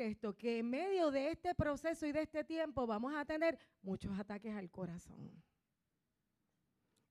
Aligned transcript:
esto, 0.00 0.36
que 0.36 0.58
en 0.58 0.70
medio 0.70 1.10
de 1.10 1.30
este 1.30 1.54
proceso 1.54 2.06
y 2.06 2.12
de 2.12 2.22
este 2.22 2.44
tiempo 2.44 2.86
vamos 2.86 3.14
a 3.14 3.24
tener 3.24 3.58
muchos 3.82 4.18
ataques 4.18 4.54
al 4.54 4.70
corazón. 4.70 5.30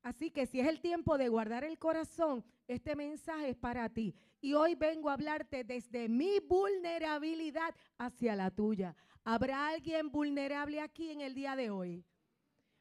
Así 0.01 0.31
que 0.31 0.45
si 0.45 0.59
es 0.59 0.67
el 0.67 0.79
tiempo 0.79 1.17
de 1.17 1.29
guardar 1.29 1.63
el 1.63 1.77
corazón, 1.77 2.43
este 2.67 2.95
mensaje 2.95 3.49
es 3.49 3.55
para 3.57 3.89
ti. 3.89 4.15
Y 4.41 4.53
hoy 4.53 4.75
vengo 4.75 5.09
a 5.09 5.13
hablarte 5.13 5.63
desde 5.63 6.07
mi 6.07 6.39
vulnerabilidad 6.39 7.75
hacia 7.97 8.35
la 8.35 8.49
tuya. 8.51 8.95
¿Habrá 9.23 9.67
alguien 9.67 10.09
vulnerable 10.09 10.79
aquí 10.79 11.11
en 11.11 11.21
el 11.21 11.35
día 11.35 11.55
de 11.55 11.69
hoy? 11.69 12.05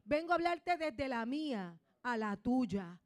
Vengo 0.05 0.33
a 0.33 0.37
hablarte 0.37 0.77
desde 0.77 1.09
la 1.09 1.27
mía 1.27 1.79
a 2.03 2.17
la 2.17 2.37
tuya. 2.37 3.01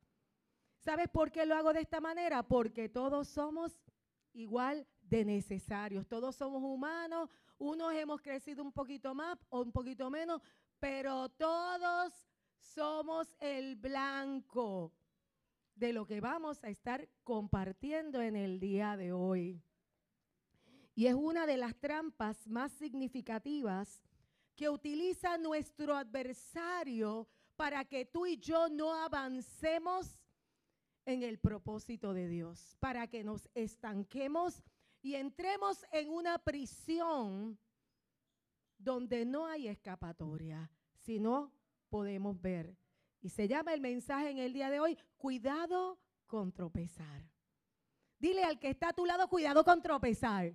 ¿Sabes 0.79 1.09
por 1.09 1.33
qué 1.33 1.47
lo 1.47 1.55
hago 1.55 1.73
de 1.73 1.81
esta 1.81 2.01
manera? 2.01 2.43
Porque 2.43 2.89
todos 2.89 3.29
somos 3.29 3.79
igual 4.33 4.87
de 5.13 5.27
necesarios. 5.27 6.09
Todos 6.09 6.37
somos 6.37 6.63
humanos, 6.63 7.29
unos 7.59 7.93
hemos 7.93 8.23
crecido 8.23 8.65
un 8.65 8.73
poquito 8.73 9.15
más 9.15 9.39
o 9.51 9.61
un 9.61 9.71
poquito 9.71 10.09
menos, 10.09 10.41
pero 10.81 11.29
todos 11.29 12.15
somos 12.59 13.29
el 13.39 13.77
blanco 13.77 14.91
de 15.75 15.93
lo 15.93 16.07
que 16.07 16.23
vamos 16.23 16.65
a 16.65 16.71
estar 16.71 17.07
compartiendo 17.25 18.23
en 18.23 18.37
el 18.37 18.59
día 18.59 18.97
de 18.97 19.13
hoy. 19.13 19.63
Y 20.95 21.07
es 21.09 21.15
una 21.15 21.47
de 21.47 21.59
las 21.59 21.75
trampas 21.77 22.47
más 22.47 22.73
significativas 22.73 24.03
que 24.57 24.71
utiliza 24.71 25.37
nuestro 25.37 25.95
adversario 25.95 27.29
para 27.55 27.85
que 27.85 28.07
tú 28.07 28.25
y 28.25 28.39
yo 28.39 28.71
no 28.71 28.95
avancemos 28.95 30.23
en 31.05 31.23
el 31.23 31.39
propósito 31.39 32.15
de 32.15 32.29
Dios, 32.29 32.77
para 32.81 33.09
que 33.09 33.25
nos 33.25 33.51
estanquemos 33.55 34.63
y 35.03 35.17
entremos 35.17 35.85
en 35.91 36.09
una 36.11 36.39
prisión 36.39 37.59
donde 38.79 39.25
no 39.25 39.47
hay 39.47 39.69
escapatoria, 39.69 40.71
sino 40.95 41.53
podemos 41.91 42.41
ver. 42.41 42.77
Y 43.21 43.29
se 43.29 43.47
llama 43.47 43.75
el 43.75 43.81
mensaje 43.81 44.31
en 44.31 44.39
el 44.39 44.53
día 44.53 44.71
de 44.71 44.81
hoy, 44.81 44.97
cuidado 45.19 45.99
con 46.27 46.53
tropezar. 46.53 47.29
Dile 48.19 48.45
al 48.45 48.59
que 48.59 48.71
está 48.71 48.91
a 48.91 48.93
tu 48.93 49.05
lado, 49.05 49.29
cuidado 49.29 49.65
con 49.65 49.83
tropezar. 49.83 50.55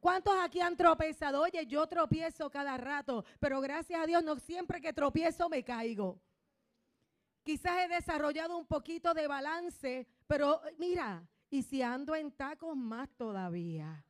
¿Cuántos 0.00 0.34
aquí 0.40 0.60
han 0.60 0.76
tropezado? 0.76 1.42
Oye, 1.42 1.66
yo 1.66 1.86
tropiezo 1.86 2.50
cada 2.50 2.76
rato, 2.76 3.24
pero 3.40 3.60
gracias 3.60 4.00
a 4.00 4.06
Dios 4.06 4.22
no 4.22 4.38
siempre 4.38 4.80
que 4.80 4.92
tropiezo 4.92 5.48
me 5.48 5.64
caigo. 5.64 6.20
Quizás 7.42 7.84
he 7.84 7.88
desarrollado 7.88 8.58
un 8.58 8.66
poquito 8.66 9.14
de 9.14 9.26
balance, 9.26 10.06
pero 10.26 10.60
mira, 10.78 11.26
y 11.50 11.62
si 11.62 11.82
ando 11.82 12.14
en 12.14 12.32
tacos 12.32 12.76
más 12.76 13.08
todavía. 13.16 14.04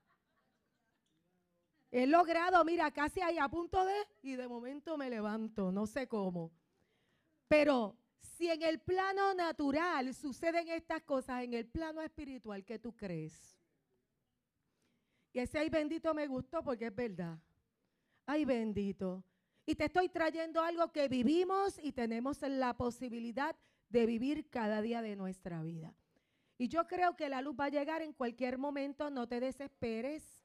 He 1.90 2.06
logrado, 2.06 2.64
mira, 2.64 2.90
casi 2.90 3.20
ahí 3.20 3.38
a 3.38 3.48
punto 3.48 3.84
de, 3.84 3.94
y 4.22 4.36
de 4.36 4.46
momento 4.46 4.98
me 4.98 5.08
levanto, 5.08 5.72
no 5.72 5.86
sé 5.86 6.06
cómo. 6.06 6.52
Pero 7.46 7.96
si 8.20 8.48
en 8.48 8.62
el 8.62 8.80
plano 8.80 9.32
natural 9.34 10.14
suceden 10.14 10.68
estas 10.68 11.02
cosas, 11.02 11.44
en 11.44 11.54
el 11.54 11.66
plano 11.66 12.02
espiritual, 12.02 12.64
¿qué 12.64 12.78
tú 12.78 12.94
crees? 12.94 13.58
Y 15.32 15.38
ese 15.38 15.58
ay 15.58 15.70
bendito 15.70 16.12
me 16.14 16.26
gustó 16.26 16.62
porque 16.62 16.86
es 16.86 16.94
verdad. 16.94 17.38
Ay 18.26 18.44
bendito. 18.44 19.24
Y 19.64 19.74
te 19.74 19.86
estoy 19.86 20.08
trayendo 20.08 20.62
algo 20.62 20.92
que 20.92 21.08
vivimos 21.08 21.78
y 21.82 21.92
tenemos 21.92 22.40
la 22.42 22.76
posibilidad 22.76 23.56
de 23.88 24.06
vivir 24.06 24.48
cada 24.50 24.82
día 24.82 25.00
de 25.00 25.16
nuestra 25.16 25.62
vida. 25.62 25.94
Y 26.58 26.66
yo 26.66 26.88
creo 26.88 27.14
que 27.14 27.28
la 27.28 27.40
luz 27.40 27.54
va 27.58 27.66
a 27.66 27.70
llegar 27.70 28.02
en 28.02 28.12
cualquier 28.12 28.58
momento, 28.58 29.10
no 29.10 29.28
te 29.28 29.38
desesperes. 29.38 30.42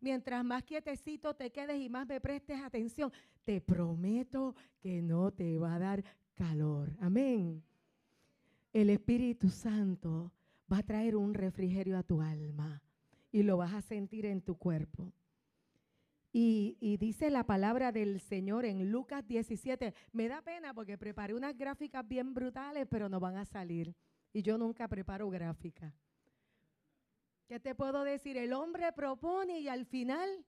Mientras 0.00 0.44
más 0.44 0.62
quietecito 0.62 1.34
te 1.34 1.50
quedes 1.50 1.80
y 1.80 1.90
más 1.90 2.06
me 2.06 2.20
prestes 2.20 2.60
atención, 2.62 3.12
te 3.44 3.60
prometo 3.60 4.54
que 4.80 5.02
no 5.02 5.32
te 5.32 5.58
va 5.58 5.74
a 5.74 5.78
dar 5.80 6.04
calor. 6.34 6.96
Amén. 7.00 7.64
El 8.72 8.90
Espíritu 8.90 9.48
Santo 9.48 10.32
va 10.72 10.78
a 10.78 10.82
traer 10.84 11.16
un 11.16 11.34
refrigerio 11.34 11.98
a 11.98 12.04
tu 12.04 12.22
alma 12.22 12.80
y 13.32 13.42
lo 13.42 13.56
vas 13.56 13.74
a 13.74 13.82
sentir 13.82 14.26
en 14.26 14.40
tu 14.40 14.56
cuerpo. 14.56 15.12
Y, 16.32 16.76
y, 16.78 16.96
dice 16.96 17.28
la 17.28 17.44
palabra 17.44 17.90
del 17.90 18.20
Señor 18.20 18.64
en 18.64 18.92
Lucas 18.92 19.26
17. 19.26 19.92
Me 20.12 20.28
da 20.28 20.42
pena 20.42 20.72
porque 20.72 20.96
preparé 20.96 21.34
unas 21.34 21.58
gráficas 21.58 22.06
bien 22.06 22.34
brutales, 22.34 22.86
pero 22.88 23.08
no 23.08 23.18
van 23.18 23.36
a 23.36 23.44
salir. 23.44 23.96
Y 24.32 24.42
yo 24.42 24.58
nunca 24.58 24.88
preparo 24.88 25.28
gráficas. 25.30 25.92
¿Qué 27.46 27.58
te 27.58 27.74
puedo 27.74 28.04
decir? 28.04 28.36
El 28.36 28.52
hombre 28.52 28.92
propone 28.92 29.60
y 29.60 29.68
al 29.68 29.84
final... 29.84 30.44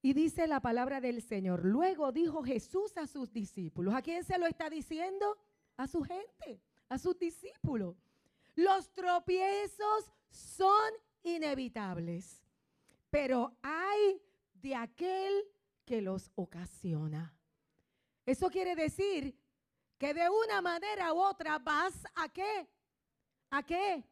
Y 0.00 0.12
dice 0.12 0.46
la 0.46 0.60
palabra 0.60 1.00
del 1.00 1.20
Señor. 1.20 1.64
Luego 1.64 2.12
dijo 2.12 2.42
Jesús 2.42 2.96
a 2.96 3.06
sus 3.06 3.32
discípulos. 3.32 3.94
¿A 3.94 4.00
quién 4.00 4.24
se 4.24 4.38
lo 4.38 4.46
está 4.46 4.70
diciendo? 4.70 5.36
A 5.76 5.88
su 5.88 6.02
gente, 6.02 6.62
a 6.88 6.98
sus 6.98 7.18
discípulos. 7.18 7.96
Los 8.54 8.90
tropiezos 8.92 10.12
son 10.30 10.92
inevitables, 11.22 12.42
pero 13.10 13.56
hay 13.62 14.22
de 14.54 14.74
aquel 14.74 15.44
que 15.84 16.00
los 16.00 16.30
ocasiona. 16.34 17.34
Eso 18.24 18.50
quiere 18.50 18.74
decir 18.74 19.37
que 19.98 20.14
de 20.14 20.30
una 20.30 20.62
manera 20.62 21.12
u 21.12 21.18
otra 21.18 21.58
vas 21.58 21.94
a 22.14 22.28
qué? 22.28 22.68
¿A 23.50 23.62
qué? 23.62 24.04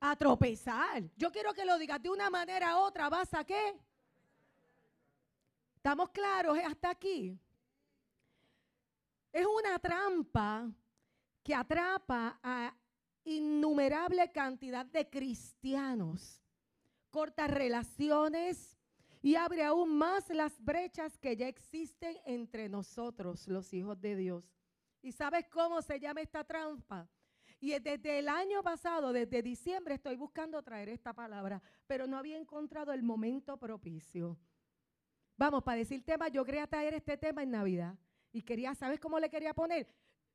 A 0.00 0.14
tropezar. 0.14 1.02
Yo 1.16 1.32
quiero 1.32 1.54
que 1.54 1.64
lo 1.64 1.78
digas 1.78 2.02
de 2.02 2.10
una 2.10 2.28
manera 2.28 2.76
u 2.76 2.82
otra. 2.82 3.08
¿Vas 3.08 3.32
a 3.32 3.42
qué? 3.42 3.80
¿Estamos 5.76 6.10
claros 6.10 6.58
hasta 6.64 6.90
aquí? 6.90 7.38
Es 9.32 9.46
una 9.46 9.78
trampa 9.78 10.70
que 11.42 11.54
atrapa 11.54 12.38
a 12.42 12.74
innumerable 13.24 14.30
cantidad 14.30 14.84
de 14.86 15.08
cristianos, 15.08 16.40
corta 17.10 17.46
relaciones 17.46 18.76
y 19.22 19.36
abre 19.36 19.64
aún 19.64 19.96
más 19.96 20.28
las 20.28 20.52
brechas 20.62 21.16
que 21.18 21.34
ya 21.36 21.48
existen 21.48 22.18
entre 22.26 22.68
nosotros, 22.68 23.48
los 23.48 23.72
hijos 23.72 23.98
de 24.00 24.16
Dios. 24.16 24.44
¿Y 25.04 25.12
sabes 25.12 25.46
cómo 25.50 25.82
se 25.82 26.00
llama 26.00 26.22
esta 26.22 26.42
trampa? 26.44 27.06
Y 27.60 27.78
desde 27.78 28.20
el 28.20 28.26
año 28.26 28.62
pasado, 28.62 29.12
desde 29.12 29.42
diciembre, 29.42 29.96
estoy 29.96 30.16
buscando 30.16 30.62
traer 30.62 30.88
esta 30.88 31.12
palabra, 31.12 31.60
pero 31.86 32.06
no 32.06 32.16
había 32.16 32.38
encontrado 32.38 32.90
el 32.90 33.02
momento 33.02 33.58
propicio. 33.58 34.38
Vamos, 35.36 35.62
para 35.62 35.76
decir 35.76 36.02
tema, 36.06 36.28
yo 36.28 36.42
quería 36.42 36.66
traer 36.66 36.94
este 36.94 37.18
tema 37.18 37.42
en 37.42 37.50
Navidad. 37.50 37.98
Y 38.32 38.40
quería, 38.40 38.74
¿sabes 38.74 38.98
cómo 38.98 39.20
le 39.20 39.28
quería 39.28 39.52
poner? 39.52 39.86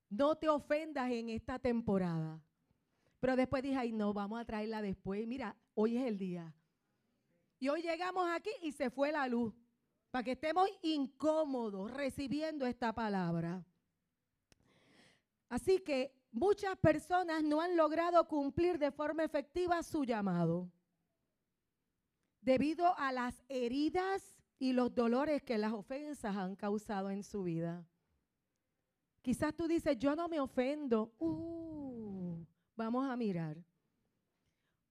No 0.08 0.36
te 0.36 0.48
ofendas 0.48 1.10
en 1.10 1.30
esta 1.30 1.58
temporada. 1.58 2.40
Pero 3.20 3.36
después 3.36 3.64
dije, 3.64 3.76
ay, 3.76 3.92
no, 3.92 4.14
vamos 4.14 4.40
a 4.40 4.46
traerla 4.46 4.84
después. 4.84 5.26
Mira, 5.26 5.58
hoy 5.74 5.98
es 5.98 6.06
el 6.06 6.20
día. 6.20 6.54
Y 7.58 7.70
hoy 7.70 7.82
llegamos 7.82 8.30
aquí 8.30 8.52
y 8.62 8.72
se 8.72 8.92
fue 8.92 9.12
la 9.12 9.28
luz. 9.28 9.52
Para 10.12 10.24
que 10.24 10.34
estemos 10.34 10.70
incómodos 10.84 11.90
recibiendo 11.90 12.68
esta 12.68 12.94
palabra. 12.94 13.66
Así 15.50 15.80
que 15.80 16.14
muchas 16.32 16.78
personas 16.78 17.44
no 17.44 17.60
han 17.60 17.76
logrado 17.76 18.28
cumplir 18.28 18.78
de 18.78 18.92
forma 18.92 19.24
efectiva 19.24 19.82
su 19.84 20.04
llamado 20.04 20.72
debido 22.42 22.98
a 22.98 23.12
las 23.12 23.44
heridas 23.50 24.36
y 24.58 24.74
los 24.74 24.94
dolores 24.94 25.42
que 25.44 25.58
las 25.58 25.74
ofensas 25.74 26.36
han 26.36 26.56
causado 26.56 27.10
en 27.10 27.24
su 27.24 27.44
vida. 27.44 27.86
Quizás 29.22 29.54
tú 29.56 29.68
dices, 29.68 29.98
yo 29.98 30.16
no 30.16 30.28
me 30.28 30.40
ofendo. 30.40 31.14
Uh, 31.20 32.44
vamos 32.76 33.10
a 33.10 33.16
mirar. 33.16 33.58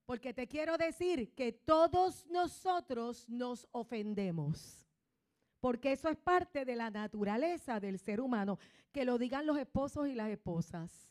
Porque 0.07 0.33
te 0.33 0.47
quiero 0.47 0.77
decir 0.77 1.35
que 1.35 1.53
todos 1.53 2.27
nosotros 2.27 3.29
nos 3.29 3.69
ofendemos. 3.73 4.88
Porque 5.61 5.93
eso 5.93 6.09
es 6.09 6.17
parte 6.17 6.65
de 6.65 6.77
la 6.77 6.91
naturaleza 6.91 7.81
del 7.81 7.99
ser 7.99 8.21
humano. 8.21 8.59
Que 8.93 9.05
lo 9.05 9.19
digan 9.19 9.47
los 9.47 9.59
esposos 9.59 10.09
y 10.09 10.15
las 10.15 10.31
esposas. 10.31 11.09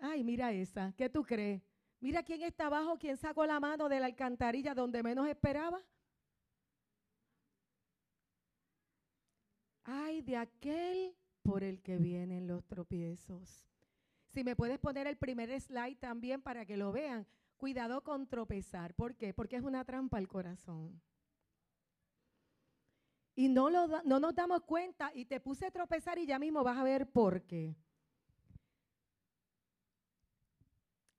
Ay, 0.00 0.22
mira 0.22 0.52
esa. 0.52 0.92
¿Qué 0.96 1.08
tú 1.08 1.24
crees? 1.24 1.62
Mira 2.00 2.22
quién 2.22 2.42
está 2.42 2.66
abajo, 2.66 2.96
quién 2.98 3.16
sacó 3.16 3.44
la 3.44 3.58
mano 3.58 3.88
de 3.88 3.98
la 3.98 4.06
alcantarilla 4.06 4.74
donde 4.74 5.02
menos 5.02 5.26
esperaba. 5.28 5.82
Ay, 9.84 10.22
de 10.22 10.36
aquel 10.36 11.16
por 11.42 11.64
el 11.64 11.80
que 11.80 11.96
vienen 11.96 12.46
los 12.46 12.64
tropiezos. 12.66 13.66
Si 14.28 14.44
me 14.44 14.54
puedes 14.54 14.78
poner 14.78 15.06
el 15.06 15.16
primer 15.16 15.58
slide 15.60 15.96
también 15.96 16.42
para 16.42 16.64
que 16.66 16.76
lo 16.76 16.92
vean. 16.92 17.26
Cuidado 17.56 18.04
con 18.04 18.28
tropezar. 18.28 18.94
¿Por 18.94 19.16
qué? 19.16 19.34
Porque 19.34 19.56
es 19.56 19.62
una 19.62 19.84
trampa 19.84 20.18
al 20.18 20.28
corazón. 20.28 21.00
Y 23.38 23.48
no, 23.48 23.70
nos 23.70 24.34
damos 24.34 24.62
cuenta 24.62 25.12
y 25.14 25.24
te 25.24 25.38
puse 25.38 25.64
a 25.66 25.70
tropezar 25.70 26.18
y 26.18 26.26
ya 26.26 26.40
mismo 26.40 26.64
vas 26.64 26.76
a 26.76 26.82
ver 26.82 27.08
por 27.08 27.42
qué. 27.42 27.76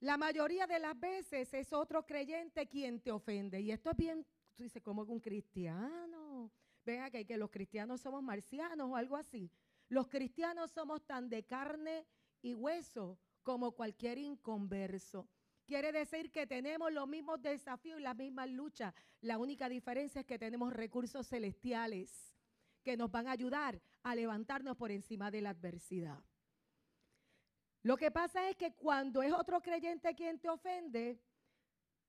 La 0.02 0.18
mayoría 0.18 0.68
de 0.68 0.80
las 0.80 1.00
veces 1.00 1.54
es 1.54 1.72
otro 1.72 2.06
creyente 2.06 2.68
quien 2.68 3.00
te 3.00 3.10
ofende. 3.10 3.62
Y 3.62 3.72
esto 3.72 3.92
es 3.92 3.96
bien, 3.96 4.26
tú 4.54 4.64
dices, 4.64 4.84
como 4.84 5.04
un 5.04 5.22
cristiano. 5.22 6.52
Venga, 6.84 7.10
que, 7.10 7.26
que 7.26 7.38
los 7.38 7.50
cristianos 7.50 8.02
somos 8.02 8.22
marcianos 8.22 8.90
o 8.90 8.98
algo 8.98 9.16
así. 9.16 9.50
Los 9.88 10.10
cristianos 10.10 10.72
somos 10.72 11.02
tan 11.06 11.30
de 11.30 11.46
carne 11.46 12.06
y 12.42 12.54
hueso 12.54 13.18
como 13.44 13.72
cualquier 13.72 14.18
inconverso. 14.18 15.30
Quiere 15.70 15.92
decir 15.92 16.32
que 16.32 16.48
tenemos 16.48 16.92
los 16.92 17.08
mismos 17.08 17.40
desafíos 17.44 18.00
y 18.00 18.02
las 18.02 18.16
mismas 18.16 18.50
luchas. 18.50 18.92
La 19.22 19.38
única 19.38 19.70
diferencia 19.70 20.22
es 20.22 20.26
que 20.26 20.40
tenemos 20.40 20.74
recursos 20.74 21.28
celestiales 21.28 22.34
que 22.82 22.98
nos 22.98 23.12
van 23.12 23.28
a 23.28 23.34
ayudar 23.34 23.80
a 24.02 24.16
levantarnos 24.16 24.76
por 24.76 24.90
encima 24.90 25.30
de 25.30 25.42
la 25.42 25.52
adversidad. 25.52 26.24
Lo 27.84 27.98
que 27.98 28.10
pasa 28.10 28.50
es 28.50 28.56
que 28.56 28.74
cuando 28.74 29.22
es 29.22 29.32
otro 29.32 29.62
creyente 29.62 30.16
quien 30.16 30.40
te 30.40 30.50
ofende 30.50 31.22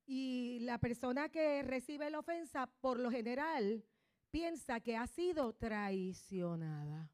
y 0.07 0.61
la 0.61 0.79
persona 0.79 1.29
que 1.29 1.63
recibe 1.63 2.09
la 2.09 2.21
ofensa, 2.21 2.67
por 2.67 2.99
lo 2.99 3.11
general, 3.11 3.85
piensa 4.31 4.81
que 4.81 4.97
ha 4.97 5.07
sido 5.07 5.53
traicionada. 5.53 7.13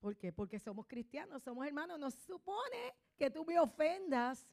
¿Por 0.00 0.18
qué? 0.18 0.34
Porque 0.34 0.58
somos 0.58 0.86
cristianos, 0.86 1.42
somos 1.42 1.66
hermanos. 1.66 1.98
Nos 1.98 2.12
supone 2.12 2.94
que 3.16 3.30
tú 3.30 3.46
me 3.46 3.58
ofendas. 3.58 4.46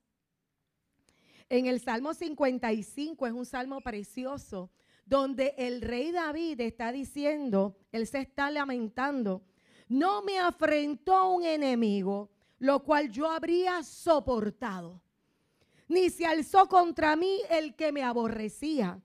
En 1.50 1.68
el 1.68 1.80
Salmo 1.80 2.13
55 2.13 3.27
es 3.27 3.33
un 3.33 3.45
salmo 3.45 3.81
precioso, 3.81 4.71
donde 5.06 5.53
el 5.57 5.81
rey 5.81 6.12
David 6.12 6.59
está 6.62 6.92
diciendo, 6.92 7.77
él 7.92 8.07
se 8.07 8.19
está 8.19 8.50
lamentando, 8.50 9.44
no 9.88 10.24
me 10.24 10.39
afrentó 10.39 11.30
un 11.30 11.44
enemigo, 11.44 12.31
lo 12.57 12.83
cual 12.83 13.12
yo 13.12 13.30
habría 13.30 13.83
soportado. 13.83 15.01
Ni 15.88 16.09
se 16.09 16.25
alzó 16.25 16.68
contra 16.68 17.15
mí 17.15 17.42
el 17.51 17.75
que 17.75 17.91
me 17.91 18.01
aborrecía, 18.01 19.00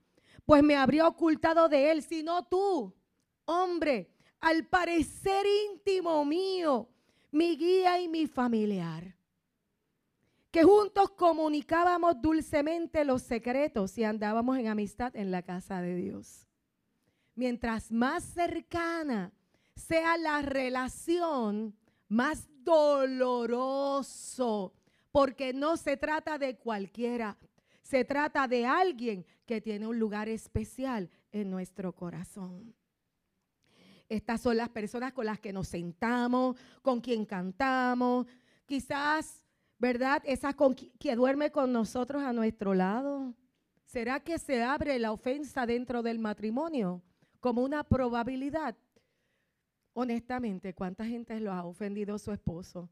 pues 0.47 0.63
me 0.63 0.77
habría 0.77 1.07
ocultado 1.07 1.69
de 1.69 1.91
él, 1.91 2.03
sino 2.03 2.47
tú, 2.47 2.95
hombre, 3.45 4.11
al 4.41 4.67
parecer 4.67 5.45
íntimo 5.71 6.25
mío, 6.25 6.89
mi 7.31 7.57
guía 7.57 8.01
y 8.01 8.09
mi 8.09 8.27
familiar. 8.27 9.20
Que 10.51 10.65
juntos 10.65 11.11
comunicábamos 11.11 12.21
dulcemente 12.21 13.05
los 13.05 13.23
secretos 13.23 13.97
y 13.99 14.05
andábamos 14.05 14.59
en 14.59 14.67
amistad 14.69 15.15
en 15.15 15.31
la 15.31 15.43
casa 15.43 15.81
de 15.81 15.95
Dios. 15.95 16.49
Mientras 17.35 17.93
más 17.93 18.25
cercana 18.25 19.33
sea 19.77 20.17
la 20.17 20.43
relación, 20.43 21.77
más 22.09 22.49
doloroso, 22.65 23.55
porque 25.13 25.53
no 25.53 25.77
se 25.77 25.97
trata 25.97 26.39
de 26.39 26.57
cualquiera, 26.57 27.39
se 27.83 28.05
trata 28.05 28.47
de 28.47 28.67
alguien 28.67 29.25
que 29.47 29.61
tiene 29.61 29.87
un 29.87 29.99
lugar 29.99 30.29
especial 30.29 31.11
en 31.33 31.51
nuestro 31.51 31.93
corazón. 31.93 32.75
Estas 34.09 34.41
son 34.41 34.57
las 34.57 34.69
personas 34.69 35.13
con 35.13 35.27
las 35.27 35.39
que 35.39 35.53
nos 35.53 35.69
sentamos, 35.69 36.57
con 36.83 37.01
quien 37.01 37.25
cantamos, 37.25 38.27
quizás, 38.67 39.45
¿verdad? 39.81 40.23
Esa 40.27 40.55
que 40.99 41.17
duerme 41.17 41.51
con 41.51 41.73
nosotros 41.73 42.23
a 42.23 42.33
nuestro 42.33 42.75
lado. 42.75 43.35
¿Será 43.87 44.21
que 44.21 44.39
se 44.39 44.63
abre 44.63 44.99
la 44.99 45.11
ofensa 45.11 45.67
dentro 45.67 46.03
del 46.03 46.19
matrimonio 46.19 47.03
como 47.41 47.63
una 47.63 47.83
probabilidad? 47.83 48.77
Honestamente, 49.95 50.75
¿cuánta 50.75 51.05
gente 51.05 51.41
lo 51.41 51.53
ha 51.53 51.65
ofendido 51.65 52.19
su 52.19 52.31
esposo 52.31 52.89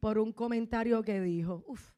por 0.00 0.18
un 0.18 0.32
comentario 0.32 1.02
que 1.02 1.20
dijo? 1.20 1.64
Uf. 1.66 1.92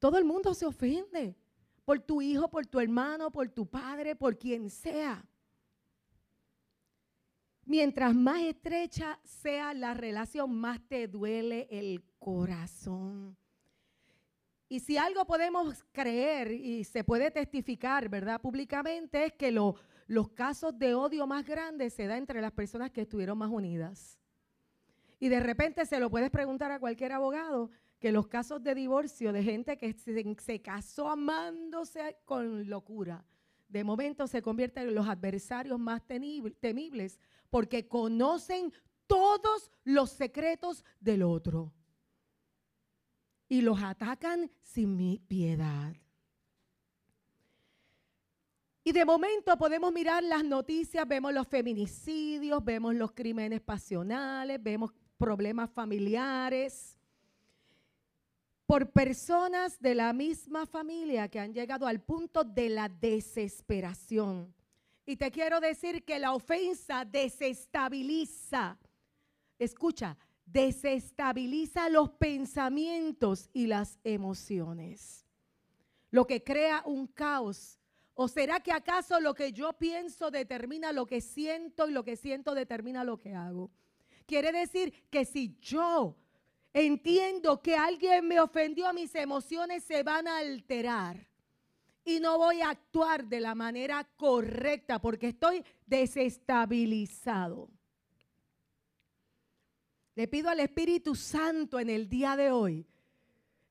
Todo 0.00 0.18
el 0.18 0.24
mundo 0.24 0.52
se 0.52 0.66
ofende 0.66 1.36
por 1.84 2.00
tu 2.00 2.20
hijo, 2.20 2.50
por 2.50 2.66
tu 2.66 2.80
hermano, 2.80 3.30
por 3.30 3.48
tu 3.48 3.64
padre, 3.66 4.16
por 4.16 4.36
quien 4.36 4.68
sea. 4.70 5.24
Mientras 7.70 8.16
más 8.16 8.40
estrecha 8.40 9.20
sea 9.22 9.72
la 9.74 9.94
relación, 9.94 10.52
más 10.52 10.80
te 10.88 11.06
duele 11.06 11.68
el 11.70 12.02
corazón. 12.18 13.36
Y 14.68 14.80
si 14.80 14.98
algo 14.98 15.24
podemos 15.24 15.84
creer 15.92 16.50
y 16.50 16.82
se 16.82 17.04
puede 17.04 17.30
testificar, 17.30 18.08
¿verdad? 18.08 18.40
Públicamente 18.40 19.26
es 19.26 19.34
que 19.34 19.52
lo, 19.52 19.76
los 20.08 20.30
casos 20.30 20.76
de 20.80 20.96
odio 20.96 21.28
más 21.28 21.46
grandes 21.46 21.94
se 21.94 22.08
dan 22.08 22.18
entre 22.18 22.40
las 22.40 22.50
personas 22.50 22.90
que 22.90 23.02
estuvieron 23.02 23.38
más 23.38 23.50
unidas. 23.50 24.18
Y 25.20 25.28
de 25.28 25.38
repente 25.38 25.86
se 25.86 26.00
lo 26.00 26.10
puedes 26.10 26.30
preguntar 26.30 26.72
a 26.72 26.80
cualquier 26.80 27.12
abogado 27.12 27.70
que 28.00 28.10
los 28.10 28.26
casos 28.26 28.64
de 28.64 28.74
divorcio 28.74 29.32
de 29.32 29.44
gente 29.44 29.78
que 29.78 29.92
se, 29.92 30.60
casó 30.60 31.08
amándose 31.08 32.16
con 32.24 32.68
locura, 32.68 33.24
de 33.70 33.84
momento 33.84 34.26
se 34.26 34.42
convierten 34.42 34.88
en 34.88 34.94
los 34.94 35.08
adversarios 35.08 35.78
más 35.78 36.02
temibles 36.06 37.18
porque 37.48 37.86
conocen 37.86 38.72
todos 39.06 39.70
los 39.84 40.10
secretos 40.10 40.84
del 41.00 41.22
otro 41.22 41.72
y 43.48 43.60
los 43.60 43.82
atacan 43.82 44.50
sin 44.62 45.18
piedad. 45.26 45.94
Y 48.82 48.92
de 48.92 49.04
momento 49.04 49.56
podemos 49.56 49.92
mirar 49.92 50.22
las 50.22 50.44
noticias, 50.44 51.06
vemos 51.06 51.32
los 51.32 51.46
feminicidios, 51.46 52.64
vemos 52.64 52.94
los 52.94 53.12
crímenes 53.12 53.60
pasionales, 53.60 54.62
vemos 54.62 54.92
problemas 55.18 55.70
familiares 55.70 56.99
por 58.70 58.92
personas 58.92 59.80
de 59.80 59.96
la 59.96 60.12
misma 60.12 60.64
familia 60.64 61.26
que 61.26 61.40
han 61.40 61.52
llegado 61.52 61.88
al 61.88 62.00
punto 62.00 62.44
de 62.44 62.68
la 62.68 62.88
desesperación. 62.88 64.54
Y 65.04 65.16
te 65.16 65.32
quiero 65.32 65.58
decir 65.58 66.04
que 66.04 66.20
la 66.20 66.34
ofensa 66.34 67.04
desestabiliza, 67.04 68.78
escucha, 69.58 70.16
desestabiliza 70.46 71.88
los 71.88 72.10
pensamientos 72.10 73.50
y 73.52 73.66
las 73.66 73.98
emociones, 74.04 75.26
lo 76.12 76.24
que 76.28 76.44
crea 76.44 76.84
un 76.86 77.08
caos 77.08 77.76
¿O 78.14 78.28
será 78.28 78.60
que 78.60 78.70
acaso 78.70 79.18
lo 79.18 79.34
que 79.34 79.50
yo 79.52 79.72
pienso 79.72 80.30
determina 80.30 80.92
lo 80.92 81.06
que 81.06 81.22
siento 81.22 81.88
y 81.88 81.92
lo 81.92 82.04
que 82.04 82.16
siento 82.16 82.54
determina 82.54 83.02
lo 83.02 83.18
que 83.18 83.34
hago? 83.34 83.70
Quiere 84.26 84.52
decir 84.52 84.92
que 85.10 85.24
si 85.24 85.56
yo 85.58 86.16
entiendo 86.72 87.60
que 87.60 87.76
alguien 87.76 88.26
me 88.26 88.40
ofendió, 88.40 88.92
mis 88.92 89.14
emociones 89.14 89.84
se 89.84 90.02
van 90.02 90.28
a 90.28 90.38
alterar 90.38 91.28
y 92.04 92.20
no 92.20 92.38
voy 92.38 92.60
a 92.60 92.70
actuar 92.70 93.26
de 93.26 93.40
la 93.40 93.54
manera 93.54 94.04
correcta 94.16 95.00
porque 95.00 95.28
estoy 95.28 95.64
desestabilizado. 95.86 97.70
Le 100.14 100.28
pido 100.28 100.50
al 100.50 100.60
Espíritu 100.60 101.14
Santo 101.14 101.78
en 101.78 101.88
el 101.88 102.08
día 102.08 102.36
de 102.36 102.50
hoy 102.50 102.86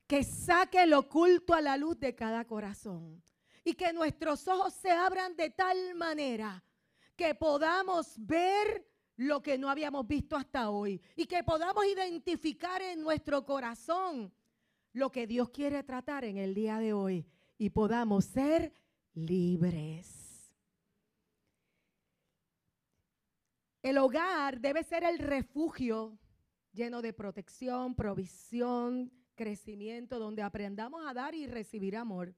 que 0.07 0.23
saque 0.23 0.85
lo 0.87 0.99
oculto 0.99 1.53
a 1.53 1.61
la 1.61 1.77
luz 1.77 1.99
de 1.99 2.15
cada 2.15 2.45
corazón 2.45 3.21
y 3.63 3.73
que 3.73 3.93
nuestros 3.93 4.47
ojos 4.47 4.73
se 4.73 4.89
abran 4.89 5.35
de 5.35 5.51
tal 5.51 5.93
manera 5.95 6.63
que 7.15 7.35
podamos 7.35 8.13
ver 8.17 8.88
lo 9.19 9.41
que 9.41 9.57
no 9.57 9.69
habíamos 9.69 10.07
visto 10.07 10.37
hasta 10.37 10.69
hoy 10.69 11.01
y 11.17 11.25
que 11.25 11.43
podamos 11.43 11.85
identificar 11.85 12.81
en 12.81 13.01
nuestro 13.01 13.45
corazón 13.45 14.31
lo 14.93 15.11
que 15.11 15.27
Dios 15.27 15.49
quiere 15.49 15.83
tratar 15.83 16.23
en 16.23 16.37
el 16.37 16.53
día 16.53 16.79
de 16.79 16.93
hoy 16.93 17.25
y 17.57 17.69
podamos 17.69 18.23
ser 18.23 18.73
libres. 19.13 20.53
El 23.81 23.97
hogar 23.97 24.61
debe 24.61 24.83
ser 24.83 25.03
el 25.03 25.19
refugio 25.19 26.17
lleno 26.71 27.01
de 27.01 27.11
protección, 27.11 27.95
provisión, 27.95 29.11
crecimiento, 29.35 30.17
donde 30.17 30.43
aprendamos 30.43 31.05
a 31.05 31.13
dar 31.13 31.35
y 31.35 31.45
recibir 31.45 31.97
amor 31.97 32.33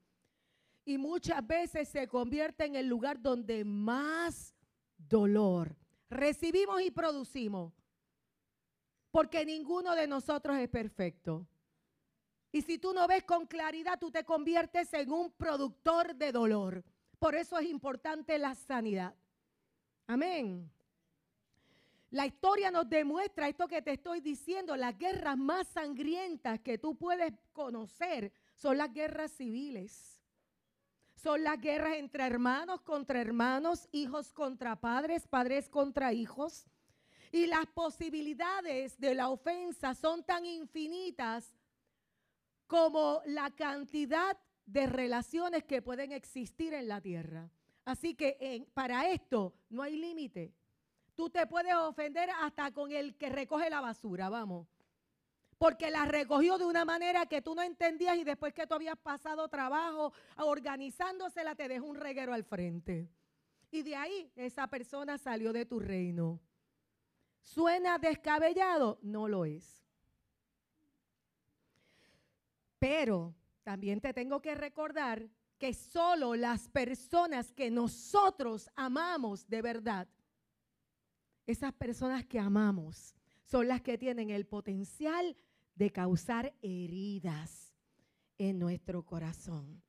y 0.84 0.98
muchas 0.98 1.46
veces 1.46 1.90
se 1.90 2.08
convierte 2.08 2.66
en 2.66 2.76
el 2.76 2.88
lugar 2.88 3.22
donde 3.22 3.64
más 3.64 4.56
dolor 4.98 5.81
recibimos 6.12 6.82
y 6.82 6.92
producimos. 6.92 7.74
Porque 9.10 9.46
ninguno 9.46 9.96
de 9.96 10.08
nosotros 10.08 10.58
es 10.58 10.70
perfecto. 10.70 11.48
Y 12.52 12.62
si 12.62 12.78
tú 12.78 12.94
no 12.94 13.08
ves 13.08 13.24
con 13.24 13.48
claridad, 13.48 13.98
tú 14.00 14.12
te 14.12 14.24
conviertes 14.26 14.94
en 14.94 15.12
un 15.12 15.32
productor 15.32 16.16
de 16.16 16.32
dolor. 16.32 16.84
Por 17.18 17.36
eso 17.36 17.58
es 17.58 17.68
importante 17.68 18.38
la 18.38 18.56
sanidad. 18.56 19.16
Amén. 20.06 20.70
La 22.10 22.26
historia 22.26 22.72
nos 22.72 22.90
demuestra 22.90 23.48
esto 23.48 23.70
que 23.70 23.82
te 23.82 23.94
estoy 23.94 24.20
diciendo. 24.20 24.76
Las 24.76 24.98
guerras 24.98 25.38
más 25.38 25.68
sangrientas 25.70 26.60
que 26.60 26.78
tú 26.78 26.96
puedes 26.98 27.34
conocer 27.54 28.34
son 28.54 28.78
las 28.78 28.94
guerras 28.94 29.32
civiles. 29.32 30.21
Son 31.22 31.44
las 31.44 31.62
guerras 31.62 31.98
entre 31.98 32.26
hermanos 32.26 32.82
contra 32.82 33.22
hermanos, 33.22 33.88
hijos 33.92 34.34
contra 34.34 34.76
padres, 34.76 35.28
padres 35.28 35.70
contra 35.70 36.14
hijos. 36.14 36.66
Y 37.32 37.46
las 37.46 37.68
posibilidades 37.68 39.00
de 39.00 39.14
la 39.14 39.30
ofensa 39.30 39.94
son 39.94 40.24
tan 40.24 40.48
infinitas 40.48 41.54
como 42.66 43.22
la 43.26 43.52
cantidad 43.52 44.36
de 44.66 44.88
relaciones 44.88 45.64
que 45.64 45.84
pueden 45.84 46.12
existir 46.12 46.74
en 46.74 46.88
la 46.88 47.00
tierra. 47.02 47.52
Así 47.86 48.16
que 48.16 48.66
para 48.74 49.08
esto 49.10 49.54
no 49.70 49.84
hay 49.84 49.98
límite. 49.98 50.52
Tú 51.14 51.30
te 51.30 51.46
puedes 51.46 51.76
ofender 51.76 52.32
hasta 52.32 52.72
con 52.72 52.92
el 52.92 53.16
que 53.16 53.30
recoge 53.30 53.70
la 53.70 53.82
basura, 53.82 54.28
vamos. 54.30 54.68
Porque 55.62 55.92
la 55.92 56.06
recogió 56.06 56.58
de 56.58 56.66
una 56.66 56.86
manera 56.86 57.28
que 57.28 57.44
tú 57.44 57.54
no 57.54 57.62
entendías 57.62 58.18
y 58.18 58.24
después 58.24 58.52
que 58.52 58.66
tú 58.66 58.74
habías 58.74 58.98
pasado 58.98 59.48
trabajo 59.48 60.12
organizándosela 60.38 61.54
te 61.54 61.68
dejó 61.68 61.86
un 61.86 61.98
reguero 61.98 62.34
al 62.34 62.44
frente. 62.44 63.08
Y 63.70 63.84
de 63.84 63.96
ahí 63.96 64.32
esa 64.36 64.66
persona 64.66 65.20
salió 65.20 65.54
de 65.54 65.68
tu 65.68 65.80
reino. 65.80 66.40
¿Suena 67.44 68.00
descabellado? 68.00 68.98
No 69.04 69.28
lo 69.28 69.46
es. 69.46 69.86
Pero 72.80 73.36
también 73.62 74.02
te 74.02 74.16
tengo 74.16 74.42
que 74.42 74.56
recordar 74.56 75.30
que 75.60 75.76
solo 75.76 76.34
las 76.34 76.70
personas 76.70 77.52
que 77.52 77.70
nosotros 77.70 78.68
amamos 78.76 79.48
de 79.48 79.62
verdad, 79.62 80.08
esas 81.46 81.72
personas 81.72 82.26
que 82.26 82.40
amamos, 82.40 83.14
son 83.44 83.68
las 83.68 83.82
que 83.82 84.00
tienen 84.00 84.32
el 84.32 84.48
potencial 84.48 85.38
de 85.82 85.90
causar 85.90 86.54
heridas 86.62 87.74
en 88.38 88.60
nuestro 88.60 89.04
corazón. 89.04 89.82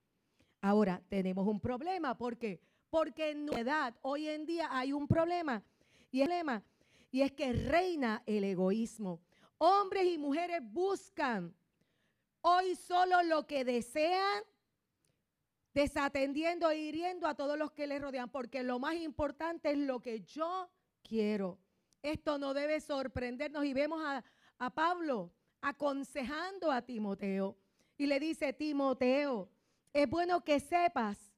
Ahora, 0.62 1.02
tenemos 1.10 1.46
un 1.46 1.60
problema, 1.60 2.16
¿por 2.16 2.38
qué? 2.38 2.62
Porque 2.88 3.32
en 3.32 3.44
nuestra 3.44 3.60
edad, 3.60 3.96
hoy 4.00 4.26
en 4.26 4.46
día 4.46 4.68
hay 4.70 4.94
un 4.94 5.06
problema, 5.06 5.62
y 6.10 6.22
el 6.22 6.28
problema, 6.28 6.64
y 7.10 7.20
es 7.20 7.32
que 7.32 7.52
reina 7.52 8.22
el 8.24 8.42
egoísmo. 8.44 9.20
Hombres 9.58 10.06
y 10.06 10.16
mujeres 10.16 10.62
buscan 10.62 11.54
hoy 12.40 12.74
solo 12.74 13.22
lo 13.24 13.46
que 13.46 13.62
desean, 13.62 14.44
desatendiendo 15.74 16.70
e 16.70 16.78
hiriendo 16.78 17.26
a 17.26 17.34
todos 17.34 17.58
los 17.58 17.70
que 17.72 17.86
les 17.86 18.00
rodean, 18.00 18.30
porque 18.30 18.62
lo 18.62 18.78
más 18.78 18.94
importante 18.94 19.72
es 19.72 19.76
lo 19.76 20.00
que 20.00 20.22
yo 20.22 20.70
quiero. 21.02 21.58
Esto 22.00 22.38
no 22.38 22.54
debe 22.54 22.80
sorprendernos 22.80 23.66
y 23.66 23.74
vemos 23.74 24.02
a, 24.02 24.24
a 24.56 24.70
Pablo 24.70 25.34
aconsejando 25.62 26.70
a 26.70 26.82
Timoteo 26.82 27.56
y 27.96 28.06
le 28.06 28.20
dice, 28.20 28.52
Timoteo, 28.52 29.48
es 29.92 30.10
bueno 30.10 30.44
que 30.44 30.60
sepas 30.60 31.32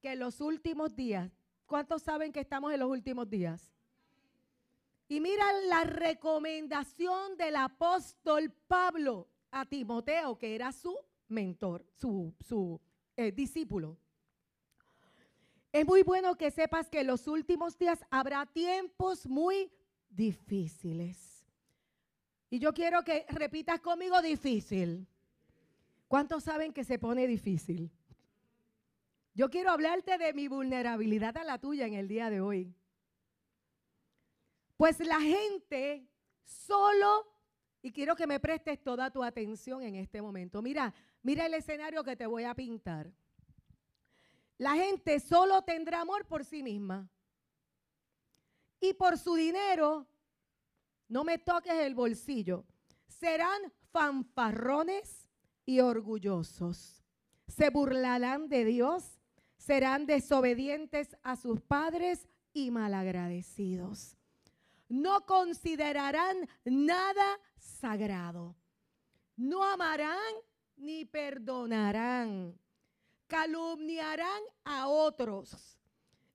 que 0.00 0.12
en 0.12 0.18
los 0.18 0.40
últimos 0.40 0.96
días, 0.96 1.30
¿cuántos 1.66 2.02
saben 2.02 2.32
que 2.32 2.40
estamos 2.40 2.72
en 2.72 2.80
los 2.80 2.90
últimos 2.90 3.28
días? 3.28 3.70
Y 5.08 5.20
mira 5.20 5.44
la 5.68 5.84
recomendación 5.84 7.36
del 7.36 7.56
apóstol 7.56 8.52
Pablo 8.66 9.28
a 9.50 9.64
Timoteo, 9.64 10.36
que 10.36 10.54
era 10.54 10.72
su 10.72 10.98
mentor, 11.28 11.86
su, 11.92 12.34
su 12.40 12.80
eh, 13.16 13.30
discípulo. 13.30 13.96
Es 15.70 15.84
muy 15.84 16.02
bueno 16.02 16.36
que 16.36 16.50
sepas 16.50 16.88
que 16.88 17.00
en 17.00 17.08
los 17.08 17.28
últimos 17.28 17.78
días 17.78 18.00
habrá 18.10 18.46
tiempos 18.46 19.26
muy 19.26 19.70
difíciles. 20.08 21.35
Y 22.50 22.58
yo 22.58 22.72
quiero 22.72 23.02
que 23.02 23.26
repitas 23.28 23.80
conmigo 23.80 24.20
difícil. 24.22 25.06
¿Cuántos 26.08 26.44
saben 26.44 26.72
que 26.72 26.84
se 26.84 26.98
pone 26.98 27.26
difícil? 27.26 27.90
Yo 29.34 29.50
quiero 29.50 29.70
hablarte 29.70 30.16
de 30.16 30.32
mi 30.32 30.48
vulnerabilidad 30.48 31.36
a 31.36 31.44
la 31.44 31.58
tuya 31.58 31.86
en 31.86 31.94
el 31.94 32.08
día 32.08 32.30
de 32.30 32.40
hoy. 32.40 32.74
Pues 34.76 35.00
la 35.00 35.20
gente 35.20 36.08
solo 36.44 37.26
y 37.82 37.92
quiero 37.92 38.16
que 38.16 38.26
me 38.26 38.40
prestes 38.40 38.82
toda 38.82 39.10
tu 39.10 39.22
atención 39.22 39.82
en 39.82 39.94
este 39.94 40.22
momento. 40.22 40.62
Mira, 40.62 40.94
mira 41.22 41.46
el 41.46 41.54
escenario 41.54 42.02
que 42.02 42.16
te 42.16 42.26
voy 42.26 42.44
a 42.44 42.54
pintar. 42.54 43.12
La 44.58 44.74
gente 44.74 45.20
solo 45.20 45.62
tendrá 45.62 46.00
amor 46.00 46.26
por 46.26 46.44
sí 46.44 46.62
misma. 46.62 47.08
Y 48.80 48.94
por 48.94 49.18
su 49.18 49.34
dinero, 49.34 50.06
no 51.08 51.24
me 51.24 51.38
toques 51.38 51.74
el 51.74 51.94
bolsillo. 51.94 52.64
Serán 53.06 53.72
fanfarrones 53.92 55.28
y 55.64 55.80
orgullosos. 55.80 57.02
Se 57.48 57.70
burlarán 57.70 58.48
de 58.48 58.64
Dios, 58.64 59.20
serán 59.56 60.06
desobedientes 60.06 61.16
a 61.22 61.36
sus 61.36 61.60
padres 61.60 62.28
y 62.52 62.70
malagradecidos. 62.70 64.16
No 64.88 65.26
considerarán 65.26 66.48
nada 66.64 67.40
sagrado. 67.56 68.56
No 69.36 69.64
amarán 69.64 70.34
ni 70.76 71.04
perdonarán. 71.04 72.58
Calumniarán 73.26 74.42
a 74.64 74.86
otros 74.88 75.76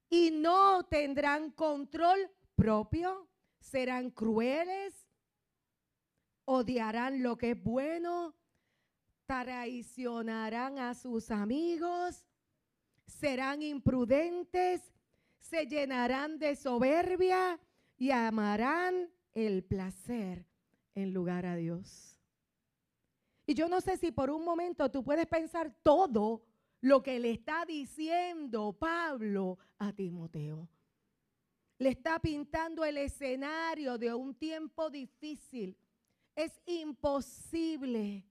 y 0.10 0.30
no 0.32 0.84
tendrán 0.84 1.52
control 1.52 2.30
propio. 2.56 3.31
Serán 3.62 4.12
crueles. 4.12 4.94
Odiarán 6.44 7.24
lo 7.24 7.38
que 7.38 7.52
es 7.52 7.64
bueno. 7.64 8.36
Traicionarán 9.26 10.78
a 10.78 10.94
sus 10.94 11.32
amigos. 11.32 12.26
Serán 13.06 13.62
imprudentes. 13.62 14.94
Se 15.40 15.66
llenarán 15.66 16.38
de 16.38 16.56
soberbia 16.56 17.60
y 17.98 18.12
amarán 18.12 19.10
el 19.34 19.64
placer 19.64 20.46
en 20.96 21.14
lugar 21.14 21.46
a 21.46 21.56
Dios. 21.56 22.20
Y 23.46 23.54
yo 23.54 23.68
no 23.68 23.82
sé 23.82 23.98
si 23.98 24.12
por 24.12 24.30
un 24.30 24.44
momento 24.44 24.90
tú 24.92 25.04
puedes 25.04 25.28
pensar 25.28 25.74
todo 25.84 26.46
lo 26.82 27.04
que 27.04 27.20
le 27.20 27.32
está 27.32 27.66
diciendo 27.66 28.74
Pablo 28.74 29.58
a 29.78 29.94
Timoteo. 29.94 30.68
Le 31.82 31.90
está 31.90 32.20
pintando 32.20 32.86
el 32.86 32.96
escenario 32.96 33.98
de 33.98 34.14
un 34.14 34.36
tiempo 34.36 34.92
difícil. 34.92 35.76
Es 36.36 36.62
imposible 36.68 38.24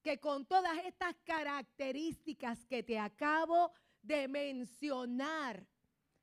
que 0.00 0.18
con 0.18 0.46
todas 0.46 0.72
estas 0.86 1.14
características 1.26 2.64
que 2.64 2.82
te 2.82 2.98
acabo 2.98 3.70
de 4.00 4.28
mencionar, 4.28 5.66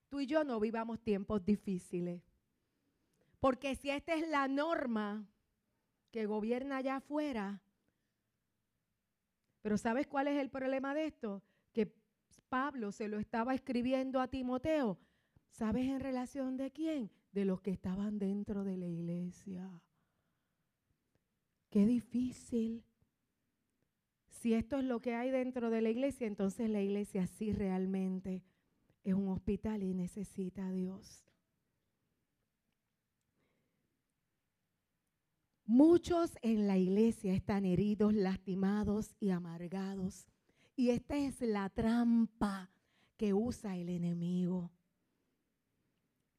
tú 0.10 0.20
y 0.20 0.26
yo 0.26 0.44
no 0.44 0.60
vivamos 0.60 1.00
tiempos 1.04 1.46
difíciles. 1.46 2.24
Porque 3.40 3.76
si 3.76 3.92
esta 3.92 4.16
es 4.16 4.28
la 4.28 4.48
norma, 4.48 5.24
que 6.10 6.26
gobierna 6.26 6.78
allá 6.78 6.96
afuera. 6.96 7.62
Pero 9.62 9.78
¿sabes 9.78 10.08
cuál 10.08 10.28
es 10.28 10.40
el 10.40 10.50
problema 10.50 10.96
de 10.96 11.06
esto? 11.06 11.44
Que 11.72 11.94
Pablo 12.50 12.92
se 12.92 13.08
lo 13.10 13.20
estaba 13.20 13.54
escribiendo 13.54 14.20
a 14.20 14.28
Timoteo. 14.28 14.98
¿Sabes 15.52 15.88
en 15.88 16.00
relación 16.00 16.58
de 16.58 16.72
quién? 16.72 17.12
De 17.32 17.46
los 17.46 17.62
que 17.62 17.72
estaban 17.72 18.20
dentro 18.20 18.64
de 18.64 18.78
la 18.78 18.88
iglesia. 18.88 19.70
Qué 21.70 21.86
difícil. 21.86 22.84
Si 24.30 24.54
esto 24.54 24.80
es 24.80 24.86
lo 24.86 25.02
que 25.02 25.14
hay 25.14 25.30
dentro 25.30 25.70
de 25.70 25.82
la 25.82 25.90
iglesia, 25.90 26.26
entonces 26.26 26.70
la 26.70 26.82
iglesia 26.82 27.28
sí 27.28 27.54
realmente 27.54 28.44
es 29.04 29.14
un 29.14 29.28
hospital 29.30 29.84
y 29.84 29.94
necesita 29.94 30.68
a 30.68 30.72
Dios. 30.72 31.24
Muchos 35.66 36.38
en 36.42 36.68
la 36.68 36.78
iglesia 36.78 37.34
están 37.34 37.66
heridos, 37.66 38.14
lastimados 38.14 39.16
y 39.20 39.30
amargados. 39.30 40.28
Y 40.76 40.90
esta 40.90 41.18
es 41.18 41.40
la 41.40 41.70
trampa 41.70 42.70
que 43.16 43.34
usa 43.34 43.78
el 43.78 43.88
enemigo. 43.88 44.72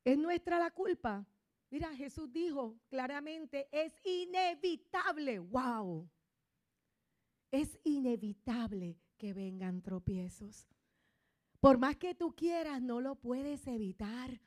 ¿Es 0.04 0.18
nuestra 0.18 0.58
la 0.58 0.70
culpa? 0.70 1.26
Mira, 1.70 1.94
Jesús 1.94 2.30
dijo 2.32 2.78
claramente, 2.88 3.68
es 3.70 3.94
inevitable, 4.04 5.38
wow. 5.38 6.08
Es 7.50 7.78
inevitable 7.84 8.98
que 9.16 9.32
vengan 9.32 9.80
tropiezos. 9.80 10.66
Por 11.60 11.78
más 11.78 11.96
que 11.96 12.14
tú 12.14 12.34
quieras, 12.34 12.82
no 12.82 13.00
lo 13.00 13.14
puedes 13.14 13.66
evitar. 13.66 14.40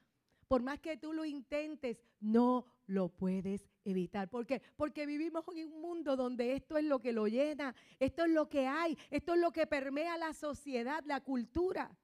Por 0.48 0.62
más 0.62 0.80
que 0.80 0.98
tú 0.98 1.14
lo 1.14 1.26
intentes, 1.26 1.98
no 2.20 2.66
lo 2.86 3.10
puedes 3.10 3.70
evitar. 3.84 4.30
¿Por 4.30 4.46
qué? 4.46 4.62
Porque 4.76 5.06
vivimos 5.06 5.44
en 5.56 5.74
un 5.74 5.82
mundo 5.82 6.16
donde 6.16 6.54
esto 6.54 6.78
es 6.78 6.84
lo 6.84 7.00
que 7.00 7.14
lo 7.14 7.28
llena, 7.28 7.74
esto 8.00 8.26
es 8.26 8.32
lo 8.32 8.50
que 8.50 8.68
hay, 8.68 8.98
esto 9.10 9.34
es 9.34 9.40
lo 9.40 9.52
que 9.52 9.66
permea 9.66 10.18
la 10.18 10.34
sociedad, 10.34 11.04
la 11.06 11.22
cultura. 11.22 11.98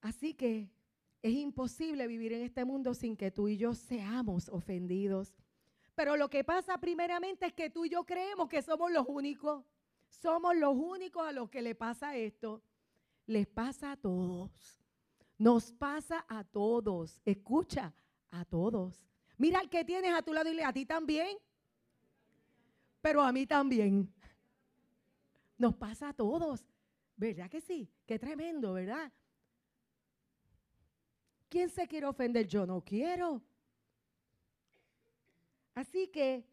Así 0.00 0.34
que 0.34 0.70
es 1.22 1.32
imposible 1.32 2.06
vivir 2.06 2.32
en 2.32 2.42
este 2.42 2.64
mundo 2.64 2.94
sin 2.94 3.16
que 3.16 3.30
tú 3.30 3.48
y 3.48 3.56
yo 3.56 3.74
seamos 3.74 4.48
ofendidos. 4.48 5.34
Pero 5.94 6.16
lo 6.16 6.30
que 6.30 6.44
pasa 6.44 6.78
primeramente 6.78 7.46
es 7.46 7.52
que 7.52 7.70
tú 7.70 7.84
y 7.84 7.90
yo 7.90 8.04
creemos 8.04 8.48
que 8.48 8.62
somos 8.62 8.90
los 8.92 9.06
únicos. 9.08 9.64
Somos 10.08 10.56
los 10.56 10.74
únicos 10.74 11.26
a 11.26 11.32
los 11.32 11.50
que 11.50 11.60
le 11.60 11.74
pasa 11.74 12.16
esto. 12.16 12.62
Les 13.26 13.46
pasa 13.46 13.92
a 13.92 13.96
todos. 13.96 14.50
Nos 15.36 15.72
pasa 15.72 16.24
a 16.28 16.44
todos. 16.44 17.20
Escucha, 17.24 17.92
a 18.30 18.44
todos. 18.44 19.04
Mira 19.36 19.60
al 19.60 19.68
que 19.68 19.84
tienes 19.84 20.14
a 20.14 20.22
tu 20.22 20.32
lado 20.32 20.50
y 20.50 20.54
le 20.54 20.64
a 20.64 20.72
ti 20.72 20.86
también. 20.86 21.36
pero 23.00 23.22
a 23.22 23.32
mí 23.32 23.46
también. 23.46 24.12
Nos 25.56 25.74
pasa 25.74 26.10
a 26.10 26.12
todos, 26.12 26.64
¿verdad 27.16 27.50
que 27.50 27.60
sí? 27.60 27.90
Qué 28.06 28.18
tremendo, 28.18 28.74
¿verdad? 28.74 29.12
¿Quién 31.48 31.70
se 31.70 31.86
quiere 31.86 32.06
ofender? 32.06 32.46
Yo 32.46 32.66
no 32.66 32.82
quiero. 32.82 33.42
Así 35.74 36.08
que 36.08 36.44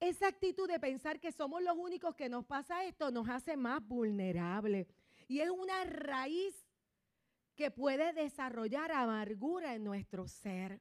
esa 0.00 0.28
actitud 0.28 0.68
de 0.68 0.80
pensar 0.80 1.20
que 1.20 1.30
somos 1.30 1.62
los 1.62 1.76
únicos 1.76 2.14
que 2.14 2.28
nos 2.28 2.44
pasa 2.44 2.84
esto 2.84 3.10
nos 3.10 3.28
hace 3.28 3.56
más 3.56 3.86
vulnerables. 3.86 4.88
Y 5.28 5.40
es 5.40 5.50
una 5.50 5.84
raíz 5.84 6.66
que 7.54 7.70
puede 7.70 8.12
desarrollar 8.12 8.90
amargura 8.92 9.74
en 9.74 9.84
nuestro 9.84 10.26
ser. 10.26 10.80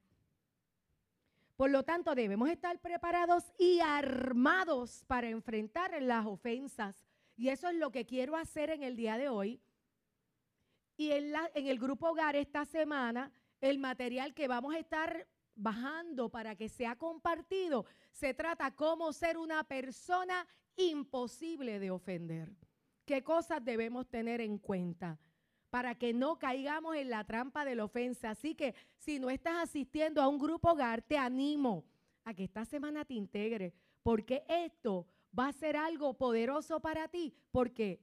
Por 1.55 1.69
lo 1.69 1.83
tanto, 1.83 2.15
debemos 2.15 2.49
estar 2.49 2.79
preparados 2.79 3.43
y 3.59 3.79
armados 3.81 5.03
para 5.05 5.29
enfrentar 5.29 6.01
las 6.01 6.25
ofensas. 6.25 7.05
Y 7.37 7.49
eso 7.49 7.69
es 7.69 7.75
lo 7.75 7.91
que 7.91 8.05
quiero 8.05 8.35
hacer 8.35 8.71
en 8.71 8.81
el 8.81 8.95
día 8.95 9.17
de 9.17 9.29
hoy. 9.29 9.61
Y 11.01 11.11
en, 11.11 11.33
el 11.55 11.79
grupo 11.79 12.09
hogar 12.09 12.35
esta 12.35 12.63
semana, 12.63 13.31
el 13.59 13.79
material 13.79 14.35
que 14.35 14.47
vamos 14.47 14.75
a 14.75 14.77
estar 14.77 15.27
bajando 15.55 16.29
para 16.29 16.55
que 16.55 16.69
sea 16.69 16.95
compartido, 16.95 17.87
se 18.11 18.35
trata 18.35 18.75
cómo 18.75 19.11
ser 19.11 19.39
una 19.39 19.63
persona 19.63 20.45
imposible 20.75 21.79
de 21.79 21.89
ofender. 21.89 22.55
¿Qué 23.03 23.23
cosas 23.23 23.65
debemos 23.65 24.07
tener 24.09 24.41
en 24.41 24.59
cuenta? 24.59 25.17
para 25.71 25.95
que 25.95 26.11
no 26.13 26.37
caigamos 26.37 26.97
en 26.97 27.09
la 27.09 27.23
trampa 27.23 27.63
de 27.63 27.75
la 27.75 27.85
ofensa. 27.85 28.31
Así 28.31 28.55
que 28.55 28.75
si 28.97 29.19
no 29.19 29.29
estás 29.29 29.55
asistiendo 29.55 30.21
a 30.21 30.27
un 30.27 30.37
grupo 30.37 30.71
hogar, 30.71 31.01
te 31.01 31.17
animo 31.17 31.85
a 32.25 32.33
que 32.33 32.43
esta 32.43 32.65
semana 32.65 33.05
te 33.05 33.13
integres, 33.13 33.73
porque 34.03 34.43
esto 34.49 35.07
va 35.37 35.47
a 35.47 35.53
ser 35.53 35.77
algo 35.77 36.13
poderoso 36.13 36.81
para 36.81 37.07
ti, 37.07 37.33
porque 37.51 38.01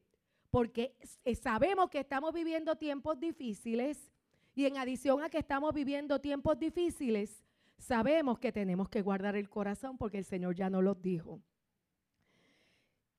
porque 0.51 0.97
sabemos 1.41 1.91
que 1.91 2.01
estamos 2.01 2.33
viviendo 2.33 2.77
tiempos 2.77 3.19
difíciles 3.21 4.11
y 4.55 4.67
en 4.67 4.77
adición 4.77 5.23
a 5.23 5.29
que 5.29 5.39
estamos 5.39 5.73
viviendo 5.75 6.21
tiempos 6.21 6.59
difíciles, 6.59 7.45
sabemos 7.79 8.39
que 8.39 8.51
tenemos 8.51 8.89
que 8.89 9.03
guardar 9.03 9.37
el 9.37 9.49
corazón 9.49 9.99
porque 9.99 10.19
el 10.19 10.25
Señor 10.25 10.55
ya 10.55 10.71
nos 10.71 10.83
lo 10.83 10.95
dijo. 10.95 11.43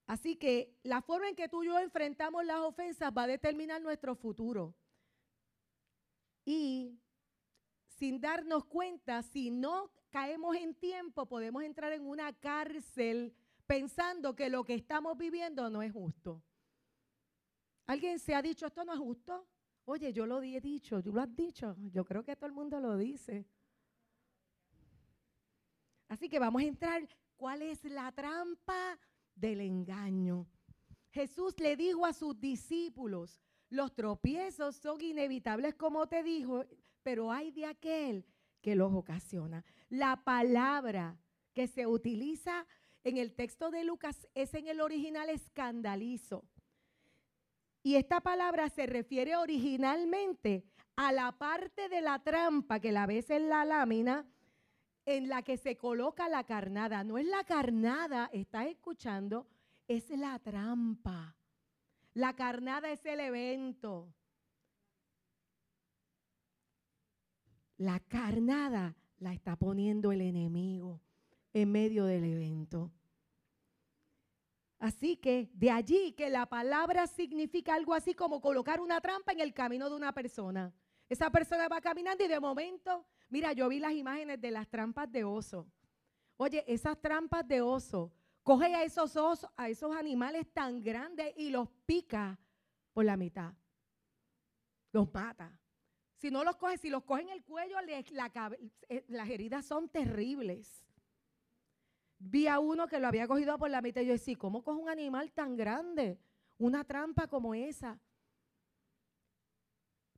Así 0.05 0.35
que 0.35 0.75
la 0.83 1.01
forma 1.01 1.29
en 1.29 1.35
que 1.35 1.47
tú 1.47 1.63
y 1.63 1.67
yo 1.67 1.77
enfrentamos 1.79 2.43
las 2.43 2.61
ofensas 2.61 3.13
va 3.15 3.23
a 3.23 3.27
determinar 3.27 3.79
nuestro 3.79 4.15
futuro. 4.15 4.75
Y 6.43 6.99
sin 7.85 8.19
darnos 8.19 8.65
cuenta, 8.65 9.21
si 9.21 9.51
no 9.51 9.91
caemos 10.09 10.55
en 10.55 10.73
tiempo, 10.73 11.27
podemos 11.27 11.61
entrar 11.61 11.93
en 11.93 12.07
una 12.07 12.33
cárcel 12.33 13.35
pensando 13.67 14.35
que 14.35 14.49
lo 14.49 14.63
que 14.63 14.73
estamos 14.73 15.15
viviendo 15.15 15.69
no 15.69 15.83
es 15.83 15.93
justo. 15.93 16.41
¿Alguien 17.89 18.19
se 18.19 18.35
ha 18.35 18.41
dicho 18.41 18.67
esto 18.67 18.85
no 18.85 18.93
es 18.93 18.99
justo? 18.99 19.47
Oye, 19.85 20.13
yo 20.13 20.27
lo 20.27 20.41
he 20.43 20.61
dicho, 20.61 21.01
tú 21.01 21.11
lo 21.11 21.21
has 21.21 21.35
dicho. 21.35 21.75
Yo 21.91 22.05
creo 22.05 22.23
que 22.23 22.35
todo 22.35 22.45
el 22.45 22.53
mundo 22.53 22.79
lo 22.79 22.95
dice. 22.95 23.47
Así 26.07 26.29
que 26.29 26.37
vamos 26.37 26.61
a 26.61 26.65
entrar. 26.65 27.09
¿Cuál 27.35 27.63
es 27.63 27.83
la 27.85 28.11
trampa? 28.11 28.99
del 29.39 29.61
engaño. 29.61 30.47
Jesús 31.11 31.59
le 31.59 31.75
dijo 31.75 32.05
a 32.05 32.13
sus 32.13 32.39
discípulos, 32.39 33.41
los 33.69 33.93
tropiezos 33.95 34.75
son 34.75 35.01
inevitables 35.01 35.75
como 35.75 36.07
te 36.07 36.23
dijo, 36.23 36.65
pero 37.03 37.31
hay 37.31 37.51
de 37.51 37.65
aquel 37.65 38.25
que 38.61 38.75
los 38.75 38.93
ocasiona. 38.93 39.63
La 39.87 40.23
palabra 40.23 41.17
que 41.53 41.67
se 41.67 41.87
utiliza 41.87 42.67
en 43.03 43.17
el 43.17 43.33
texto 43.33 43.71
de 43.71 43.83
Lucas 43.83 44.27
es 44.35 44.53
en 44.53 44.67
el 44.67 44.81
original 44.81 45.29
escandalizo. 45.29 46.43
Y 47.81 47.95
esta 47.95 48.19
palabra 48.21 48.69
se 48.69 48.85
refiere 48.85 49.35
originalmente 49.35 50.65
a 50.95 51.11
la 51.11 51.31
parte 51.31 51.87
de 51.87 52.01
la 52.01 52.19
trampa 52.19 52.79
que 52.79 52.91
la 52.91 53.05
ves 53.05 53.29
en 53.29 53.49
la 53.49 53.63
lámina 53.63 54.25
en 55.05 55.27
la 55.27 55.41
que 55.41 55.57
se 55.57 55.77
coloca 55.77 56.29
la 56.29 56.43
carnada. 56.43 57.03
No 57.03 57.17
es 57.17 57.25
la 57.25 57.43
carnada, 57.43 58.29
estás 58.31 58.67
escuchando, 58.67 59.47
es 59.87 60.09
la 60.11 60.37
trampa. 60.39 61.35
La 62.13 62.35
carnada 62.35 62.91
es 62.91 63.03
el 63.05 63.19
evento. 63.19 64.13
La 67.77 67.99
carnada 68.01 68.95
la 69.19 69.33
está 69.33 69.55
poniendo 69.55 70.11
el 70.11 70.21
enemigo 70.21 71.01
en 71.53 71.71
medio 71.71 72.05
del 72.05 72.25
evento. 72.25 72.91
Así 74.79 75.17
que 75.17 75.51
de 75.53 75.69
allí 75.69 76.13
que 76.13 76.29
la 76.29 76.45
palabra 76.45 77.05
significa 77.05 77.75
algo 77.75 77.93
así 77.93 78.15
como 78.15 78.41
colocar 78.41 78.79
una 78.79 79.01
trampa 79.01 79.33
en 79.33 79.41
el 79.41 79.53
camino 79.53 79.89
de 79.89 79.95
una 79.95 80.13
persona. 80.13 80.73
Esa 81.09 81.29
persona 81.29 81.67
va 81.67 81.81
caminando 81.81 82.23
y 82.23 82.27
de 82.27 82.39
momento 82.39 83.05
Mira, 83.29 83.53
yo 83.53 83.69
vi 83.69 83.79
las 83.79 83.93
imágenes 83.93 84.41
de 84.41 84.51
las 84.51 84.67
trampas 84.67 85.11
de 85.11 85.23
oso. 85.23 85.67
Oye, 86.37 86.63
esas 86.67 86.99
trampas 86.99 87.47
de 87.47 87.61
oso, 87.61 88.11
coge 88.43 88.73
a 88.73 88.83
esos 88.83 89.15
osos, 89.15 89.49
a 89.55 89.69
esos 89.69 89.95
animales 89.95 90.51
tan 90.51 90.81
grandes 90.81 91.33
y 91.37 91.51
los 91.51 91.69
pica 91.85 92.39
por 92.91 93.05
la 93.05 93.17
mitad. 93.17 93.53
Los 94.91 95.13
mata. 95.13 95.55
Si 96.15 96.31
no 96.31 96.43
los 96.43 96.55
coge, 96.57 96.77
si 96.77 96.89
los 96.89 97.03
coge 97.03 97.21
en 97.21 97.29
el 97.29 97.43
cuello, 97.43 97.77
eh, 97.87 99.05
las 99.07 99.29
heridas 99.29 99.65
son 99.65 99.89
terribles. 99.89 100.83
Vi 102.19 102.47
a 102.47 102.59
uno 102.59 102.87
que 102.87 102.99
lo 102.99 103.07
había 103.07 103.27
cogido 103.27 103.57
por 103.57 103.69
la 103.69 103.81
mitad 103.81 104.01
y 104.01 104.07
yo 104.07 104.13
decía, 104.13 104.37
¿cómo 104.37 104.61
coge 104.61 104.81
un 104.81 104.89
animal 104.89 105.31
tan 105.31 105.55
grande? 105.55 106.19
Una 106.57 106.83
trampa 106.83 107.27
como 107.27 107.53
esa. 107.55 107.97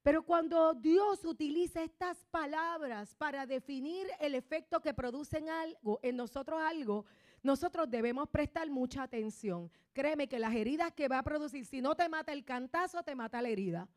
Pero 0.01 0.23
cuando 0.25 0.73
Dios 0.73 1.23
utiliza 1.23 1.83
estas 1.83 2.25
palabras 2.25 3.13
para 3.13 3.45
definir 3.45 4.07
el 4.19 4.33
efecto 4.33 4.81
que 4.81 4.95
producen 4.95 5.47
algo, 5.47 5.99
en 6.01 6.17
nosotros 6.17 6.59
algo, 6.59 7.05
nosotros 7.43 7.89
debemos 7.89 8.27
prestar 8.29 8.67
mucha 8.71 9.03
atención. 9.03 9.71
Créeme 9.93 10.27
que 10.27 10.39
las 10.39 10.55
heridas 10.55 10.91
que 10.93 11.07
va 11.07 11.19
a 11.19 11.23
producir, 11.23 11.65
si 11.65 11.81
no 11.81 11.95
te 11.95 12.09
mata 12.09 12.33
el 12.33 12.43
cantazo, 12.43 13.03
te 13.03 13.13
mata 13.13 13.43
la 13.43 13.49
herida. 13.49 13.87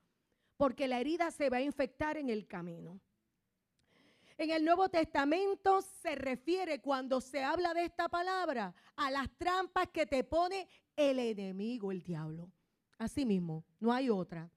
Porque 0.59 0.89
la 0.89 1.01
herida 1.01 1.31
se 1.31 1.49
va 1.49 1.57
a 1.57 1.63
infectar 1.63 2.19
en 2.19 2.29
el 2.29 2.47
camino. 2.47 3.01
En 4.37 4.51
el 4.51 4.65
Nuevo 4.65 4.89
Testamento 4.89 5.81
se 5.81 6.17
refiere 6.17 6.81
cuando 6.81 7.21
se 7.21 7.43
habla 7.43 7.73
de 7.73 7.85
esta 7.85 8.09
palabra 8.09 8.75
a 8.97 9.11
las 9.11 9.31
trampas 9.39 9.89
que 9.91 10.07
te 10.07 10.25
pone 10.25 10.69
el 10.97 11.21
enemigo, 11.21 11.93
el 11.93 12.03
diablo. 12.03 12.51
Así 12.99 13.25
mismo, 13.25 13.65
no 13.79 13.93
hay 13.93 14.11
otra. 14.11 14.51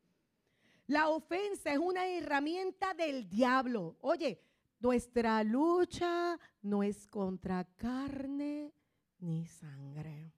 La 0.88 1.10
ofensa 1.10 1.72
es 1.72 1.78
una 1.78 2.08
herramienta 2.08 2.94
del 2.94 3.30
diablo. 3.30 3.98
Oye, 4.02 4.42
nuestra 4.80 5.44
lucha 5.44 6.40
no 6.62 6.82
es 6.82 7.06
contra 7.08 7.64
carne 7.76 8.74
ni 9.20 9.46
sangre. 9.46 10.34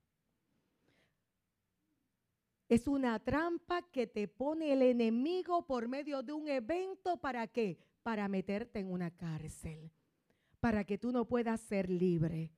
Es 2.67 2.87
una 2.87 3.19
trampa 3.19 3.81
que 3.83 4.05
te 4.05 4.27
pone 4.27 4.73
el 4.73 4.81
enemigo 4.81 5.65
por 5.65 5.87
medio 5.87 6.21
de 6.21 6.33
un 6.33 6.47
evento 6.47 7.17
para 7.17 7.47
qué? 7.47 7.79
Para 8.03 8.27
meterte 8.27 8.79
en 8.79 8.91
una 8.91 9.11
cárcel, 9.11 9.91
para 10.59 10.83
que 10.83 10.97
tú 10.97 11.11
no 11.11 11.25
puedas 11.25 11.59
ser 11.61 11.89
libre. 11.89 12.51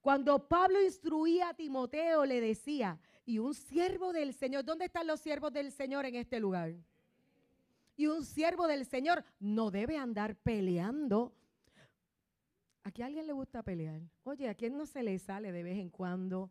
Cuando 0.00 0.48
Pablo 0.48 0.82
instruía 0.82 1.50
a 1.50 1.54
Timoteo 1.54 2.24
le 2.24 2.40
decía, 2.40 2.98
y 3.24 3.38
un 3.38 3.54
siervo 3.54 4.12
del 4.12 4.34
Señor, 4.34 4.64
¿dónde 4.64 4.86
están 4.86 5.06
los 5.06 5.20
siervos 5.20 5.52
del 5.52 5.70
Señor 5.70 6.06
en 6.06 6.16
este 6.16 6.40
lugar? 6.40 6.74
Y 7.96 8.06
un 8.06 8.24
siervo 8.24 8.66
del 8.66 8.84
Señor 8.84 9.24
no 9.38 9.70
debe 9.70 9.96
andar 9.96 10.34
peleando. 10.36 11.32
¿A 12.84 12.88
a 12.88 13.06
alguien 13.06 13.26
le 13.26 13.32
gusta 13.32 13.62
pelear? 13.62 14.00
Oye, 14.24 14.48
¿a 14.48 14.54
quién 14.54 14.76
no 14.76 14.86
se 14.86 15.04
le 15.04 15.18
sale 15.18 15.52
de 15.52 15.62
vez 15.62 15.78
en 15.78 15.88
cuando? 15.88 16.50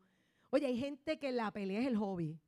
Oye, 0.50 0.68
hay 0.68 0.78
gente 0.78 1.20
que 1.20 1.32
la 1.32 1.52
pelea 1.52 1.82
es 1.82 1.88
el 1.88 1.98
hobby. 1.98 2.40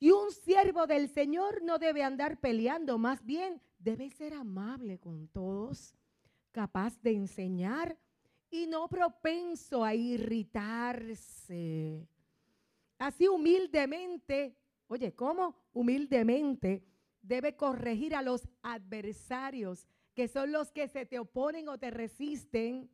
Y 0.00 0.10
un 0.10 0.32
siervo 0.32 0.88
del 0.88 1.08
Señor 1.08 1.62
no 1.62 1.78
debe 1.78 2.02
andar 2.02 2.40
peleando, 2.40 2.98
más 2.98 3.24
bien 3.24 3.62
debe 3.78 4.10
ser 4.10 4.34
amable 4.34 4.98
con 4.98 5.28
todos, 5.28 5.94
capaz 6.50 7.00
de 7.00 7.12
enseñar 7.12 7.96
y 8.50 8.66
no 8.66 8.88
propenso 8.88 9.84
a 9.84 9.94
irritarse. 9.94 11.28
Así 12.98 13.28
humildemente 13.28 14.56
Oye, 14.90 15.14
¿cómo? 15.14 15.54
Humildemente 15.72 16.84
debe 17.22 17.54
corregir 17.54 18.16
a 18.16 18.22
los 18.22 18.48
adversarios, 18.60 19.86
que 20.16 20.26
son 20.26 20.50
los 20.50 20.72
que 20.72 20.88
se 20.88 21.06
te 21.06 21.20
oponen 21.20 21.68
o 21.68 21.78
te 21.78 21.92
resisten, 21.92 22.90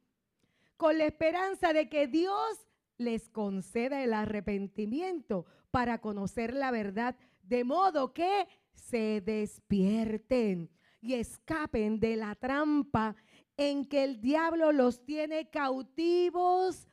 con 0.77 0.99
la 0.99 1.07
esperanza 1.07 1.73
de 1.73 1.89
que 1.89 2.07
Dios 2.07 2.69
les 2.99 3.31
conceda 3.31 4.05
el 4.05 4.13
arrepentimiento 4.13 5.47
para 5.77 5.99
conocer 5.99 6.55
la 6.55 6.71
verdad, 6.71 7.17
de 7.43 7.63
modo 7.63 8.15
que 8.15 8.49
se 8.73 9.21
despierten 9.21 10.71
y 11.03 11.13
escapen 11.13 12.01
de 12.01 12.17
la 12.17 12.35
trampa 12.35 13.15
en 13.59 13.85
que 13.85 14.03
el 14.03 14.23
diablo 14.23 14.73
los 14.73 15.05
tiene 15.05 15.51
cautivos 15.51 16.89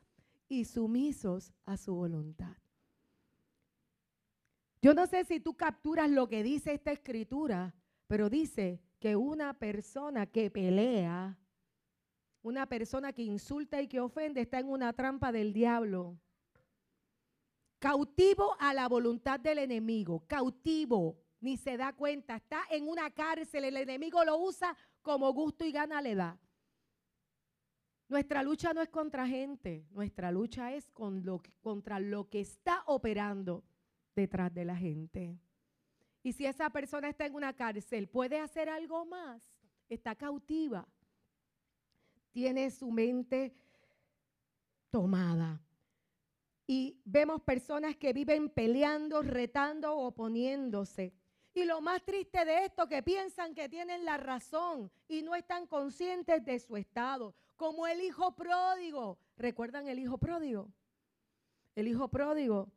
y 0.49 0.65
sumisos 0.65 1.53
a 1.63 1.77
su 1.77 1.95
voluntad. 1.95 2.57
Yo 4.81 4.93
no 4.93 5.07
sé 5.07 5.23
si 5.23 5.39
tú 5.39 5.55
capturas 5.55 6.09
lo 6.09 6.27
que 6.27 6.43
dice 6.43 6.73
esta 6.73 6.91
escritura, 6.91 7.73
pero 8.07 8.29
dice 8.29 8.81
que 8.99 9.15
una 9.15 9.53
persona 9.53 10.25
que 10.25 10.51
pelea, 10.51 11.39
una 12.41 12.67
persona 12.67 13.13
que 13.13 13.21
insulta 13.21 13.81
y 13.81 13.87
que 13.87 14.01
ofende 14.01 14.41
está 14.41 14.59
en 14.59 14.67
una 14.67 14.91
trampa 14.91 15.31
del 15.31 15.53
diablo. 15.53 16.19
Cautivo 17.83 18.55
a 18.61 18.73
la 18.73 18.87
voluntad 18.87 19.41
del 19.41 19.57
enemigo, 19.57 20.23
cautivo, 20.25 21.17
ni 21.41 21.57
se 21.57 21.75
da 21.75 21.91
cuenta, 21.91 22.37
está 22.37 22.63
en 22.71 22.87
una 22.87 23.11
cárcel, 23.11 23.65
el 23.65 23.75
enemigo 23.75 24.23
lo 24.23 24.37
usa 24.37 24.73
como 25.01 25.33
gusto 25.33 25.65
y 25.65 25.73
gana 25.73 26.01
le 26.01 26.15
da. 26.15 26.39
Nuestra 28.07 28.41
lucha 28.41 28.73
no 28.73 28.81
es 28.81 28.87
contra 28.87 29.27
gente, 29.27 29.85
nuestra 29.91 30.31
lucha 30.31 30.71
es 30.71 30.89
contra 30.91 31.99
lo 31.99 32.29
que 32.29 32.39
está 32.39 32.83
operando 32.85 33.65
detrás 34.15 34.53
de 34.53 34.63
la 34.63 34.77
gente. 34.77 35.37
Y 36.23 36.31
si 36.31 36.45
esa 36.45 36.69
persona 36.69 37.09
está 37.09 37.25
en 37.25 37.35
una 37.35 37.51
cárcel, 37.51 38.07
¿puede 38.07 38.39
hacer 38.39 38.69
algo 38.69 39.05
más? 39.05 39.43
Está 39.89 40.15
cautiva. 40.15 40.87
Tiene 42.31 42.71
su 42.71 42.89
mente 42.91 43.53
tomada. 44.89 45.62
Y 46.65 47.01
vemos 47.03 47.41
personas 47.41 47.95
que 47.97 48.13
viven 48.13 48.49
peleando, 48.49 49.21
retando, 49.21 49.97
oponiéndose. 49.97 51.13
Y 51.53 51.65
lo 51.65 51.81
más 51.81 52.03
triste 52.03 52.45
de 52.45 52.65
esto, 52.65 52.87
que 52.87 53.03
piensan 53.03 53.53
que 53.53 53.69
tienen 53.69 54.05
la 54.05 54.17
razón 54.17 54.91
y 55.07 55.21
no 55.21 55.35
están 55.35 55.67
conscientes 55.67 56.43
de 56.43 56.59
su 56.59 56.77
estado. 56.77 57.35
Como 57.55 57.85
el 57.85 58.01
hijo 58.01 58.35
pródigo. 58.35 59.19
¿Recuerdan 59.37 59.87
el 59.87 59.99
hijo 59.99 60.17
pródigo? 60.17 60.71
El 61.75 61.87
hijo 61.87 62.07
pródigo 62.07 62.71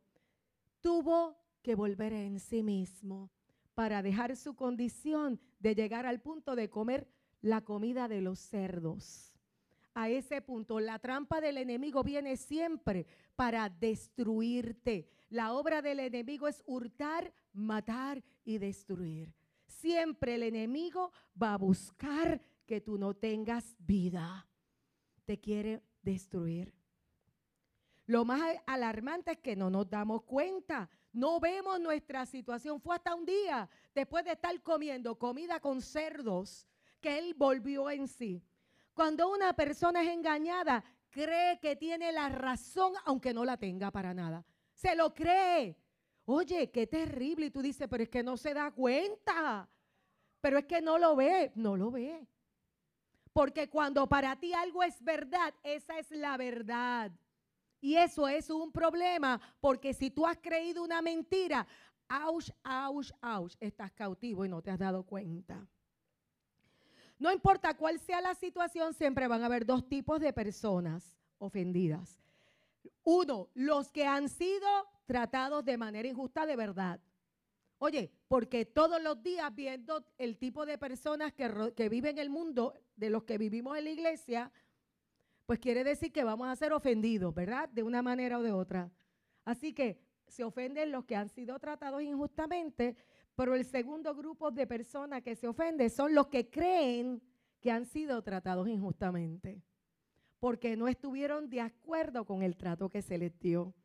tuvo 0.81 1.37
que 1.61 1.75
volver 1.75 2.13
en 2.13 2.39
sí 2.39 2.63
mismo 2.63 3.29
para 3.73 4.01
dejar 4.01 4.35
su 4.35 4.55
condición 4.55 5.39
de 5.59 5.75
llegar 5.75 6.05
al 6.05 6.21
punto 6.21 6.55
de 6.55 6.69
comer 6.69 7.07
la 7.41 7.61
comida 7.61 8.07
de 8.07 8.21
los 8.21 8.39
cerdos. 8.39 9.36
A 9.97 10.09
ese 10.09 10.43
punto, 10.43 10.79
la 10.79 10.99
trampa 10.99 11.41
del 11.41 11.57
enemigo 11.57 12.03
viene 12.03 12.37
siempre 12.37 13.07
para 13.35 13.67
destruirte. 13.67 15.09
La 15.31 15.53
obra 15.53 15.81
del 15.81 15.99
enemigo 15.99 16.47
es 16.47 16.61
hurtar, 16.67 17.33
matar 17.51 18.23
y 18.45 18.59
destruir. 18.59 19.33
Siempre 19.65 20.35
el 20.35 20.43
enemigo 20.43 21.11
va 21.41 21.55
a 21.55 21.57
buscar 21.57 22.39
que 22.67 22.79
tú 22.79 22.99
no 22.99 23.15
tengas 23.15 23.75
vida. 23.79 24.47
Te 25.25 25.39
quiere 25.39 25.81
destruir. 26.03 26.75
Lo 28.05 28.23
más 28.23 28.55
alarmante 28.67 29.31
es 29.31 29.39
que 29.39 29.55
no 29.55 29.71
nos 29.71 29.89
damos 29.89 30.21
cuenta 30.21 30.87
no 31.11 31.39
vemos 31.39 31.79
nuestra 31.79 32.27
situación. 32.27 32.79
Fue 32.79 32.95
hasta 32.95 33.15
un 33.15 33.25
día, 33.25 33.67
después 33.95 34.23
de 34.23 34.33
estar 34.33 34.61
comiendo 34.61 35.17
comida 35.17 35.59
con 35.59 35.81
cerdos, 35.81 36.67
que 37.01 37.17
él 37.17 37.33
volvió 37.33 37.89
en 37.89 38.07
sí. 38.07 38.43
Cuando 38.97 39.29
una 39.29 39.53
persona 39.53 40.01
es 40.01 40.09
engañada, 40.09 40.83
cree 41.11 41.59
que 41.59 41.75
tiene 41.75 42.11
la 42.11 42.29
razón, 42.29 42.93
aunque 43.05 43.31
no 43.31 43.45
la 43.45 43.55
tenga 43.55 43.91
para 43.91 44.11
nada. 44.11 44.43
Se 44.73 44.95
lo 44.95 45.13
cree. 45.13 45.77
Oye, 46.25 46.71
qué 46.71 46.87
terrible. 46.87 47.45
Y 47.45 47.51
tú 47.51 47.61
dices, 47.61 47.87
pero 47.87 48.01
es 48.01 48.09
que 48.09 48.23
no 48.23 48.37
se 48.37 48.55
da 48.55 48.71
cuenta. 48.71 49.69
Pero 50.41 50.57
es 50.57 50.65
que 50.65 50.81
no 50.81 50.97
lo 50.97 51.15
ve, 51.15 51.51
no 51.53 51.77
lo 51.77 51.91
ve. 51.91 52.27
Porque 53.33 53.69
cuando 53.69 54.09
para 54.09 54.35
ti 54.39 54.51
algo 54.53 54.81
es 54.81 54.99
verdad, 55.03 55.53
esa 55.61 55.99
es 55.99 56.09
la 56.09 56.35
verdad. 56.35 57.11
Y 57.79 57.97
eso 57.97 58.27
es 58.27 58.49
un 58.49 58.71
problema, 58.71 59.39
porque 59.59 59.93
si 59.93 60.09
tú 60.09 60.25
has 60.25 60.37
creído 60.37 60.83
una 60.83 61.03
mentira, 61.03 61.67
ouch, 62.25 62.49
ouch, 62.65 63.11
ouch, 63.21 63.53
estás 63.59 63.91
cautivo 63.91 64.43
y 64.43 64.49
no 64.49 64.63
te 64.63 64.71
has 64.71 64.79
dado 64.79 65.03
cuenta. 65.03 65.67
No 67.19 67.31
importa 67.31 67.75
cuál 67.75 67.99
sea 67.99 68.21
la 68.21 68.35
situación, 68.35 68.93
siempre 68.93 69.27
van 69.27 69.41
a 69.41 69.47
haber 69.47 69.65
dos 69.65 69.87
tipos 69.87 70.19
de 70.19 70.33
personas 70.33 71.17
ofendidas. 71.39 72.19
Uno, 73.03 73.49
los 73.53 73.91
que 73.91 74.05
han 74.05 74.29
sido 74.29 74.67
tratados 75.05 75.65
de 75.65 75.77
manera 75.77 76.07
injusta 76.07 76.45
de 76.45 76.55
verdad. 76.55 76.99
Oye, 77.79 78.11
porque 78.27 78.65
todos 78.65 79.01
los 79.01 79.21
días 79.21 79.53
viendo 79.53 80.05
el 80.17 80.37
tipo 80.37 80.65
de 80.65 80.77
personas 80.77 81.33
que, 81.33 81.73
que 81.75 81.89
viven 81.89 82.17
en 82.17 82.23
el 82.23 82.29
mundo, 82.29 82.73
de 82.95 83.09
los 83.09 83.23
que 83.23 83.37
vivimos 83.37 83.77
en 83.77 83.83
la 83.85 83.89
iglesia, 83.91 84.51
pues 85.45 85.59
quiere 85.59 85.83
decir 85.83 86.11
que 86.11 86.23
vamos 86.23 86.47
a 86.47 86.55
ser 86.55 86.73
ofendidos, 86.73 87.33
¿verdad? 87.33 87.69
De 87.69 87.83
una 87.83 88.01
manera 88.01 88.39
o 88.39 88.43
de 88.43 88.51
otra. 88.51 88.91
Así 89.45 89.73
que 89.73 89.99
se 90.27 90.43
ofenden 90.43 90.91
los 90.91 91.05
que 91.05 91.15
han 91.15 91.29
sido 91.29 91.57
tratados 91.59 92.01
injustamente, 92.01 92.97
pero 93.37 93.53
el 93.53 93.65
segundo 93.65 94.15
grupo 94.15 94.49
de 94.49 94.65
personas 94.65 95.21
que 95.21 95.35
se 95.35 95.47
ofenden 95.47 95.91
son 95.91 96.15
los 96.15 96.25
que 96.25 96.49
creen 96.49 97.21
que 97.61 97.69
han 97.69 97.85
sido 97.85 98.23
tratados 98.23 98.67
injustamente, 98.67 99.61
porque 100.39 100.75
no 100.75 100.87
estuvieron 100.87 101.47
de 101.47 101.61
acuerdo 101.61 102.25
con 102.25 102.41
el 102.41 102.57
trato 102.57 102.89
que 102.89 103.03
se 103.03 103.15
les 103.15 103.37
dio. 103.39 103.75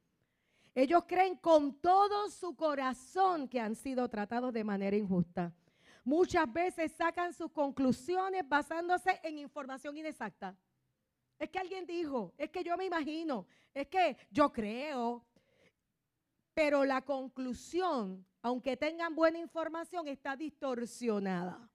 Ellos 0.75 1.05
creen 1.07 1.37
con 1.37 1.75
todo 1.83 2.31
su 2.31 2.57
corazón 2.57 3.47
que 3.47 3.61
han 3.61 3.75
sido 3.75 4.09
tratados 4.09 4.55
de 4.55 4.65
manera 4.65 4.97
injusta. 4.97 5.55
Muchas 6.03 6.51
veces 6.51 6.91
sacan 6.93 7.35
sus 7.35 7.53
conclusiones 7.53 8.49
basándose 8.49 9.21
en 9.23 9.37
información 9.37 9.99
inexacta. 9.99 10.57
Es 11.39 11.51
que 11.51 11.59
alguien 11.59 11.85
dijo, 11.85 12.33
es 12.39 12.49
que 12.49 12.65
yo 12.65 12.75
me 12.79 12.87
imagino, 12.87 13.47
es 13.75 13.87
que 13.89 14.17
yo 14.31 14.51
creo. 14.51 15.27
Pero 16.55 16.87
la 16.87 17.03
conclusión, 17.03 18.25
aunque 18.43 18.77
tengan 18.77 19.15
buena 19.15 19.39
información, 19.39 20.09
está 20.09 20.37
distorsionada. 20.37 21.71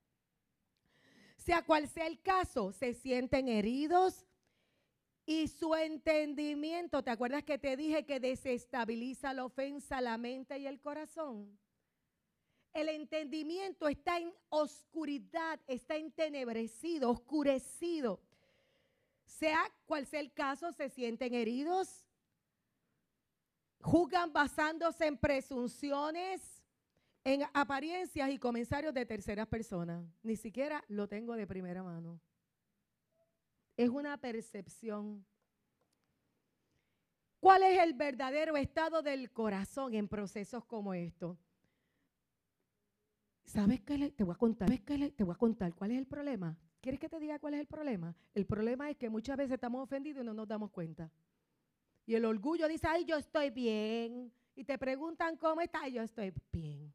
Sea 1.37 1.63
cual 1.63 1.87
sea 1.87 2.07
el 2.07 2.21
caso, 2.21 2.73
se 2.73 2.93
sienten 2.93 3.47
heridos 3.47 4.25
y 5.25 5.47
su 5.47 5.75
entendimiento, 5.75 7.03
¿te 7.03 7.09
acuerdas 7.09 7.43
que 7.43 7.57
te 7.57 7.75
dije 7.75 8.05
que 8.05 8.19
desestabiliza 8.19 9.33
la 9.33 9.45
ofensa, 9.45 10.01
la 10.01 10.17
mente 10.17 10.57
y 10.57 10.67
el 10.67 10.79
corazón? 10.79 11.57
El 12.73 12.89
entendimiento 12.89 13.87
está 13.87 14.19
en 14.19 14.33
oscuridad, 14.49 15.59
está 15.67 15.95
entenebrecido, 15.95 17.09
oscurecido. 17.09 18.21
Sea 19.25 19.59
cual 19.85 20.05
sea 20.05 20.19
el 20.19 20.31
caso, 20.31 20.71
se 20.71 20.89
sienten 20.89 21.33
heridos, 21.33 22.05
juzgan 23.81 24.31
basándose 24.31 25.07
en 25.07 25.17
presunciones, 25.17 26.56
en 27.27 27.43
apariencias 27.53 28.29
y 28.31 28.39
comentarios 28.39 28.93
de 28.93 29.05
terceras 29.05 29.47
personas. 29.47 30.01
Ni 30.23 30.37
siquiera 30.37 30.81
lo 30.87 31.09
tengo 31.09 31.35
de 31.35 31.45
primera 31.45 31.83
mano. 31.83 32.21
Es 33.75 33.89
una 33.89 34.15
percepción. 34.15 35.25
¿Cuál 37.41 37.63
es 37.63 37.79
el 37.79 37.95
verdadero 37.95 38.55
estado 38.55 39.01
del 39.01 39.29
corazón 39.29 39.93
en 39.93 40.07
procesos 40.07 40.63
como 40.63 40.93
estos? 40.93 41.37
¿Sabes 43.43 43.81
qué? 43.81 44.09
Te 44.11 44.23
voy 44.23 44.33
a 44.33 44.37
contar. 44.37 44.69
¿Sabes 44.69 44.81
qué? 44.83 45.11
Te 45.11 45.25
voy 45.25 45.33
a 45.33 45.37
contar. 45.37 45.75
¿Cuál 45.75 45.91
es 45.91 45.97
el 45.97 46.07
problema? 46.07 46.57
¿Quieres 46.79 46.97
que 46.97 47.09
te 47.09 47.19
diga 47.19 47.39
cuál 47.39 47.55
es 47.55 47.59
el 47.59 47.67
problema? 47.67 48.15
El 48.35 48.45
problema 48.45 48.89
es 48.89 48.95
que 48.95 49.09
muchas 49.09 49.35
veces 49.35 49.55
estamos 49.55 49.83
ofendidos 49.83 50.23
y 50.23 50.25
no 50.25 50.33
nos 50.33 50.47
damos 50.47 50.71
cuenta. 50.71 51.11
Y 52.05 52.15
el 52.15 52.23
orgullo 52.23 52.69
dice, 52.69 52.87
ay, 52.87 53.03
yo 53.03 53.17
estoy 53.17 53.49
bien. 53.49 54.31
Y 54.55 54.63
te 54.63 54.77
preguntan 54.77 55.35
cómo 55.35 55.59
estás, 55.59 55.91
yo 55.91 56.01
estoy 56.01 56.31
bien. 56.53 56.86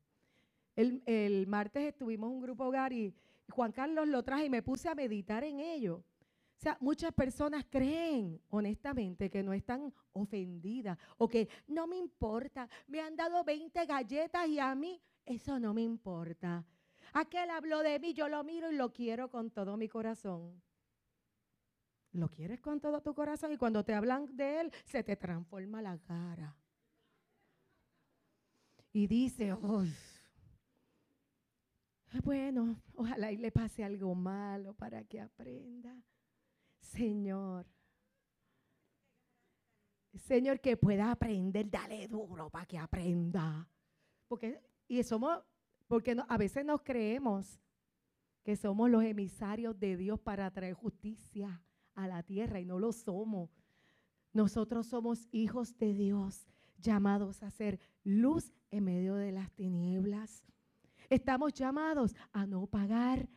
El, 0.75 1.47
martes 1.47 1.89
estuvimos 1.89 2.31
en 2.31 2.37
un 2.37 2.43
grupo 2.43 2.65
hogar 2.65 2.93
y 2.93 3.15
Juan 3.51 3.73
Carlos 3.73 4.09
lo 4.09 4.23
traje 4.23 4.47
y 4.47 4.51
me 4.51 4.63
puse 4.63 4.89
a 4.89 4.95
meditar 4.95 5.45
en 5.45 5.61
ello. 5.61 5.97
O 5.97 6.63
sea, 6.63 6.79
muchas 6.81 7.13
personas 7.13 7.67
creen 7.69 8.41
honestamente 8.51 9.29
que 9.29 9.43
no 9.43 9.53
están 9.53 9.93
ofendidas 10.13 10.97
o 11.19 11.29
que 11.29 11.49
no 11.67 11.87
me 11.87 11.97
importa, 11.97 12.69
me 12.87 13.01
han 13.01 13.17
dado 13.17 13.43
20 13.43 13.85
galletas 13.85 14.49
y 14.49 14.61
a 14.61 14.75
mí 14.75 15.03
eso 15.27 15.59
no 15.59 15.75
me 15.75 15.83
importa. 15.83 16.65
Aquel 17.15 17.51
habló 17.51 17.81
de 17.81 17.99
mí, 17.99 18.15
yo 18.15 18.29
lo 18.29 18.43
miro 18.45 18.71
y 18.71 18.77
lo 18.77 18.93
quiero 18.93 19.29
con 19.29 19.51
todo 19.51 19.77
mi 19.77 19.89
corazón. 19.89 20.63
Lo 22.13 22.29
quieres 22.29 22.61
con 22.61 22.81
todo 22.81 23.01
tu 23.01 23.15
corazón 23.15 23.53
y 23.53 23.57
cuando 23.57 23.85
te 23.85 23.95
hablan 23.95 24.37
de 24.37 24.61
él, 24.61 24.73
se 24.85 25.03
te 25.03 25.17
transforma 25.17 25.83
la 25.83 25.99
cara. 25.99 26.55
Y 28.93 29.07
dice, 29.07 29.55
bueno, 32.21 32.83
ojalá 32.95 33.33
y 33.33 33.39
le 33.39 33.51
pase 33.51 33.85
algo 33.85 34.15
malo 34.15 34.75
para 34.75 35.05
que 35.05 35.21
aprenda. 35.21 35.97
Señor, 36.81 37.67
Señor, 40.15 40.61
que 40.61 40.77
pueda 40.77 41.11
aprender, 41.11 41.71
dale 41.71 42.07
duro 42.07 42.51
para 42.51 42.67
que 42.67 42.79
aprenda. 42.79 43.69
Porque, 44.29 44.61
y 44.89 45.03
somos 45.03 45.43
porque 45.93 46.17
a 46.27 46.39
veces 46.39 46.65
nos 46.65 46.81
creemos 46.81 47.61
que 48.43 48.57
somos 48.57 48.89
los 48.89 49.05
emisarios 49.05 49.79
de 49.79 49.97
Dios 49.97 50.19
para 50.21 50.51
traer 50.51 50.75
justicia 50.75 51.63
a 51.95 52.07
la 52.09 52.23
tierra 52.23 52.61
y 52.61 52.65
no 52.65 52.79
lo 52.79 52.93
somos. 52.93 53.51
Nosotros 54.33 54.87
somos 54.87 55.29
hijos 55.33 55.77
de 55.77 55.93
Dios 55.93 56.47
llamados 56.79 57.43
a 57.43 57.51
ser 57.51 57.79
luz 58.05 58.55
en 58.71 58.85
medio 58.85 59.17
de 59.17 59.33
las 59.33 59.53
tinieblas. 59.53 60.43
Estamos 61.13 61.53
llamados 61.53 62.17
a 62.33 62.47
no 62.47 62.67
pagar 62.67 63.29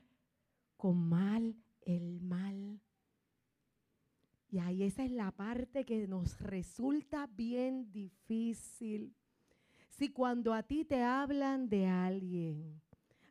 con 0.77 0.95
mal 1.09 1.57
el 1.81 2.21
mal. 2.21 2.79
Y 4.47 4.59
ahí 4.59 4.83
esa 4.83 5.03
es 5.03 5.11
la 5.11 5.31
parte 5.31 5.83
que 5.83 6.07
nos 6.07 6.39
resulta 6.39 7.27
bien 7.27 7.91
difícil. 7.91 9.13
Si 9.89 10.07
cuando 10.07 10.53
a 10.53 10.63
ti 10.63 10.85
te 10.85 11.03
hablan 11.03 11.67
de 11.67 11.88
alguien, 11.88 12.81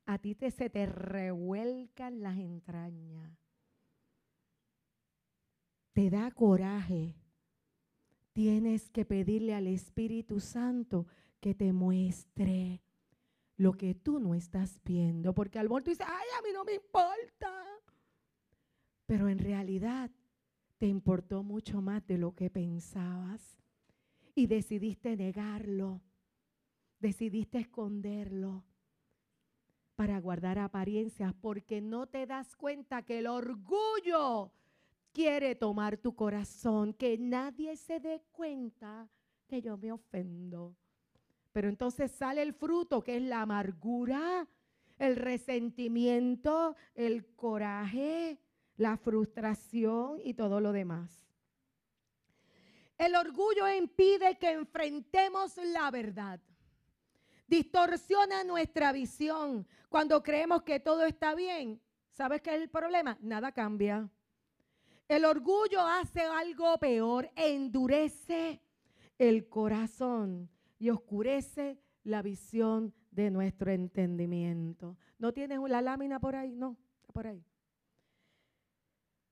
a 0.04 0.18
ti 0.18 0.35
te, 0.35 0.50
se 0.50 0.68
te 0.68 0.85
revuelcan 0.85 2.20
las 2.20 2.37
entrañas, 2.37 3.30
te 5.94 6.11
da 6.11 6.30
coraje, 6.30 7.16
tienes 8.35 8.90
que 8.90 9.07
pedirle 9.07 9.54
al 9.54 9.68
Espíritu 9.68 10.38
Santo 10.38 11.07
que 11.40 11.54
te 11.54 11.72
muestre 11.72 12.84
lo 13.57 13.73
que 13.73 13.95
tú 13.95 14.19
no 14.19 14.35
estás 14.35 14.81
viendo. 14.85 15.35
Porque 15.35 15.59
al 15.59 15.69
momento 15.69 15.90
dices, 15.90 16.07
ay, 16.09 16.27
a 16.38 16.43
mí 16.43 16.49
no 16.53 16.64
me 16.64 16.75
importa. 16.75 17.64
Pero 19.07 19.29
en 19.29 19.38
realidad 19.38 20.11
te 20.79 20.87
importó 20.87 21.43
mucho 21.43 21.81
más 21.81 22.07
de 22.07 22.19
lo 22.19 22.35
que 22.35 22.51
pensabas. 22.51 23.59
Y 24.35 24.47
decidiste 24.47 25.17
negarlo. 25.17 26.01
Decidiste 26.99 27.59
esconderlo 27.59 28.64
para 29.95 30.19
guardar 30.21 30.59
apariencias 30.59 31.35
porque 31.35 31.81
no 31.81 32.07
te 32.07 32.27
das 32.27 32.57
cuenta 32.57 33.03
que 33.03 33.21
el 33.21 33.27
orgullo 33.27 34.53
quiere 35.12 35.55
tomar 35.55 35.97
tu 35.97 36.14
corazón, 36.14 36.93
que 36.93 37.17
nadie 37.17 37.77
se 37.77 38.01
dé 38.01 38.23
cuenta 38.33 39.09
que 39.47 39.62
yo 39.62 39.77
me 39.77 39.93
ofendo. 39.93 40.77
Pero 41.55 41.69
entonces 41.69 42.11
sale 42.11 42.43
el 42.43 42.53
fruto 42.53 43.05
que 43.05 43.17
es 43.17 43.23
la 43.23 43.43
amargura, 43.43 44.49
el 44.99 45.14
resentimiento, 45.14 46.75
el 46.97 47.27
coraje, 47.37 48.40
la 48.77 48.97
frustración 48.97 50.19
y 50.25 50.35
todo 50.35 50.61
lo 50.61 50.73
demás. 50.73 51.12
El 52.99 53.14
orgullo 53.14 53.69
impide 53.73 54.37
que 54.37 54.51
enfrentemos 54.51 55.57
la 55.59 55.93
verdad. 55.93 56.40
Distorsiona 57.47 58.43
nuestra 58.43 58.90
visión. 58.90 59.64
Cuando 59.88 60.25
creemos 60.25 60.64
que 60.64 60.81
todo 60.81 61.05
está 61.05 61.37
bien, 61.37 61.81
¿sabes 62.11 62.43
qué 62.43 62.57
es 62.57 62.62
el 62.62 62.69
problema? 62.69 63.17
Nada 63.21 63.53
cambia. 63.53 64.11
El 65.07 65.25
orgullo 65.25 65.83
hace 65.83 66.23
algo 66.23 66.77
peor, 66.79 67.31
endurece 67.37 68.61
el 69.19 69.49
corazón 69.49 70.51
y 70.85 70.90
oscurece 70.90 71.81
la 72.03 72.20
visión 72.20 72.92
de 73.11 73.31
nuestro 73.31 73.70
entendimiento. 73.70 74.99
¿No 75.18 75.33
tienes 75.33 75.59
la 75.66 75.81
lámina 75.81 76.20
por 76.20 76.37
ahí? 76.37 76.55
No, 76.55 76.77
por 77.11 77.27
ahí. 77.27 77.42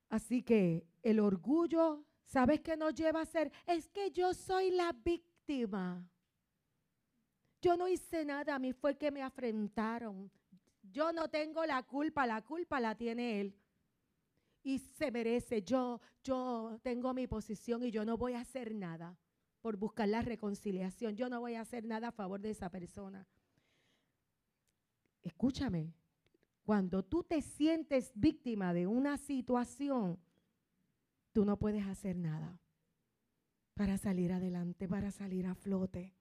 Así 0.09 0.43
que 0.43 0.87
el 1.03 1.21
orgullo, 1.21 2.07
¿sabes 2.25 2.63
qué 2.63 2.75
nos 2.75 2.95
lleva 2.95 3.21
a 3.21 3.27
ser? 3.27 3.53
Es 3.67 3.91
que 3.91 4.11
yo 4.11 4.33
soy 4.33 4.71
la 4.71 4.95
víctima. 4.95 6.09
Yo 7.61 7.77
no 7.77 7.87
hice 7.87 8.25
nada, 8.25 8.55
a 8.55 8.59
mí 8.59 8.73
fue 8.73 8.97
que 8.97 9.11
me 9.11 9.21
afrentaron. 9.21 10.31
Yo 10.81 11.13
no 11.13 11.29
tengo 11.29 11.67
la 11.67 11.83
culpa, 11.83 12.27
la 12.27 12.41
culpa 12.41 12.81
la 12.81 12.95
tiene 12.95 13.43
él 13.43 13.55
y 14.63 14.79
se 14.79 15.11
merece. 15.11 15.61
Yo, 15.61 16.01
yo 16.25 16.81
tengo 16.83 17.13
mi 17.13 17.27
posición 17.27 17.83
y 17.83 17.91
yo 17.91 18.07
no 18.07 18.17
voy 18.17 18.33
a 18.33 18.41
hacer 18.41 18.75
nada 18.75 19.19
por 19.63 19.77
buscar 19.77 20.09
la 20.09 20.21
reconciliación. 20.21 21.17
Yo 21.17 21.29
no 21.29 21.41
voy 21.41 21.55
a 21.55 21.63
hacer 21.63 21.85
nada 21.85 22.09
a 22.09 22.13
favor 22.13 22.41
de 22.41 22.51
esa 22.51 22.69
persona. 22.69 23.27
Escúchame, 25.23 25.95
cuando 26.65 27.05
tú 27.05 27.23
te 27.23 27.41
sientes 27.41 28.13
víctima 28.15 28.75
de 28.75 28.87
una 28.87 29.17
situación, 29.17 30.19
tú 31.33 31.45
no 31.45 31.59
puedes 31.59 31.87
hacer 31.87 32.17
nada 32.17 32.61
para 33.75 33.97
salir 33.97 34.33
adelante, 34.33 34.89
para 34.89 35.11
salir 35.13 35.47
a 35.47 35.55
flote. 35.55 36.13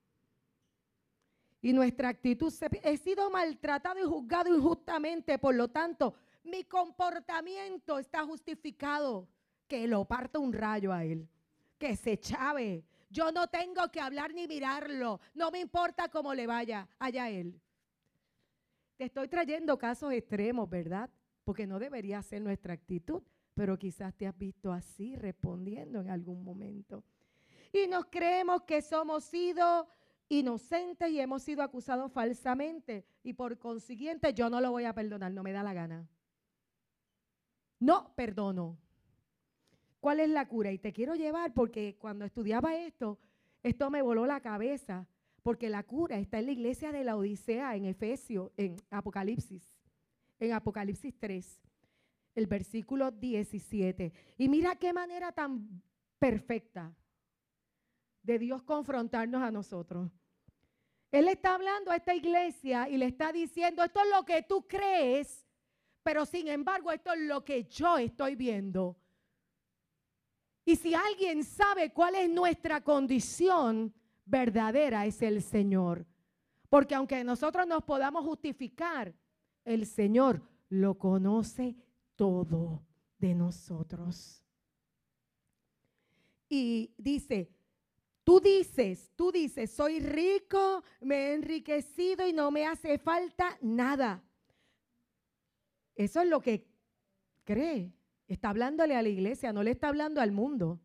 Y 1.62 1.74
nuestra 1.74 2.10
actitud, 2.10 2.54
he 2.84 2.98
sido 2.98 3.30
maltratado 3.30 4.00
y 4.00 4.04
juzgado 4.04 4.56
injustamente, 4.56 5.38
por 5.38 5.54
lo 5.56 5.68
tanto, 5.70 6.16
mi 6.44 6.64
comportamiento 6.64 8.00
está 8.00 8.24
justificado. 8.26 9.28
Que 9.68 9.88
lo 9.88 10.04
parta 10.04 10.38
un 10.38 10.52
rayo 10.52 10.92
a 10.92 11.06
él. 11.06 11.30
Que 11.78 11.96
se 11.96 12.20
chave. 12.20 12.84
Yo 13.12 13.32
no 13.32 13.48
tengo 13.48 13.92
que 13.92 14.00
hablar 14.00 14.34
ni 14.34 14.48
mirarlo. 14.48 15.20
No 15.34 15.52
me 15.52 15.60
importa 15.60 16.10
cómo 16.10 16.34
le 16.34 16.48
vaya 16.48 16.88
allá 16.98 17.30
él. 17.30 17.62
Te 18.98 19.06
estoy 19.06 19.28
trayendo 19.28 19.78
casos 19.78 20.14
extremos, 20.14 20.70
¿verdad? 20.70 21.10
Porque 21.44 21.68
no 21.68 21.78
debería 21.78 22.24
ser 22.24 22.42
nuestra 22.42 22.74
actitud. 22.74 23.22
Pero 23.54 23.78
quizás 23.78 24.16
te 24.16 24.26
has 24.26 24.38
visto 24.38 24.72
así 24.72 25.16
respondiendo 25.16 26.00
en 26.00 26.10
algún 26.10 26.44
momento. 26.44 27.04
Y 27.74 27.88
nos 27.88 28.06
creemos 28.06 28.64
que 28.64 28.82
somos 28.82 29.26
sido 29.26 29.88
inocentes 30.30 31.10
y 31.10 31.20
hemos 31.20 31.44
sido 31.44 31.62
acusados 31.62 32.12
falsamente. 32.12 33.06
Y 33.24 33.34
por 33.34 33.60
consiguiente 33.60 34.34
yo 34.34 34.50
no 34.50 34.62
lo 34.62 34.72
voy 34.72 34.86
a 34.86 34.94
perdonar, 34.94 35.32
no 35.34 35.44
me 35.44 35.52
da 35.52 35.64
la 35.64 35.74
gana 35.74 36.10
no 37.82 38.14
perdono. 38.16 38.78
¿Cuál 40.02 40.20
es 40.20 40.30
la 40.30 40.48
cura? 40.48 40.72
Y 40.72 40.80
te 40.80 40.92
quiero 40.92 41.14
llevar 41.14 41.54
porque 41.54 41.96
cuando 42.00 42.26
estudiaba 42.26 42.76
esto, 42.76 43.20
esto 43.62 43.92
me 43.92 44.02
voló 44.02 44.26
la 44.26 44.42
cabeza, 44.42 45.08
porque 45.44 45.70
la 45.70 45.84
cura 45.84 46.18
está 46.18 46.40
en 46.40 46.48
la 46.48 46.52
iglesia 46.54 46.92
de 46.92 47.04
la 47.04 47.16
Odisea, 47.16 47.76
en 47.76 47.86
Efesios, 47.86 48.52
en 48.58 48.76
Apocalipsis, 48.90 49.72
en 50.40 50.54
Apocalipsis 50.54 51.14
3, 51.20 51.62
el 52.34 52.48
versículo 52.48 53.12
17. 53.12 54.12
Y 54.40 54.50
mira 54.50 54.76
qué 54.76 54.92
manera 54.92 55.32
tan 55.32 55.84
perfecta 56.18 56.92
de 58.24 58.40
Dios 58.40 58.64
confrontarnos 58.64 59.44
a 59.44 59.52
nosotros. 59.52 60.12
Él 61.12 61.28
está 61.28 61.54
hablando 61.54 61.92
a 61.92 61.98
esta 61.98 62.16
iglesia 62.16 62.90
y 62.90 62.98
le 62.98 63.06
está 63.06 63.32
diciendo, 63.32 63.84
esto 63.84 64.00
es 64.00 64.10
lo 64.10 64.26
que 64.26 64.42
tú 64.42 64.68
crees, 64.68 65.46
pero 66.02 66.26
sin 66.26 66.48
embargo, 66.48 66.92
esto 66.92 67.14
es 67.14 67.20
lo 67.20 67.46
que 67.46 67.66
yo 67.66 68.00
estoy 68.00 68.36
viendo. 68.36 68.98
Y 70.66 70.76
si 70.76 70.94
alguien 70.94 71.44
sabe 71.44 71.92
cuál 71.92 72.16
es 72.16 72.30
nuestra 72.30 72.82
condición 72.82 73.94
verdadera, 74.26 75.06
es 75.06 75.22
el 75.22 75.42
Señor. 75.42 76.06
Porque 76.70 76.96
aunque 76.96 77.24
nosotros 77.24 77.68
nos 77.68 77.84
podamos 77.84 78.24
justificar, 78.24 79.14
el 79.66 79.86
Señor 79.86 80.42
lo 80.70 80.98
conoce 80.98 81.76
todo 82.16 82.86
de 83.18 83.36
nosotros. 83.36 84.42
Y 86.48 86.94
dice, 86.98 87.50
tú 88.24 88.40
dices, 88.40 89.12
tú 89.16 89.32
dices, 89.32 89.72
soy 89.72 90.00
rico, 90.00 90.84
me 91.02 91.16
he 91.16 91.34
enriquecido 91.34 92.28
y 92.28 92.34
no 92.34 92.52
me 92.52 92.66
hace 92.66 92.98
falta 92.98 93.58
nada. 93.62 94.24
Eso 95.96 96.22
es 96.22 96.30
lo 96.30 96.42
que 96.42 96.68
cree. 97.44 97.92
Está 98.32 98.48
hablándole 98.48 98.96
a 98.96 99.02
la 99.02 99.10
iglesia, 99.10 99.52
no 99.52 99.62
le 99.62 99.72
está 99.72 99.90
hablando 99.90 100.22
al 100.22 100.32
mundo, 100.32 100.80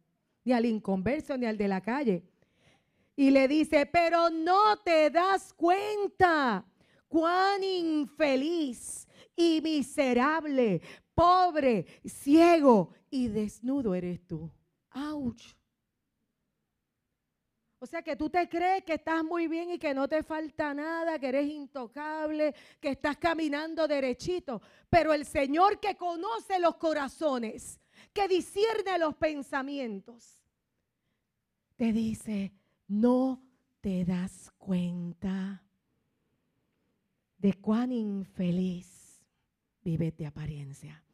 ni 0.44 0.52
al 0.52 0.66
inconverso, 0.66 1.38
ni 1.38 1.46
al 1.46 1.56
de 1.56 1.68
la 1.68 1.80
calle. 1.80 2.24
Y 3.14 3.30
le 3.30 3.46
dice, 3.46 3.86
pero 3.86 4.30
no 4.30 4.78
te 4.78 5.10
das 5.10 5.52
cuenta 5.52 6.66
cuán 7.06 7.62
infeliz 7.62 9.06
y 9.36 9.60
miserable, 9.62 10.82
pobre, 11.14 11.86
ciego 12.04 12.90
y 13.10 13.28
desnudo 13.28 13.94
eres 13.94 14.26
tú. 14.26 14.50
¡Auch! 14.90 15.55
O 17.78 17.86
sea 17.86 18.02
que 18.02 18.16
tú 18.16 18.30
te 18.30 18.48
crees 18.48 18.84
que 18.84 18.94
estás 18.94 19.22
muy 19.22 19.48
bien 19.48 19.70
y 19.70 19.78
que 19.78 19.92
no 19.92 20.08
te 20.08 20.22
falta 20.22 20.72
nada, 20.72 21.18
que 21.18 21.28
eres 21.28 21.46
intocable, 21.46 22.54
que 22.80 22.90
estás 22.90 23.18
caminando 23.18 23.86
derechito. 23.86 24.62
Pero 24.88 25.12
el 25.12 25.26
Señor 25.26 25.78
que 25.78 25.94
conoce 25.94 26.58
los 26.58 26.76
corazones, 26.76 27.78
que 28.14 28.28
discierne 28.28 28.98
los 28.98 29.14
pensamientos, 29.16 30.40
te 31.76 31.92
dice, 31.92 32.54
no 32.88 33.42
te 33.82 34.06
das 34.06 34.50
cuenta 34.56 35.62
de 37.36 37.52
cuán 37.54 37.92
infeliz 37.92 39.22
vives 39.82 40.16
de 40.16 40.26
apariencia. 40.26 41.04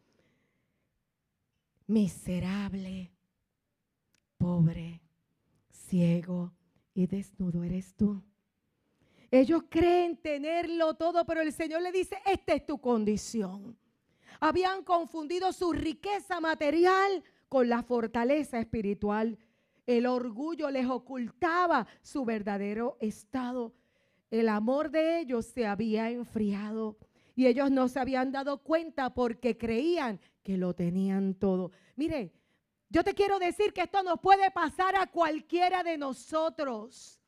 Miserable, 1.89 3.13
pobre, 4.39 5.03
ciego 5.93 6.55
y 6.95 7.07
desnudo 7.07 7.65
eres 7.65 7.95
tú. 7.95 8.23
Ellos 9.31 9.65
creen 9.69 10.17
tenerlo 10.17 10.95
todo, 10.95 11.27
pero 11.27 11.43
el 11.43 11.53
Señor 11.53 11.83
le 11.83 11.93
dice, 11.93 12.17
esta 12.25 12.55
es 12.55 12.65
tu 12.65 12.81
condición. 12.81 13.77
Habían 14.41 14.85
confundido 14.85 15.53
su 15.53 15.75
riqueza 15.75 16.41
material 16.41 17.23
con 17.51 17.69
la 17.69 17.83
fortaleza 17.83 18.59
espiritual. 18.59 19.39
El 19.87 20.07
orgullo 20.07 20.71
les 20.71 20.87
ocultaba 20.87 21.87
su 22.01 22.25
verdadero 22.25 22.97
estado. 22.99 23.75
El 24.31 24.49
amor 24.49 24.91
de 24.91 25.21
ellos 25.21 25.45
se 25.45 25.67
había 25.67 26.09
enfriado 26.11 26.97
y 27.35 27.49
ellos 27.49 27.71
no 27.71 27.89
se 27.89 28.01
habían 28.01 28.33
dado 28.33 28.63
cuenta 28.63 29.13
porque 29.13 29.59
creían 29.59 30.21
que 30.43 30.57
lo 30.57 30.75
tenían 30.75 31.35
todo. 31.35 31.71
Mire, 31.97 32.33
yo 32.93 33.03
te 33.03 33.15
quiero 33.15 33.39
decir 33.39 33.73
que 33.73 33.81
esto 33.81 34.03
nos 34.03 34.21
puede 34.21 34.51
pasar 34.51 34.95
a 34.97 35.07
cualquiera 35.07 35.83
de 35.83 35.97
nosotros. 35.97 37.19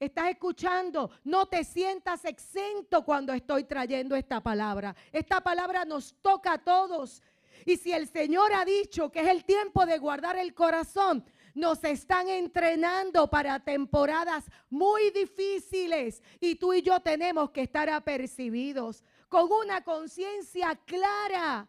¿Estás 0.00 0.30
escuchando? 0.30 1.10
No 1.24 1.46
te 1.46 1.62
sientas 1.62 2.24
exento 2.24 3.04
cuando 3.04 3.34
estoy 3.34 3.64
trayendo 3.64 4.16
esta 4.16 4.40
palabra. 4.40 4.96
Esta 5.12 5.42
palabra 5.42 5.84
nos 5.84 6.14
toca 6.22 6.54
a 6.54 6.58
todos. 6.58 7.22
Y 7.66 7.76
si 7.76 7.92
el 7.92 8.08
Señor 8.08 8.50
ha 8.54 8.64
dicho 8.64 9.12
que 9.12 9.20
es 9.20 9.28
el 9.28 9.44
tiempo 9.44 9.84
de 9.84 9.98
guardar 9.98 10.38
el 10.38 10.54
corazón, 10.54 11.22
nos 11.54 11.84
están 11.84 12.30
entrenando 12.30 13.28
para 13.28 13.60
temporadas 13.60 14.46
muy 14.70 15.10
difíciles 15.10 16.22
y 16.40 16.54
tú 16.54 16.72
y 16.72 16.80
yo 16.80 16.98
tenemos 17.00 17.50
que 17.50 17.60
estar 17.60 17.90
apercibidos 17.90 19.04
con 19.28 19.52
una 19.52 19.82
conciencia 19.82 20.74
clara, 20.86 21.68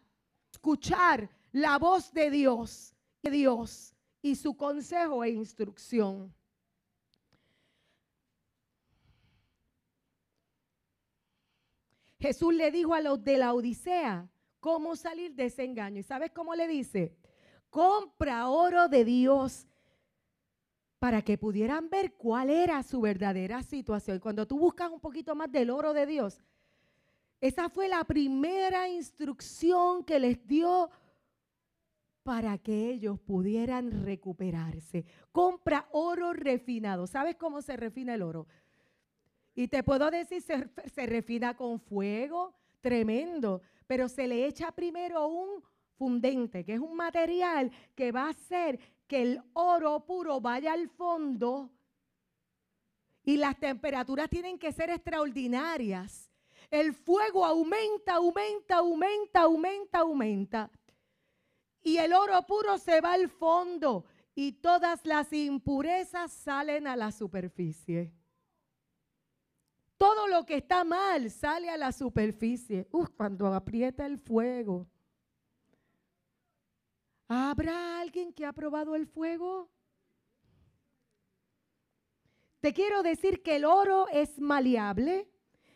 escuchar 0.50 1.28
la 1.52 1.78
voz 1.78 2.12
de 2.12 2.30
Dios, 2.30 2.93
de 3.24 3.30
Dios 3.30 3.94
y 4.22 4.36
su 4.36 4.56
consejo 4.56 5.24
e 5.24 5.30
instrucción. 5.30 6.32
Jesús 12.20 12.54
le 12.54 12.70
dijo 12.70 12.94
a 12.94 13.00
los 13.00 13.22
de 13.22 13.36
la 13.36 13.52
Odisea 13.52 14.28
cómo 14.60 14.96
salir 14.96 15.34
de 15.34 15.46
ese 15.46 15.64
engaño. 15.64 16.00
¿Y 16.00 16.02
sabes 16.02 16.30
cómo 16.30 16.54
le 16.54 16.66
dice? 16.66 17.14
Compra 17.68 18.48
oro 18.48 18.88
de 18.88 19.04
Dios 19.04 19.66
para 20.98 21.20
que 21.20 21.36
pudieran 21.36 21.90
ver 21.90 22.14
cuál 22.14 22.48
era 22.48 22.82
su 22.82 23.00
verdadera 23.02 23.62
situación. 23.62 24.20
Cuando 24.20 24.46
tú 24.46 24.58
buscas 24.58 24.90
un 24.90 25.00
poquito 25.00 25.34
más 25.34 25.52
del 25.52 25.68
oro 25.68 25.92
de 25.92 26.06
Dios, 26.06 26.40
esa 27.42 27.68
fue 27.68 27.88
la 27.88 28.04
primera 28.04 28.88
instrucción 28.88 30.02
que 30.02 30.18
les 30.18 30.46
dio 30.46 30.90
para 32.24 32.58
que 32.58 32.90
ellos 32.90 33.20
pudieran 33.20 34.04
recuperarse. 34.04 35.04
Compra 35.30 35.88
oro 35.92 36.32
refinado. 36.32 37.06
¿Sabes 37.06 37.36
cómo 37.36 37.62
se 37.62 37.76
refina 37.76 38.14
el 38.14 38.22
oro? 38.22 38.48
Y 39.54 39.68
te 39.68 39.84
puedo 39.84 40.10
decir, 40.10 40.42
se, 40.42 40.68
se 40.92 41.06
refina 41.06 41.56
con 41.56 41.78
fuego, 41.78 42.54
tremendo, 42.80 43.62
pero 43.86 44.08
se 44.08 44.26
le 44.26 44.46
echa 44.46 44.72
primero 44.72 45.28
un 45.28 45.62
fundente, 45.96 46.64
que 46.64 46.74
es 46.74 46.80
un 46.80 46.96
material 46.96 47.70
que 47.94 48.10
va 48.10 48.26
a 48.26 48.30
hacer 48.30 48.80
que 49.06 49.22
el 49.22 49.42
oro 49.52 50.04
puro 50.04 50.40
vaya 50.40 50.72
al 50.72 50.88
fondo 50.88 51.70
y 53.22 53.36
las 53.36 53.58
temperaturas 53.58 54.28
tienen 54.28 54.58
que 54.58 54.72
ser 54.72 54.90
extraordinarias. 54.90 56.30
El 56.70 56.94
fuego 56.94 57.44
aumenta, 57.44 58.14
aumenta, 58.14 58.76
aumenta, 58.76 59.40
aumenta, 59.42 59.98
aumenta. 60.00 60.70
Y 61.84 61.98
el 61.98 62.12
oro 62.12 62.42
puro 62.46 62.78
se 62.78 63.00
va 63.00 63.12
al 63.12 63.28
fondo 63.28 64.04
y 64.34 64.52
todas 64.52 65.04
las 65.04 65.32
impurezas 65.32 66.32
salen 66.32 66.88
a 66.88 66.96
la 66.96 67.12
superficie. 67.12 68.12
Todo 69.96 70.26
lo 70.26 70.44
que 70.44 70.56
está 70.56 70.82
mal 70.82 71.30
sale 71.30 71.70
a 71.70 71.76
la 71.76 71.92
superficie. 71.92 72.88
Uf, 72.90 73.10
cuando 73.10 73.46
aprieta 73.54 74.06
el 74.06 74.18
fuego. 74.18 74.88
¿Habrá 77.28 78.00
alguien 78.00 78.32
que 78.32 78.44
ha 78.44 78.52
probado 78.52 78.96
el 78.96 79.06
fuego? 79.06 79.70
Te 82.60 82.72
quiero 82.72 83.02
decir 83.02 83.42
que 83.42 83.56
el 83.56 83.66
oro 83.66 84.08
es 84.08 84.40
maleable 84.40 85.30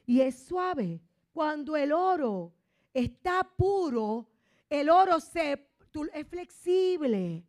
y 0.07 0.23
es 0.23 0.47
suave. 0.47 1.03
Cuando 1.33 1.77
el 1.77 1.93
oro 1.93 2.55
está 2.95 3.45
puro, 3.45 4.27
el 4.69 4.91
oro 4.91 5.21
se, 5.21 5.68
es 6.15 6.27
flexible, 6.27 7.45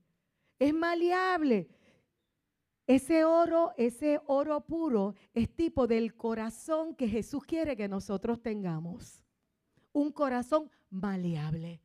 es 0.58 0.74
maleable. 0.74 1.70
Ese 2.88 3.24
oro, 3.24 3.72
ese 3.78 4.20
oro 4.26 4.62
puro 4.62 5.14
es 5.34 5.56
tipo 5.56 5.86
del 5.86 6.16
corazón 6.16 6.96
que 6.96 7.08
Jesús 7.08 7.44
quiere 7.46 7.76
que 7.76 7.88
nosotros 7.88 8.42
tengamos. 8.42 9.22
Un 9.92 10.12
corazón 10.12 10.72
maleable. 10.90 11.82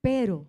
Pero 0.00 0.48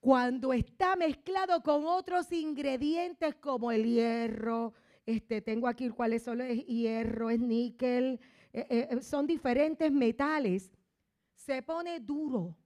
cuando 0.00 0.52
está 0.52 0.96
mezclado 0.96 1.62
con 1.62 1.84
otros 1.84 2.30
ingredientes 2.32 3.34
como 3.34 3.72
el 3.72 3.84
hierro, 3.84 4.72
este, 5.04 5.42
tengo 5.42 5.68
aquí 5.68 5.88
cuáles 5.90 6.22
son, 6.22 6.40
es 6.40 6.64
hierro, 6.64 7.28
es 7.28 7.40
níquel, 7.40 8.20
eh, 8.52 8.88
eh, 8.90 9.02
son 9.02 9.26
diferentes 9.26 9.92
metales, 9.92 10.72
se 11.34 11.60
pone 11.62 12.00
duro. 12.00 12.56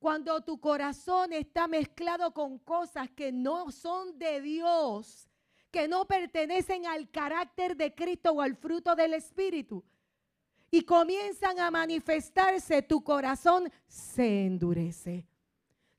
Cuando 0.00 0.40
tu 0.40 0.58
corazón 0.58 1.32
está 1.32 1.68
mezclado 1.68 2.32
con 2.34 2.58
cosas 2.58 3.08
que 3.10 3.30
no 3.30 3.70
son 3.70 4.18
de 4.18 4.40
Dios, 4.40 5.28
que 5.70 5.86
no 5.86 6.06
pertenecen 6.06 6.86
al 6.86 7.08
carácter 7.10 7.76
de 7.76 7.94
Cristo 7.94 8.32
o 8.32 8.40
al 8.40 8.56
fruto 8.56 8.96
del 8.96 9.14
Espíritu, 9.14 9.84
y 10.72 10.82
comienzan 10.82 11.60
a 11.60 11.70
manifestarse, 11.70 12.82
tu 12.82 13.04
corazón 13.04 13.70
se 13.86 14.46
endurece 14.46 15.30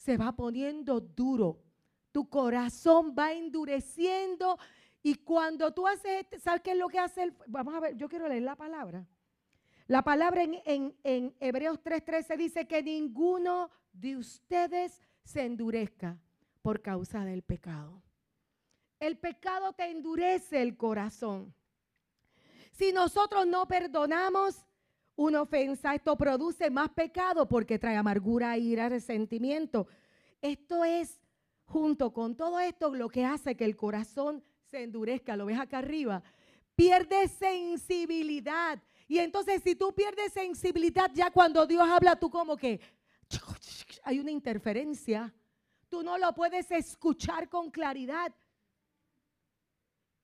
se 0.01 0.17
va 0.17 0.31
poniendo 0.31 0.99
duro. 0.99 1.61
Tu 2.11 2.27
corazón 2.27 3.13
va 3.17 3.33
endureciendo 3.33 4.57
y 5.03 5.15
cuando 5.15 5.71
tú 5.73 5.87
haces, 5.87 6.21
este, 6.21 6.39
¿sabes 6.39 6.61
qué 6.61 6.71
es 6.71 6.77
lo 6.77 6.87
que 6.89 6.97
hace? 6.97 7.23
El, 7.23 7.35
vamos 7.47 7.75
a 7.75 7.79
ver, 7.79 7.95
yo 7.95 8.09
quiero 8.09 8.27
leer 8.27 8.41
la 8.41 8.55
palabra. 8.55 9.07
La 9.85 10.01
palabra 10.01 10.41
en, 10.41 10.59
en, 10.65 10.95
en 11.03 11.35
Hebreos 11.39 11.79
3:13 11.83 12.35
dice 12.35 12.67
que 12.67 12.81
ninguno 12.81 13.69
de 13.93 14.17
ustedes 14.17 15.01
se 15.23 15.43
endurezca 15.45 16.17
por 16.61 16.81
causa 16.81 17.25
del 17.25 17.41
pecado. 17.41 18.01
El 18.99 19.17
pecado 19.17 19.73
te 19.73 19.89
endurece 19.89 20.61
el 20.61 20.77
corazón. 20.77 21.53
Si 22.71 22.91
nosotros 22.91 23.47
no 23.47 23.67
perdonamos, 23.67 24.65
una 25.15 25.41
ofensa, 25.41 25.93
esto 25.93 26.15
produce 26.17 26.69
más 26.69 26.89
pecado 26.89 27.47
porque 27.47 27.77
trae 27.77 27.95
amargura, 27.95 28.57
ira, 28.57 28.89
resentimiento. 28.89 29.87
Esto 30.41 30.83
es, 30.83 31.19
junto 31.65 32.13
con 32.13 32.35
todo 32.35 32.59
esto, 32.59 32.93
lo 32.93 33.09
que 33.09 33.25
hace 33.25 33.55
que 33.55 33.65
el 33.65 33.75
corazón 33.75 34.43
se 34.69 34.83
endurezca. 34.83 35.35
Lo 35.35 35.45
ves 35.45 35.59
acá 35.59 35.79
arriba. 35.79 36.23
Pierde 36.75 37.27
sensibilidad. 37.27 38.81
Y 39.07 39.19
entonces 39.19 39.61
si 39.63 39.75
tú 39.75 39.93
pierdes 39.93 40.33
sensibilidad, 40.33 41.11
ya 41.13 41.29
cuando 41.29 41.67
Dios 41.67 41.87
habla, 41.87 42.15
tú 42.15 42.29
como 42.29 42.55
que 42.55 42.79
hay 44.03 44.19
una 44.19 44.31
interferencia. 44.31 45.33
Tú 45.89 46.03
no 46.03 46.17
lo 46.17 46.33
puedes 46.33 46.71
escuchar 46.71 47.49
con 47.49 47.69
claridad. 47.69 48.33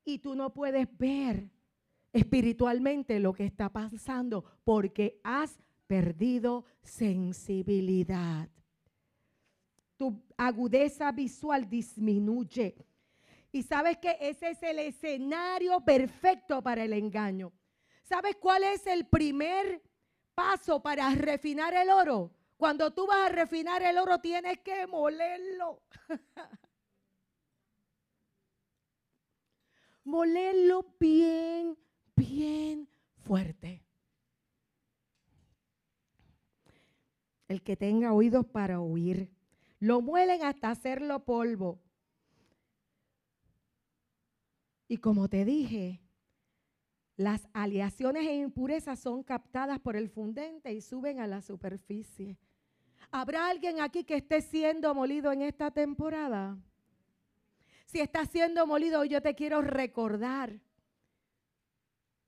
Y 0.06 0.20
tú 0.20 0.36
no 0.36 0.54
puedes 0.54 0.88
ver 0.98 1.50
espiritualmente 2.13 3.20
lo 3.20 3.34
que 3.34 3.46
está 3.46 3.70
pasando 3.70 4.43
porque 4.63 5.20
has 5.24 5.60
perdido 5.86 6.65
sensibilidad. 6.82 8.50
Tu 9.98 10.24
agudeza 10.38 11.12
visual 11.12 11.70
disminuye. 11.70 12.76
Y 13.52 13.63
sabes 13.63 13.98
que 13.98 14.17
ese 14.20 14.52
es 14.52 14.63
el 14.63 14.80
escenario 14.80 15.82
perfecto 15.82 16.62
para 16.62 16.84
el 16.84 16.93
engaño. 16.93 17.52
¿Sabes 18.04 18.36
cuál 18.38 18.63
es 18.63 18.86
el 18.88 19.06
primer 19.08 19.82
paso 20.36 20.82
para 20.82 21.10
refinar 21.15 21.74
el 21.74 21.89
oro? 21.89 22.37
Cuando 22.58 22.91
tú 22.91 23.08
vas 23.08 23.27
a 23.27 23.29
refinar 23.29 23.81
el 23.83 23.97
oro 23.97 24.19
tienes 24.19 24.60
que 24.60 24.87
molerlo. 24.87 25.81
molerlo 30.03 30.95
bien 30.99 31.77
bien 32.17 32.89
fuerte. 33.19 33.85
El 37.47 37.63
que 37.63 37.77
tenga 37.77 38.12
oídos 38.12 38.45
para 38.45 38.81
oír. 38.81 39.31
Lo 39.79 40.01
muelen 40.01 40.43
hasta 40.43 40.71
hacerlo 40.71 41.23
polvo. 41.23 41.79
Y 44.89 44.97
como 44.97 45.29
te 45.29 45.45
dije, 45.45 46.01
las 47.15 47.47
aleaciones 47.53 48.25
e 48.25 48.35
impurezas 48.35 48.99
son 48.99 49.23
captadas 49.23 49.79
por 49.79 49.95
el 49.95 50.10
fundente 50.10 50.73
y 50.73 50.81
suben 50.81 51.19
a 51.19 51.27
la 51.27 51.41
superficie. 51.41 52.37
¿Habrá 53.12 53.49
alguien 53.49 53.79
aquí 53.79 54.03
que 54.03 54.17
esté 54.17 54.41
siendo 54.41 54.93
molido 54.93 55.31
en 55.31 55.41
esta 55.41 55.71
temporada? 55.71 56.58
Si 57.85 57.99
está 57.99 58.25
siendo 58.25 58.67
molido, 58.67 59.05
yo 59.05 59.21
te 59.21 59.33
quiero 59.33 59.62
recordar 59.62 60.60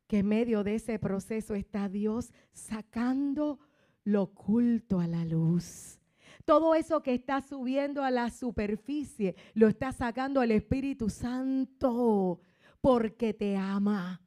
que 0.07 0.19
en 0.19 0.27
medio 0.27 0.63
de 0.63 0.75
ese 0.75 0.97
proceso 0.97 1.53
está 1.53 1.89
Dios 1.89 2.31
sacando 2.53 3.59
lo 4.03 4.23
oculto 4.23 4.99
a 4.99 5.07
la 5.07 5.25
luz. 5.25 5.99
Todo 6.45 6.73
eso 6.73 7.03
que 7.03 7.13
está 7.13 7.41
subiendo 7.41 8.03
a 8.03 8.09
la 8.09 8.31
superficie 8.31 9.35
lo 9.53 9.67
está 9.67 9.91
sacando 9.91 10.41
el 10.41 10.51
Espíritu 10.51 11.09
Santo 11.09 12.41
porque 12.81 13.33
te 13.33 13.55
ama 13.55 14.21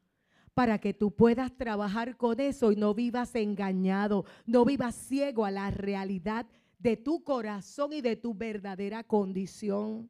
para 0.53 0.79
que 0.79 0.93
tú 0.93 1.11
puedas 1.11 1.55
trabajar 1.57 2.17
con 2.17 2.39
eso 2.39 2.71
y 2.71 2.75
no 2.75 2.93
vivas 2.93 3.35
engañado, 3.35 4.25
no 4.45 4.65
vivas 4.65 4.95
ciego 4.95 5.45
a 5.45 5.51
la 5.51 5.71
realidad 5.71 6.45
de 6.77 6.97
tu 6.97 7.23
corazón 7.23 7.93
y 7.93 8.01
de 8.01 8.15
tu 8.15 8.33
verdadera 8.33 9.03
condición. 9.03 10.09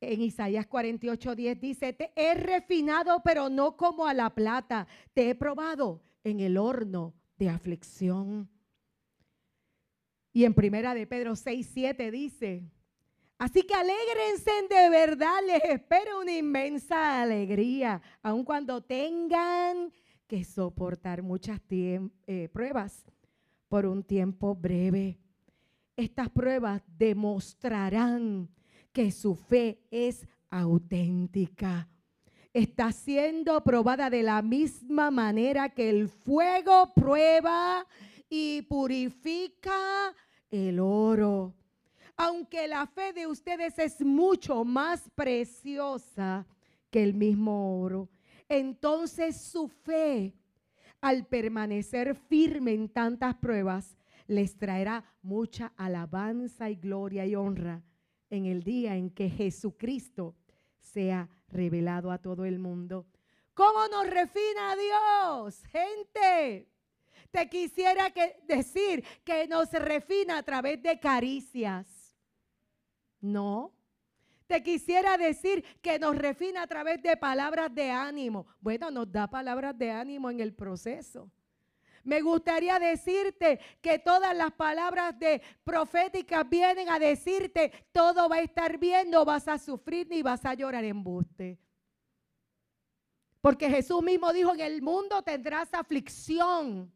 En 0.00 0.22
Isaías 0.22 0.66
48, 0.66 1.34
10 1.34 1.60
dice, 1.60 1.92
te 1.92 2.12
he 2.14 2.34
refinado, 2.34 3.20
pero 3.24 3.48
no 3.48 3.76
como 3.76 4.06
a 4.06 4.14
la 4.14 4.30
plata, 4.30 4.86
te 5.12 5.30
he 5.30 5.34
probado 5.34 6.02
en 6.24 6.40
el 6.40 6.56
horno 6.56 7.14
de 7.36 7.48
aflicción. 7.48 8.48
Y 10.32 10.44
en 10.44 10.54
primera 10.54 10.94
de 10.94 11.06
Pedro 11.06 11.34
6, 11.34 11.68
7 11.72 12.10
dice, 12.10 12.70
Así 13.38 13.62
que 13.62 13.72
alégrense 13.72 14.50
de 14.68 14.90
verdad, 14.90 15.38
les 15.46 15.62
espero 15.62 16.20
una 16.20 16.36
inmensa 16.36 17.22
alegría, 17.22 18.02
aun 18.20 18.42
cuando 18.42 18.82
tengan 18.82 19.92
que 20.26 20.42
soportar 20.42 21.22
muchas 21.22 21.60
eh, 21.70 22.48
pruebas 22.52 23.04
por 23.68 23.86
un 23.86 24.02
tiempo 24.02 24.56
breve. 24.56 25.20
Estas 25.96 26.30
pruebas 26.30 26.82
demostrarán 26.86 28.48
que 28.92 29.12
su 29.12 29.36
fe 29.36 29.86
es 29.92 30.26
auténtica. 30.50 31.88
Está 32.52 32.90
siendo 32.90 33.62
probada 33.62 34.10
de 34.10 34.24
la 34.24 34.42
misma 34.42 35.12
manera 35.12 35.68
que 35.68 35.90
el 35.90 36.08
fuego 36.08 36.92
prueba 36.92 37.86
y 38.28 38.62
purifica 38.62 40.12
el 40.50 40.80
oro 40.80 41.54
aunque 42.18 42.66
la 42.66 42.84
fe 42.86 43.12
de 43.12 43.28
ustedes 43.28 43.78
es 43.78 44.00
mucho 44.04 44.64
más 44.64 45.08
preciosa 45.14 46.44
que 46.90 47.04
el 47.04 47.14
mismo 47.14 47.80
oro, 47.80 48.08
entonces 48.48 49.40
su 49.40 49.68
fe, 49.68 50.34
al 51.00 51.26
permanecer 51.26 52.16
firme 52.16 52.72
en 52.72 52.88
tantas 52.88 53.36
pruebas, 53.36 53.96
les 54.26 54.58
traerá 54.58 55.04
mucha 55.22 55.72
alabanza 55.76 56.68
y 56.68 56.74
gloria 56.74 57.24
y 57.24 57.36
honra 57.36 57.84
en 58.30 58.46
el 58.46 58.64
día 58.64 58.96
en 58.96 59.10
que 59.10 59.30
Jesucristo 59.30 60.34
sea 60.80 61.28
revelado 61.48 62.10
a 62.10 62.18
todo 62.18 62.44
el 62.44 62.58
mundo. 62.58 63.06
¿Cómo 63.54 63.86
nos 63.88 64.10
refina 64.10 64.74
Dios? 64.76 65.62
Gente, 65.66 66.68
te 67.30 67.48
quisiera 67.48 68.10
que 68.10 68.40
decir 68.48 69.04
que 69.24 69.46
nos 69.46 69.70
refina 69.72 70.38
a 70.38 70.42
través 70.42 70.82
de 70.82 70.98
caricias 70.98 71.97
no. 73.20 73.72
Te 74.46 74.62
quisiera 74.62 75.18
decir 75.18 75.62
que 75.82 75.98
nos 75.98 76.16
refina 76.16 76.62
a 76.62 76.66
través 76.66 77.02
de 77.02 77.16
palabras 77.16 77.74
de 77.74 77.90
ánimo. 77.90 78.46
Bueno, 78.60 78.90
nos 78.90 79.10
da 79.12 79.28
palabras 79.28 79.76
de 79.76 79.90
ánimo 79.90 80.30
en 80.30 80.40
el 80.40 80.54
proceso. 80.54 81.30
Me 82.02 82.22
gustaría 82.22 82.78
decirte 82.78 83.60
que 83.82 83.98
todas 83.98 84.34
las 84.34 84.52
palabras 84.52 85.18
de 85.18 85.42
proféticas 85.64 86.48
vienen 86.48 86.88
a 86.88 86.98
decirte 86.98 87.70
todo 87.92 88.30
va 88.30 88.36
a 88.36 88.40
estar 88.40 88.78
bien, 88.78 89.10
no 89.10 89.26
vas 89.26 89.46
a 89.48 89.58
sufrir 89.58 90.08
ni 90.08 90.22
vas 90.22 90.42
a 90.46 90.54
llorar 90.54 90.84
en 90.84 91.04
buste. 91.04 91.58
Porque 93.42 93.68
Jesús 93.68 94.02
mismo 94.02 94.32
dijo, 94.32 94.54
en 94.54 94.60
el 94.60 94.80
mundo 94.80 95.22
tendrás 95.22 95.72
aflicción, 95.74 96.90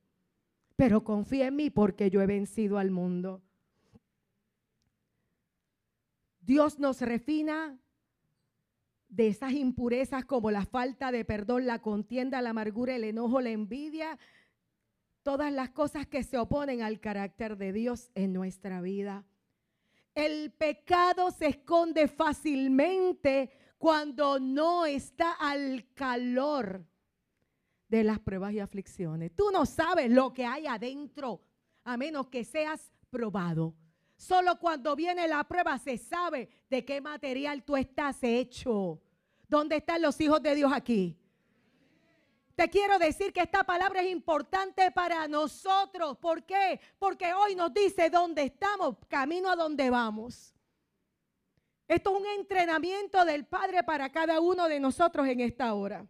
pero 0.76 1.04
confía 1.04 1.48
en 1.48 1.56
mí 1.56 1.68
porque 1.68 2.08
yo 2.08 2.22
he 2.22 2.26
vencido 2.26 2.78
al 2.78 2.90
mundo. 2.90 3.42
Dios 6.42 6.78
nos 6.78 7.00
refina 7.00 7.78
de 9.08 9.28
esas 9.28 9.52
impurezas 9.52 10.24
como 10.24 10.50
la 10.50 10.64
falta 10.64 11.12
de 11.12 11.24
perdón, 11.24 11.66
la 11.66 11.80
contienda, 11.80 12.42
la 12.42 12.50
amargura, 12.50 12.96
el 12.96 13.04
enojo, 13.04 13.40
la 13.40 13.50
envidia, 13.50 14.18
todas 15.22 15.52
las 15.52 15.70
cosas 15.70 16.06
que 16.06 16.22
se 16.22 16.38
oponen 16.38 16.82
al 16.82 16.98
carácter 16.98 17.56
de 17.56 17.72
Dios 17.72 18.10
en 18.14 18.32
nuestra 18.32 18.80
vida. 18.80 19.24
El 20.14 20.50
pecado 20.52 21.30
se 21.30 21.46
esconde 21.46 22.08
fácilmente 22.08 23.50
cuando 23.78 24.38
no 24.38 24.84
está 24.84 25.32
al 25.32 25.86
calor 25.94 26.84
de 27.88 28.04
las 28.04 28.18
pruebas 28.18 28.52
y 28.52 28.60
aflicciones. 28.60 29.32
Tú 29.34 29.50
no 29.52 29.64
sabes 29.64 30.10
lo 30.10 30.32
que 30.34 30.44
hay 30.44 30.66
adentro 30.66 31.42
a 31.84 31.96
menos 31.96 32.28
que 32.28 32.44
seas 32.44 32.90
probado. 33.10 33.74
Solo 34.22 34.56
cuando 34.60 34.94
viene 34.94 35.26
la 35.26 35.42
prueba 35.42 35.76
se 35.78 35.98
sabe 35.98 36.48
de 36.70 36.84
qué 36.84 37.00
material 37.00 37.64
tú 37.64 37.76
estás 37.76 38.22
hecho. 38.22 39.02
¿Dónde 39.48 39.78
están 39.78 40.00
los 40.00 40.20
hijos 40.20 40.40
de 40.40 40.54
Dios 40.54 40.70
aquí? 40.72 41.18
Te 42.54 42.68
quiero 42.68 43.00
decir 43.00 43.32
que 43.32 43.40
esta 43.40 43.64
palabra 43.64 44.00
es 44.00 44.12
importante 44.12 44.92
para 44.92 45.26
nosotros. 45.26 46.18
¿Por 46.18 46.44
qué? 46.44 46.78
Porque 47.00 47.34
hoy 47.34 47.56
nos 47.56 47.74
dice 47.74 48.10
dónde 48.10 48.44
estamos, 48.44 48.96
camino 49.08 49.50
a 49.50 49.56
dónde 49.56 49.90
vamos. 49.90 50.54
Esto 51.88 52.14
es 52.14 52.20
un 52.20 52.26
entrenamiento 52.38 53.24
del 53.24 53.44
Padre 53.44 53.82
para 53.82 54.12
cada 54.12 54.40
uno 54.40 54.68
de 54.68 54.78
nosotros 54.78 55.26
en 55.26 55.40
esta 55.40 55.74
hora. 55.74 56.06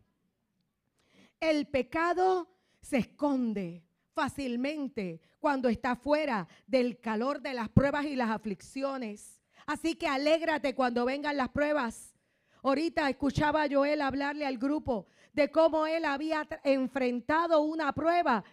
El 1.40 1.66
pecado 1.66 2.46
se 2.82 2.98
esconde 2.98 3.82
fácilmente 4.12 5.22
cuando 5.42 5.68
está 5.68 5.96
fuera 5.96 6.46
del 6.68 7.00
calor 7.00 7.42
de 7.42 7.52
las 7.52 7.68
pruebas 7.68 8.06
y 8.06 8.14
las 8.14 8.30
aflicciones. 8.30 9.40
Así 9.66 9.96
que 9.96 10.06
alégrate 10.06 10.76
cuando 10.76 11.04
vengan 11.04 11.36
las 11.36 11.48
pruebas. 11.48 12.14
Ahorita 12.62 13.10
escuchaba 13.10 13.64
a 13.64 13.68
Joel 13.68 14.02
hablarle 14.02 14.46
al 14.46 14.56
grupo 14.56 15.08
de 15.32 15.50
cómo 15.50 15.84
él 15.88 16.04
había 16.04 16.46
enfrentado 16.62 17.60
una 17.62 17.92
prueba 17.92 18.44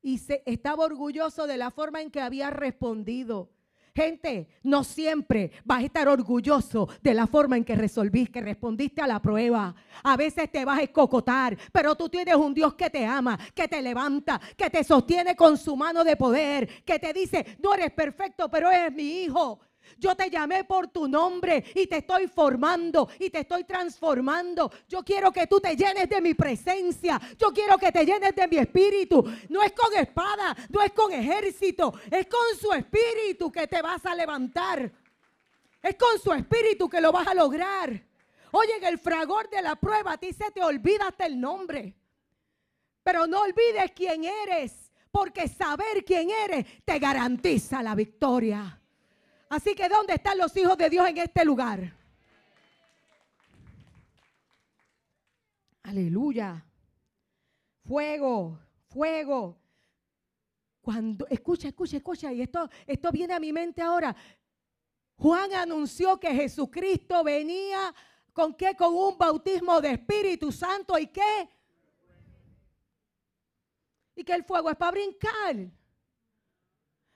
y 0.00 0.18
se, 0.18 0.44
estaba 0.46 0.84
orgulloso 0.84 1.48
de 1.48 1.56
la 1.56 1.72
forma 1.72 2.02
en 2.02 2.12
que 2.12 2.20
había 2.20 2.50
respondido. 2.50 3.50
Gente, 3.98 4.46
no 4.62 4.84
siempre 4.84 5.50
vas 5.64 5.80
a 5.80 5.86
estar 5.86 6.06
orgulloso 6.06 6.88
de 7.02 7.14
la 7.14 7.26
forma 7.26 7.56
en 7.56 7.64
que 7.64 7.74
resolviste, 7.74 8.34
que 8.34 8.40
respondiste 8.40 9.02
a 9.02 9.08
la 9.08 9.20
prueba. 9.20 9.74
A 10.04 10.16
veces 10.16 10.52
te 10.52 10.64
vas 10.64 10.78
a 10.78 10.82
escocotar, 10.82 11.58
pero 11.72 11.96
tú 11.96 12.08
tienes 12.08 12.36
un 12.36 12.54
Dios 12.54 12.74
que 12.74 12.90
te 12.90 13.04
ama, 13.04 13.36
que 13.52 13.66
te 13.66 13.82
levanta, 13.82 14.40
que 14.56 14.70
te 14.70 14.84
sostiene 14.84 15.34
con 15.34 15.58
su 15.58 15.74
mano 15.74 16.04
de 16.04 16.14
poder, 16.14 16.84
que 16.84 17.00
te 17.00 17.12
dice, 17.12 17.44
no 17.60 17.74
eres 17.74 17.90
perfecto, 17.90 18.48
pero 18.48 18.70
eres 18.70 18.92
mi 18.92 19.24
hijo. 19.24 19.58
Yo 19.96 20.14
te 20.14 20.28
llamé 20.28 20.64
por 20.64 20.88
tu 20.88 21.08
nombre 21.08 21.64
y 21.74 21.86
te 21.86 21.98
estoy 21.98 22.28
formando 22.28 23.08
y 23.18 23.30
te 23.30 23.40
estoy 23.40 23.64
transformando. 23.64 24.70
Yo 24.88 25.02
quiero 25.04 25.32
que 25.32 25.46
tú 25.46 25.60
te 25.60 25.76
llenes 25.76 26.08
de 26.08 26.20
mi 26.20 26.34
presencia. 26.34 27.20
Yo 27.38 27.52
quiero 27.52 27.78
que 27.78 27.92
te 27.92 28.04
llenes 28.04 28.34
de 28.34 28.48
mi 28.48 28.58
espíritu. 28.58 29.24
No 29.48 29.62
es 29.62 29.72
con 29.72 29.96
espada, 29.96 30.56
no 30.68 30.82
es 30.82 30.92
con 30.92 31.12
ejército, 31.12 31.94
es 32.10 32.26
con 32.26 32.58
su 32.60 32.72
espíritu 32.72 33.50
que 33.50 33.66
te 33.66 33.80
vas 33.80 34.04
a 34.04 34.14
levantar. 34.14 34.92
Es 35.82 35.94
con 35.94 36.18
su 36.18 36.32
espíritu 36.32 36.88
que 36.88 37.00
lo 37.00 37.12
vas 37.12 37.26
a 37.26 37.34
lograr. 37.34 38.08
Oye, 38.52 38.76
en 38.76 38.84
el 38.84 38.98
fragor 38.98 39.48
de 39.50 39.62
la 39.62 39.76
prueba 39.76 40.12
a 40.12 40.18
ti 40.18 40.32
se 40.32 40.50
te 40.50 40.62
olvida 40.62 41.08
hasta 41.08 41.26
el 41.26 41.40
nombre. 41.40 41.94
Pero 43.02 43.26
no 43.26 43.40
olvides 43.40 43.92
quién 43.94 44.24
eres, 44.24 44.90
porque 45.10 45.48
saber 45.48 46.04
quién 46.04 46.30
eres 46.30 46.66
te 46.84 46.98
garantiza 46.98 47.82
la 47.82 47.94
victoria. 47.94 48.77
Así 49.48 49.74
que 49.74 49.88
¿dónde 49.88 50.14
están 50.14 50.36
los 50.36 50.54
hijos 50.56 50.76
de 50.76 50.90
Dios 50.90 51.08
en 51.08 51.18
este 51.18 51.44
lugar? 51.44 51.94
Aleluya. 55.82 56.64
Fuego, 57.84 58.58
fuego. 58.90 59.58
Cuando, 60.82 61.26
escucha, 61.28 61.68
escucha, 61.68 61.96
escucha, 61.96 62.32
y 62.32 62.42
esto, 62.42 62.68
esto 62.86 63.10
viene 63.10 63.32
a 63.32 63.40
mi 63.40 63.52
mente 63.52 63.80
ahora. 63.80 64.14
Juan 65.16 65.52
anunció 65.54 66.20
que 66.20 66.34
Jesucristo 66.34 67.24
venía 67.24 67.94
con 68.32 68.54
qué? 68.54 68.76
Con 68.76 68.94
un 68.94 69.16
bautismo 69.16 69.80
de 69.80 69.92
Espíritu 69.92 70.52
Santo 70.52 70.98
y 70.98 71.06
qué? 71.06 71.48
Y 74.14 74.24
que 74.24 74.34
el 74.34 74.44
fuego 74.44 74.70
es 74.70 74.76
para 74.76 74.92
brincar. 74.92 75.56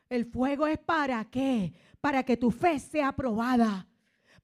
El 0.08 0.26
fuego 0.26 0.66
es 0.66 0.78
para 0.78 1.24
qué? 1.26 1.72
Para 2.02 2.24
que 2.24 2.36
tu 2.36 2.50
fe 2.50 2.80
sea 2.80 3.08
aprobada, 3.08 3.86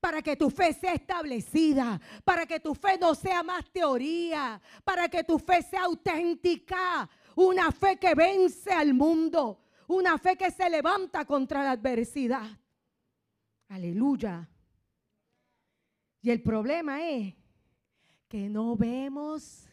para 0.00 0.22
que 0.22 0.36
tu 0.36 0.48
fe 0.48 0.72
sea 0.72 0.94
establecida, 0.94 2.00
para 2.24 2.46
que 2.46 2.60
tu 2.60 2.72
fe 2.72 2.96
no 2.98 3.16
sea 3.16 3.42
más 3.42 3.68
teoría, 3.72 4.60
para 4.84 5.08
que 5.08 5.24
tu 5.24 5.40
fe 5.40 5.60
sea 5.62 5.82
auténtica, 5.82 7.10
una 7.34 7.72
fe 7.72 7.96
que 7.98 8.14
vence 8.14 8.70
al 8.70 8.94
mundo, 8.94 9.64
una 9.88 10.16
fe 10.18 10.36
que 10.36 10.52
se 10.52 10.70
levanta 10.70 11.24
contra 11.24 11.64
la 11.64 11.72
adversidad. 11.72 12.48
Aleluya. 13.68 14.48
Y 16.22 16.30
el 16.30 16.40
problema 16.44 17.04
es 17.04 17.34
que 18.28 18.48
no 18.48 18.76
vemos, 18.76 19.68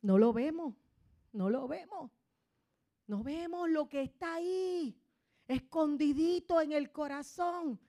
no 0.00 0.16
lo 0.16 0.32
vemos. 0.32 0.74
no 1.32 1.50
lo 1.50 1.66
vemos. 1.66 2.12
No 3.08 3.22
vemos 3.22 3.68
lo 3.68 3.88
que 3.88 4.02
está 4.02 4.34
ahí, 4.34 5.00
escondidito 5.48 6.60
en 6.60 6.72
el 6.72 6.90
corazón. 6.90 7.80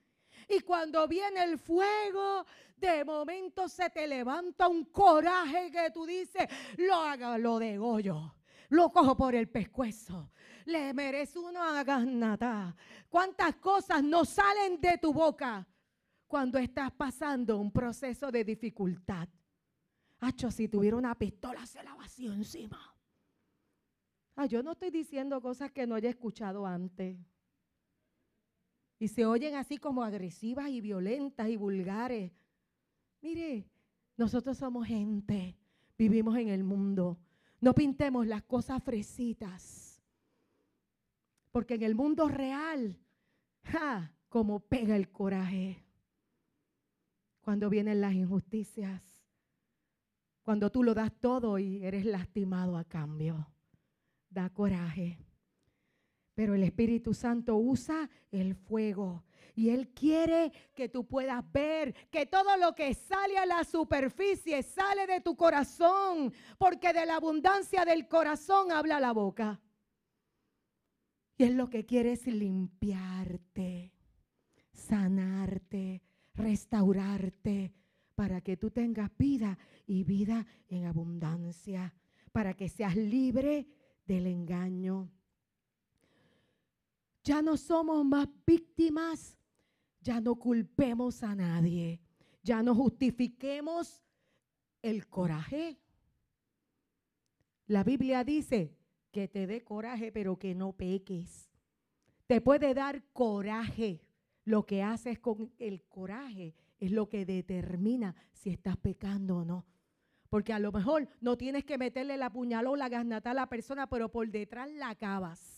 Y 0.48 0.60
cuando 0.60 1.06
viene 1.08 1.42
el 1.42 1.58
fuego, 1.58 2.44
de 2.76 3.04
momento 3.04 3.68
se 3.68 3.90
te 3.90 4.06
levanta 4.06 4.68
un 4.68 4.84
coraje 4.86 5.70
que 5.70 5.90
tú 5.90 6.06
dices, 6.06 6.46
lo 6.76 6.94
haga, 6.94 7.36
lo 7.38 7.58
degollo, 7.58 8.34
lo 8.70 8.90
cojo 8.90 9.16
por 9.16 9.34
el 9.34 9.48
pescuezo, 9.48 10.30
le 10.66 10.94
merece 10.94 11.38
una 11.38 11.82
ganata. 11.82 12.74
¿Cuántas 13.08 13.56
cosas 13.56 14.02
no 14.02 14.24
salen 14.24 14.80
de 14.80 14.98
tu 14.98 15.12
boca 15.12 15.66
cuando 16.26 16.58
estás 16.58 16.92
pasando 16.92 17.58
un 17.58 17.72
proceso 17.72 18.30
de 18.30 18.44
dificultad? 18.44 19.28
Hacho, 20.20 20.50
si 20.50 20.68
tuviera 20.68 20.96
una 20.96 21.14
pistola 21.14 21.64
se 21.66 21.82
la 21.82 21.94
vacío 21.94 22.32
encima. 22.32 22.94
Ah, 24.34 24.46
yo 24.46 24.62
no 24.62 24.72
estoy 24.72 24.90
diciendo 24.90 25.40
cosas 25.40 25.72
que 25.72 25.86
no 25.86 25.96
haya 25.96 26.10
escuchado 26.10 26.64
antes. 26.64 27.18
Y 28.98 29.08
se 29.08 29.26
oyen 29.26 29.54
así 29.54 29.78
como 29.78 30.02
agresivas 30.02 30.70
y 30.70 30.80
violentas 30.80 31.48
y 31.48 31.56
vulgares. 31.56 32.32
Mire, 33.20 33.68
nosotros 34.16 34.58
somos 34.58 34.86
gente, 34.86 35.56
vivimos 35.96 36.36
en 36.36 36.48
el 36.48 36.64
mundo. 36.64 37.18
No 37.60 37.74
pintemos 37.74 38.26
las 38.26 38.42
cosas 38.42 38.82
fresitas. 38.82 40.02
Porque 41.52 41.74
en 41.74 41.82
el 41.82 41.94
mundo 41.94 42.28
real, 42.28 42.98
ja, 43.64 44.12
como 44.28 44.60
pega 44.60 44.96
el 44.96 45.10
coraje. 45.10 45.84
Cuando 47.40 47.70
vienen 47.70 48.00
las 48.00 48.14
injusticias. 48.14 49.02
Cuando 50.42 50.70
tú 50.70 50.82
lo 50.82 50.94
das 50.94 51.12
todo 51.20 51.58
y 51.58 51.84
eres 51.84 52.04
lastimado 52.04 52.76
a 52.76 52.84
cambio. 52.84 53.46
Da 54.30 54.50
coraje. 54.50 55.27
Pero 56.38 56.54
el 56.54 56.62
Espíritu 56.62 57.14
Santo 57.14 57.56
usa 57.56 58.08
el 58.30 58.54
fuego. 58.54 59.24
Y 59.56 59.70
Él 59.70 59.88
quiere 59.88 60.52
que 60.72 60.88
tú 60.88 61.04
puedas 61.04 61.42
ver 61.50 61.92
que 62.12 62.26
todo 62.26 62.56
lo 62.56 62.76
que 62.76 62.94
sale 62.94 63.36
a 63.36 63.44
la 63.44 63.64
superficie 63.64 64.62
sale 64.62 65.08
de 65.08 65.20
tu 65.20 65.34
corazón. 65.36 66.32
Porque 66.56 66.92
de 66.92 67.06
la 67.06 67.16
abundancia 67.16 67.84
del 67.84 68.06
corazón 68.06 68.70
habla 68.70 69.00
la 69.00 69.10
boca. 69.10 69.60
Y 71.36 71.42
Él 71.42 71.56
lo 71.56 71.68
que 71.68 71.84
quiere 71.84 72.12
es 72.12 72.24
limpiarte, 72.28 73.92
sanarte, 74.72 76.02
restaurarte, 76.36 77.74
para 78.14 78.42
que 78.42 78.56
tú 78.56 78.70
tengas 78.70 79.10
vida 79.18 79.58
y 79.88 80.04
vida 80.04 80.46
en 80.68 80.84
abundancia, 80.84 81.96
para 82.30 82.54
que 82.54 82.68
seas 82.68 82.94
libre 82.94 83.66
del 84.06 84.28
engaño. 84.28 85.10
Ya 87.28 87.42
no 87.42 87.58
somos 87.58 88.06
más 88.06 88.26
víctimas, 88.46 89.36
ya 90.00 90.18
no 90.18 90.36
culpemos 90.36 91.22
a 91.22 91.34
nadie, 91.34 92.00
ya 92.42 92.62
no 92.62 92.74
justifiquemos 92.74 94.02
el 94.80 95.06
coraje. 95.08 95.78
La 97.66 97.84
Biblia 97.84 98.24
dice 98.24 98.78
que 99.12 99.28
te 99.28 99.46
dé 99.46 99.62
coraje, 99.62 100.10
pero 100.10 100.38
que 100.38 100.54
no 100.54 100.72
peques. 100.72 101.50
Te 102.26 102.40
puede 102.40 102.72
dar 102.72 103.04
coraje. 103.12 104.00
Lo 104.46 104.64
que 104.64 104.82
haces 104.82 105.18
con 105.18 105.52
el 105.58 105.82
coraje 105.82 106.54
es 106.78 106.92
lo 106.92 107.10
que 107.10 107.26
determina 107.26 108.16
si 108.32 108.48
estás 108.48 108.78
pecando 108.78 109.40
o 109.40 109.44
no. 109.44 109.66
Porque 110.30 110.54
a 110.54 110.58
lo 110.58 110.72
mejor 110.72 111.06
no 111.20 111.36
tienes 111.36 111.66
que 111.66 111.76
meterle 111.76 112.16
la 112.16 112.32
puñalada 112.32 112.70
o 112.70 112.76
la 112.76 112.88
gasnata 112.88 113.32
a 113.32 113.34
la 113.34 113.50
persona, 113.50 113.86
pero 113.86 114.10
por 114.10 114.30
detrás 114.30 114.72
la 114.72 114.88
acabas 114.88 115.57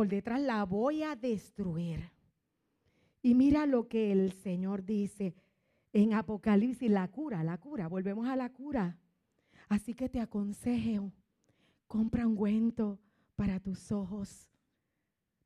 por 0.00 0.08
detrás 0.08 0.40
la 0.40 0.64
voy 0.64 1.02
a 1.02 1.14
destruir. 1.14 2.10
Y 3.20 3.34
mira 3.34 3.66
lo 3.66 3.86
que 3.86 4.12
el 4.12 4.32
Señor 4.32 4.82
dice 4.82 5.34
en 5.92 6.14
Apocalipsis, 6.14 6.90
la 6.90 7.06
cura, 7.08 7.44
la 7.44 7.58
cura, 7.58 7.86
volvemos 7.86 8.26
a 8.26 8.34
la 8.34 8.48
cura. 8.50 8.98
Así 9.68 9.92
que 9.92 10.08
te 10.08 10.18
aconsejo, 10.18 11.12
compra 11.86 12.26
un 12.26 12.32
ungüento 12.32 12.98
para 13.36 13.60
tus 13.60 13.92
ojos, 13.92 14.48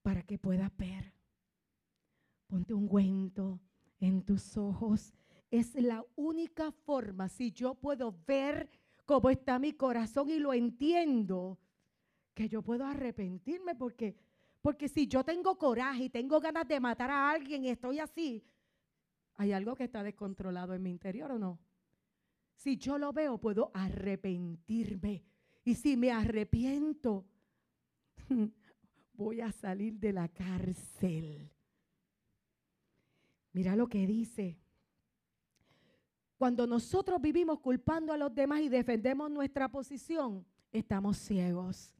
para 0.02 0.22
que 0.22 0.38
puedas 0.38 0.70
ver. 0.76 1.12
Ponte 2.46 2.74
un 2.74 2.84
ungüento 2.84 3.60
en 3.98 4.22
tus 4.22 4.56
ojos. 4.56 5.14
Es 5.50 5.74
la 5.74 6.04
única 6.14 6.70
forma, 6.70 7.28
si 7.28 7.50
yo 7.50 7.74
puedo 7.74 8.16
ver 8.24 8.70
cómo 9.04 9.30
está 9.30 9.58
mi 9.58 9.72
corazón 9.72 10.30
y 10.30 10.38
lo 10.38 10.54
entiendo, 10.54 11.58
que 12.34 12.48
yo 12.48 12.62
puedo 12.62 12.84
arrepentirme 12.84 13.74
porque 13.74 14.14
porque 14.64 14.88
si 14.88 15.06
yo 15.06 15.22
tengo 15.22 15.58
coraje 15.58 16.04
y 16.04 16.08
tengo 16.08 16.40
ganas 16.40 16.66
de 16.66 16.80
matar 16.80 17.10
a 17.10 17.30
alguien 17.30 17.64
y 17.64 17.68
estoy 17.68 17.98
así, 17.98 18.42
hay 19.34 19.52
algo 19.52 19.74
que 19.74 19.84
está 19.84 20.02
descontrolado 20.02 20.72
en 20.72 20.82
mi 20.82 20.90
interior 20.90 21.32
o 21.32 21.38
no. 21.38 21.60
Si 22.54 22.78
yo 22.78 22.96
lo 22.96 23.12
veo, 23.12 23.36
puedo 23.36 23.70
arrepentirme. 23.74 25.22
Y 25.64 25.74
si 25.74 25.98
me 25.98 26.10
arrepiento, 26.10 27.26
voy 29.12 29.42
a 29.42 29.52
salir 29.52 29.98
de 29.98 30.14
la 30.14 30.28
cárcel. 30.28 31.52
Mira 33.52 33.76
lo 33.76 33.86
que 33.86 34.06
dice. 34.06 34.58
Cuando 36.38 36.66
nosotros 36.66 37.20
vivimos 37.20 37.60
culpando 37.60 38.14
a 38.14 38.16
los 38.16 38.34
demás 38.34 38.62
y 38.62 38.70
defendemos 38.70 39.30
nuestra 39.30 39.68
posición, 39.68 40.46
estamos 40.72 41.18
ciegos. 41.18 41.94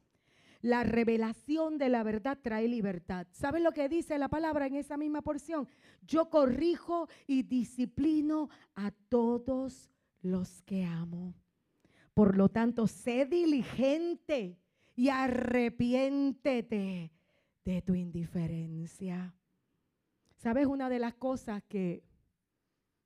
La 0.65 0.83
revelación 0.83 1.77
de 1.77 1.89
la 1.89 2.01
verdad 2.01 2.39
trae 2.41 2.67
libertad. 2.67 3.27
¿Saben 3.29 3.63
lo 3.63 3.71
que 3.71 3.87
dice 3.87 4.17
la 4.17 4.29
palabra 4.29 4.65
en 4.65 4.73
esa 4.73 4.97
misma 4.97 5.21
porción? 5.21 5.67
Yo 6.01 6.31
corrijo 6.31 7.07
y 7.27 7.43
disciplino 7.43 8.49
a 8.73 8.89
todos 8.89 9.91
los 10.23 10.63
que 10.63 10.83
amo. 10.83 11.35
Por 12.15 12.35
lo 12.35 12.49
tanto, 12.49 12.87
sé 12.87 13.27
diligente 13.27 14.57
y 14.95 15.09
arrepiéntete 15.09 17.11
de 17.63 17.81
tu 17.83 17.93
indiferencia. 17.93 19.35
¿Sabes 20.37 20.65
una 20.65 20.89
de 20.89 20.97
las 20.97 21.13
cosas 21.13 21.61
que 21.67 22.03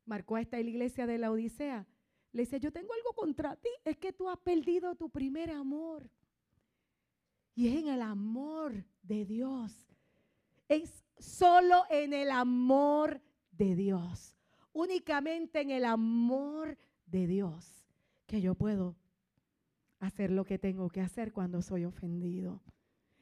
marcó 0.05 0.37
a 0.37 0.41
esta 0.41 0.61
iglesia 0.61 1.05
de 1.05 1.17
la 1.17 1.29
Odisea? 1.29 1.85
Le 2.31 2.43
dice, 2.43 2.61
yo 2.61 2.71
tengo 2.71 2.93
algo 2.93 3.11
contra 3.11 3.57
ti, 3.57 3.67
es 3.83 3.97
que 3.97 4.13
tú 4.13 4.29
has 4.29 4.37
perdido 4.37 4.95
tu 4.95 5.09
primer 5.09 5.51
amor. 5.51 6.09
Y 7.59 7.67
es 7.67 7.75
en 7.75 7.89
el 7.89 8.01
amor 8.01 8.85
de 9.03 9.25
Dios. 9.25 9.73
Es 10.69 11.03
solo 11.17 11.83
en 11.89 12.13
el 12.13 12.31
amor 12.31 13.19
de 13.51 13.75
Dios. 13.75 14.37
Únicamente 14.71 15.59
en 15.59 15.71
el 15.71 15.83
amor 15.83 16.77
de 17.05 17.27
Dios 17.27 17.85
que 18.27 18.39
yo 18.39 18.55
puedo 18.55 18.95
hacer 19.99 20.31
lo 20.31 20.45
que 20.45 20.57
tengo 20.57 20.89
que 20.89 21.01
hacer 21.01 21.33
cuando 21.33 21.61
soy 21.61 21.83
ofendido. 21.83 22.61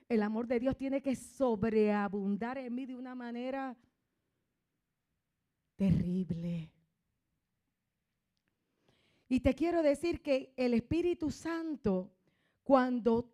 El 0.08 0.22
amor 0.22 0.46
de 0.46 0.60
Dios 0.60 0.78
tiene 0.78 1.02
que 1.02 1.16
sobreabundar 1.16 2.60
en 2.60 2.76
mí 2.76 2.86
de 2.86 2.96
una 2.96 3.16
manera 3.16 3.76
terrible. 5.78 6.72
Y 9.30 9.40
te 9.40 9.56
quiero 9.56 9.82
decir 9.82 10.22
que 10.22 10.54
el 10.58 10.76
Espíritu 10.76 11.32
Santo, 11.32 12.12
cuando 12.64 13.34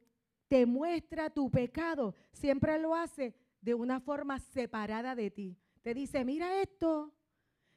te 0.53 0.67
muestra 0.67 1.31
tu 1.31 1.49
pecado, 1.49 2.13
siempre 2.31 2.77
lo 2.77 2.93
hace 2.93 3.33
de 3.59 3.73
una 3.73 3.99
forma 3.99 4.37
separada 4.37 5.15
de 5.15 5.31
ti. 5.31 5.57
Te 5.81 5.95
dice, 5.95 6.23
mira 6.23 6.61
esto. 6.61 7.11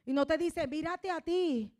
Y 0.05 0.13
no 0.13 0.27
te 0.27 0.37
dice, 0.37 0.67
mírate 0.67 1.09
a 1.09 1.19
ti. 1.19 1.73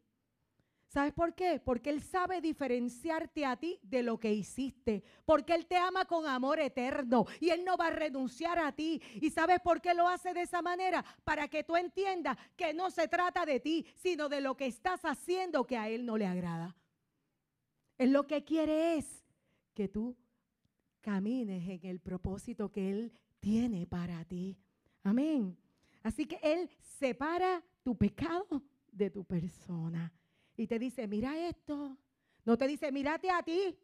¿Sabes 0.87 1.13
por 1.13 1.35
qué? 1.35 1.61
Porque 1.63 1.91
Él 1.91 2.01
sabe 2.01 2.41
diferenciarte 2.41 3.45
a 3.45 3.57
ti 3.57 3.79
de 3.83 4.01
lo 4.01 4.19
que 4.19 4.33
hiciste. 4.33 5.03
Porque 5.23 5.53
Él 5.53 5.67
te 5.67 5.77
ama 5.77 6.05
con 6.05 6.25
amor 6.25 6.59
eterno 6.59 7.27
y 7.39 7.51
Él 7.51 7.63
no 7.63 7.77
va 7.77 7.89
a 7.89 7.91
renunciar 7.91 8.57
a 8.57 8.71
ti. 8.71 8.99
¿Y 9.21 9.29
sabes 9.29 9.59
por 9.59 9.81
qué 9.81 9.93
lo 9.93 10.07
hace 10.07 10.33
de 10.33 10.41
esa 10.41 10.63
manera? 10.63 11.05
Para 11.23 11.47
que 11.47 11.63
tú 11.63 11.75
entiendas 11.75 12.39
que 12.55 12.73
no 12.73 12.89
se 12.89 13.07
trata 13.07 13.45
de 13.45 13.59
ti, 13.59 13.85
sino 13.97 14.29
de 14.29 14.41
lo 14.41 14.57
que 14.57 14.65
estás 14.65 15.05
haciendo 15.05 15.67
que 15.67 15.77
a 15.77 15.89
Él 15.89 16.07
no 16.07 16.17
le 16.17 16.25
agrada. 16.25 16.75
Él 17.99 18.13
lo 18.13 18.25
que 18.25 18.43
quiere 18.43 18.97
es 18.97 19.23
que 19.75 19.87
tú 19.87 20.17
camines 21.07 21.65
en 21.69 21.89
el 21.89 22.01
propósito 22.01 22.69
que 22.69 22.89
Él 22.89 23.13
tiene 23.39 23.87
para 23.87 24.25
ti. 24.25 24.57
Amén. 25.03 25.57
Así 26.03 26.25
que 26.25 26.37
Él 26.43 26.69
separa 26.99 27.63
tu 27.81 27.95
pecado 27.95 28.61
de 28.91 29.09
tu 29.09 29.23
persona. 29.23 30.11
Y 30.57 30.67
te 30.67 30.77
dice, 30.77 31.07
mira 31.07 31.47
esto. 31.47 31.97
No 32.43 32.57
te 32.57 32.67
dice, 32.67 32.91
mírate 32.91 33.29
a 33.29 33.41
ti. 33.41 33.79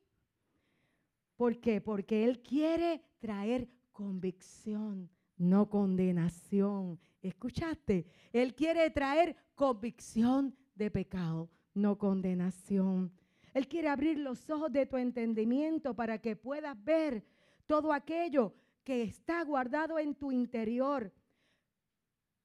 ¿Por 1.38 1.62
qué? 1.62 1.80
Porque 1.80 2.26
Él 2.26 2.42
quiere 2.42 3.02
traer 3.20 3.70
convicción, 3.94 5.10
no 5.38 5.70
condenación. 5.70 7.00
¿Escuchaste? 7.22 8.06
Él 8.34 8.54
quiere 8.54 8.90
traer 8.90 9.38
convicción 9.56 10.54
de 10.76 10.92
pecado, 10.92 11.50
no 11.74 11.98
condenación. 11.98 13.14
Él 13.54 13.68
quiere 13.68 13.90
abrir 13.90 14.18
los 14.18 14.50
ojos 14.50 14.72
de 14.72 14.86
tu 14.86 14.98
entendimiento 14.98 15.94
para 15.94 16.18
que 16.20 16.36
puedas 16.36 16.82
ver 16.84 17.24
todo 17.66 17.94
aquello 17.94 18.54
que 18.84 19.04
está 19.04 19.44
guardado 19.44 20.00
en 20.00 20.16
tu 20.16 20.32
interior. 20.32 21.14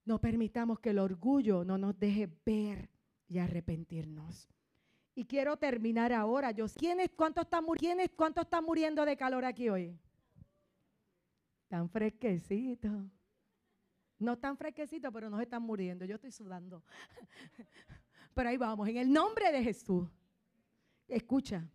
No 0.05 0.21
permitamos 0.21 0.81
que 0.81 0.91
el 0.91 0.99
orgullo 0.99 1.65
no 1.65 1.79
nos 1.79 1.99
deje 1.99 2.29
ver 2.45 2.91
y 3.27 3.39
arrepentirnos. 3.39 4.49
Y 5.15 5.25
quiero 5.25 5.57
terminar 5.57 6.13
ahora. 6.13 6.51
Yo, 6.53 6.67
¿quiénes, 6.69 7.11
cuántos, 7.17 7.45
están, 7.45 7.67
¿Quiénes, 7.77 8.11
¿Cuántos 8.15 8.45
están 8.45 8.65
muriendo 8.65 9.05
de 9.05 9.17
calor 9.17 9.45
aquí 9.45 9.69
hoy? 9.69 9.99
Tan 11.69 11.89
fresquecito. 11.89 12.89
No 14.19 14.39
tan 14.39 14.57
fresquecito, 14.57 15.11
pero 15.13 15.29
no 15.29 15.41
están 15.41 15.63
muriendo. 15.63 16.05
Yo 16.05 16.17
estoy 16.17 16.33
sudando. 16.33 16.83
pero 18.35 18.49
ahí 18.49 18.57
vamos, 18.57 18.89
en 18.89 18.97
el 18.97 19.13
nombre 19.13 19.51
de 19.53 19.63
Jesús. 19.63 20.09
Escucha. 21.09 21.67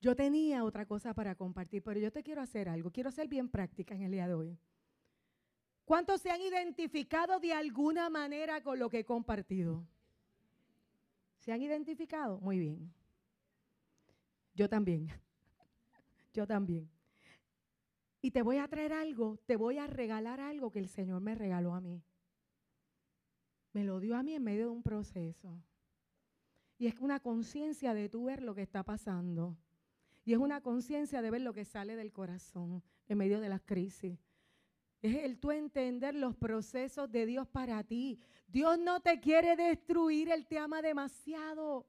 Yo 0.00 0.14
tenía 0.14 0.64
otra 0.64 0.86
cosa 0.86 1.12
para 1.14 1.34
compartir, 1.34 1.82
pero 1.82 1.98
yo 1.98 2.12
te 2.12 2.22
quiero 2.22 2.40
hacer 2.40 2.68
algo. 2.68 2.92
Quiero 2.92 3.10
ser 3.10 3.26
bien 3.26 3.48
práctica 3.48 3.94
en 3.94 4.02
el 4.02 4.12
día 4.12 4.28
de 4.28 4.34
hoy. 4.34 4.58
¿Cuántos 5.84 6.20
se 6.20 6.30
han 6.30 6.40
identificado 6.40 7.40
de 7.40 7.52
alguna 7.52 8.08
manera 8.08 8.62
con 8.62 8.78
lo 8.78 8.88
que 8.88 9.00
he 9.00 9.04
compartido? 9.04 9.86
¿Se 11.38 11.52
han 11.52 11.62
identificado? 11.62 12.40
Muy 12.40 12.58
bien. 12.58 12.92
Yo 14.54 14.68
también. 14.68 15.08
Yo 16.32 16.46
también. 16.46 16.88
Y 18.20 18.30
te 18.30 18.42
voy 18.42 18.58
a 18.58 18.66
traer 18.66 18.92
algo, 18.92 19.38
te 19.46 19.56
voy 19.56 19.78
a 19.78 19.86
regalar 19.86 20.40
algo 20.40 20.70
que 20.70 20.78
el 20.78 20.88
Señor 20.88 21.20
me 21.20 21.34
regaló 21.34 21.74
a 21.74 21.80
mí. 21.80 22.02
Me 23.72 23.84
lo 23.84 24.00
dio 24.00 24.16
a 24.16 24.22
mí 24.22 24.34
en 24.34 24.42
medio 24.42 24.66
de 24.66 24.70
un 24.70 24.82
proceso. 24.82 25.62
Y 26.78 26.86
es 26.86 26.94
una 27.00 27.20
conciencia 27.20 27.94
de 27.94 28.08
tú 28.08 28.24
ver 28.24 28.42
lo 28.42 28.54
que 28.54 28.62
está 28.62 28.82
pasando. 28.82 29.56
Y 30.24 30.32
es 30.32 30.38
una 30.38 30.60
conciencia 30.60 31.22
de 31.22 31.30
ver 31.30 31.40
lo 31.40 31.54
que 31.54 31.64
sale 31.64 31.96
del 31.96 32.12
corazón 32.12 32.82
en 33.08 33.18
medio 33.18 33.40
de 33.40 33.48
las 33.48 33.62
crisis. 33.62 34.18
Es 35.00 35.16
el 35.22 35.38
tú 35.38 35.52
entender 35.52 36.14
los 36.14 36.34
procesos 36.34 37.10
de 37.10 37.26
Dios 37.26 37.46
para 37.46 37.84
ti. 37.84 38.18
Dios 38.48 38.78
no 38.78 39.00
te 39.00 39.20
quiere 39.20 39.54
destruir, 39.56 40.30
Él 40.30 40.46
te 40.46 40.58
ama 40.58 40.82
demasiado. 40.82 41.86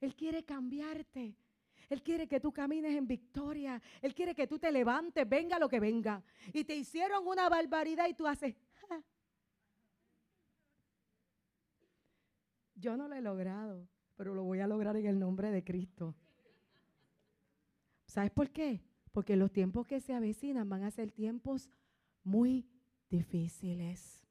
Él 0.00 0.14
quiere 0.14 0.44
cambiarte. 0.44 1.34
Él 1.88 2.02
quiere 2.02 2.28
que 2.28 2.40
tú 2.40 2.52
camines 2.52 2.96
en 2.96 3.06
victoria. 3.06 3.80
Él 4.02 4.14
quiere 4.14 4.34
que 4.34 4.46
tú 4.46 4.58
te 4.58 4.70
levantes, 4.70 5.28
venga 5.28 5.58
lo 5.58 5.68
que 5.68 5.80
venga. 5.80 6.22
Y 6.52 6.64
te 6.64 6.76
hicieron 6.76 7.26
una 7.26 7.48
barbaridad 7.48 8.08
y 8.08 8.14
tú 8.14 8.26
haces... 8.26 8.54
Yo 12.74 12.96
no 12.96 13.08
lo 13.08 13.14
he 13.14 13.22
logrado, 13.22 13.88
pero 14.16 14.34
lo 14.34 14.44
voy 14.44 14.60
a 14.60 14.66
lograr 14.66 14.96
en 14.96 15.06
el 15.06 15.18
nombre 15.18 15.50
de 15.50 15.64
Cristo. 15.64 16.14
¿Sabes 18.06 18.30
por 18.30 18.50
qué? 18.50 18.82
Porque 19.12 19.36
los 19.36 19.52
tiempos 19.52 19.86
que 19.86 20.00
se 20.00 20.14
avecinan 20.14 20.68
van 20.68 20.82
a 20.82 20.90
ser 20.90 21.10
tiempos 21.10 21.70
muy 22.22 22.68
difíciles. 23.10 24.24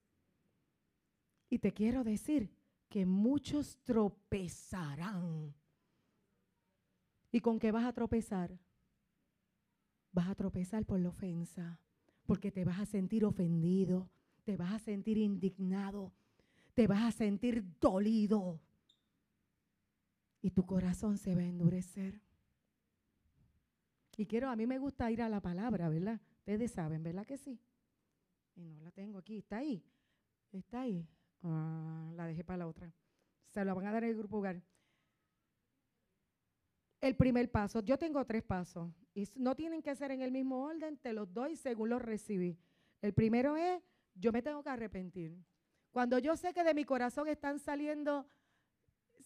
Y 1.50 1.60
te 1.60 1.74
quiero 1.74 2.04
decir 2.04 2.50
que 2.90 3.06
muchos 3.06 3.78
tropezarán. 3.84 5.54
¿Y 7.32 7.42
con 7.42 7.60
qué 7.60 7.72
vas 7.72 7.86
a 7.86 7.94
tropezar? 7.94 8.58
Vas 10.12 10.30
a 10.30 10.36
tropezar 10.36 10.86
por 10.86 11.00
la 11.00 11.10
ofensa, 11.10 11.80
porque 12.26 12.52
te 12.52 12.64
vas 12.64 12.80
a 12.80 12.86
sentir 12.86 13.26
ofendido, 13.26 14.10
te 14.44 14.58
vas 14.58 14.74
a 14.74 14.80
sentir 14.80 15.18
indignado, 15.18 16.14
te 16.76 16.88
vas 16.88 17.04
a 17.04 17.12
sentir 17.12 17.64
dolido 17.80 18.62
y 20.44 20.52
tu 20.52 20.66
corazón 20.66 21.18
se 21.18 21.34
va 21.34 21.42
a 21.42 21.46
endurecer. 21.46 22.22
Y 24.18 24.26
quiero, 24.26 24.50
a 24.50 24.56
mí 24.58 24.68
me 24.68 24.78
gusta 24.78 25.10
ir 25.10 25.22
a 25.22 25.30
la 25.30 25.40
palabra, 25.40 25.88
¿verdad? 25.88 26.20
Ustedes 26.40 26.74
saben, 26.74 27.02
¿verdad 27.02 27.26
que 27.26 27.38
sí? 27.38 27.60
Y 28.56 28.70
no 28.70 28.82
la 28.82 28.92
tengo 28.92 29.18
aquí, 29.18 29.38
está 29.38 29.58
ahí. 29.58 29.82
Está 30.52 30.82
ahí. 30.82 31.08
Ah, 31.44 32.12
la 32.16 32.28
dejé 32.28 32.44
para 32.44 32.58
la 32.58 32.68
otra. 32.68 32.94
Se 33.48 33.64
la 33.64 33.74
van 33.74 33.88
a 33.88 33.94
dar 33.94 34.04
en 34.04 34.10
el 34.10 34.18
grupo 34.18 34.38
hogar. 34.38 34.62
El 37.00 37.16
primer 37.16 37.50
paso, 37.50 37.80
yo 37.80 37.98
tengo 37.98 38.24
tres 38.26 38.44
pasos 38.44 38.92
y 39.16 39.28
no 39.36 39.56
tienen 39.56 39.82
que 39.82 39.96
ser 39.96 40.12
en 40.12 40.22
el 40.22 40.32
mismo 40.32 40.62
orden, 40.64 40.98
te 40.98 41.14
los 41.14 41.34
doy 41.34 41.56
según 41.56 41.90
los 41.90 42.02
recibí. 42.02 42.60
El 43.02 43.14
primero 43.14 43.56
es, 43.56 43.82
yo 44.14 44.34
me 44.34 44.42
tengo 44.42 44.62
que 44.62 44.70
arrepentir. 44.70 45.38
Cuando 45.92 46.20
yo 46.20 46.36
sé 46.36 46.54
que 46.54 46.66
de 46.66 46.74
mi 46.74 46.84
corazón 46.84 47.30
están 47.30 47.60
saliendo, 47.60 48.28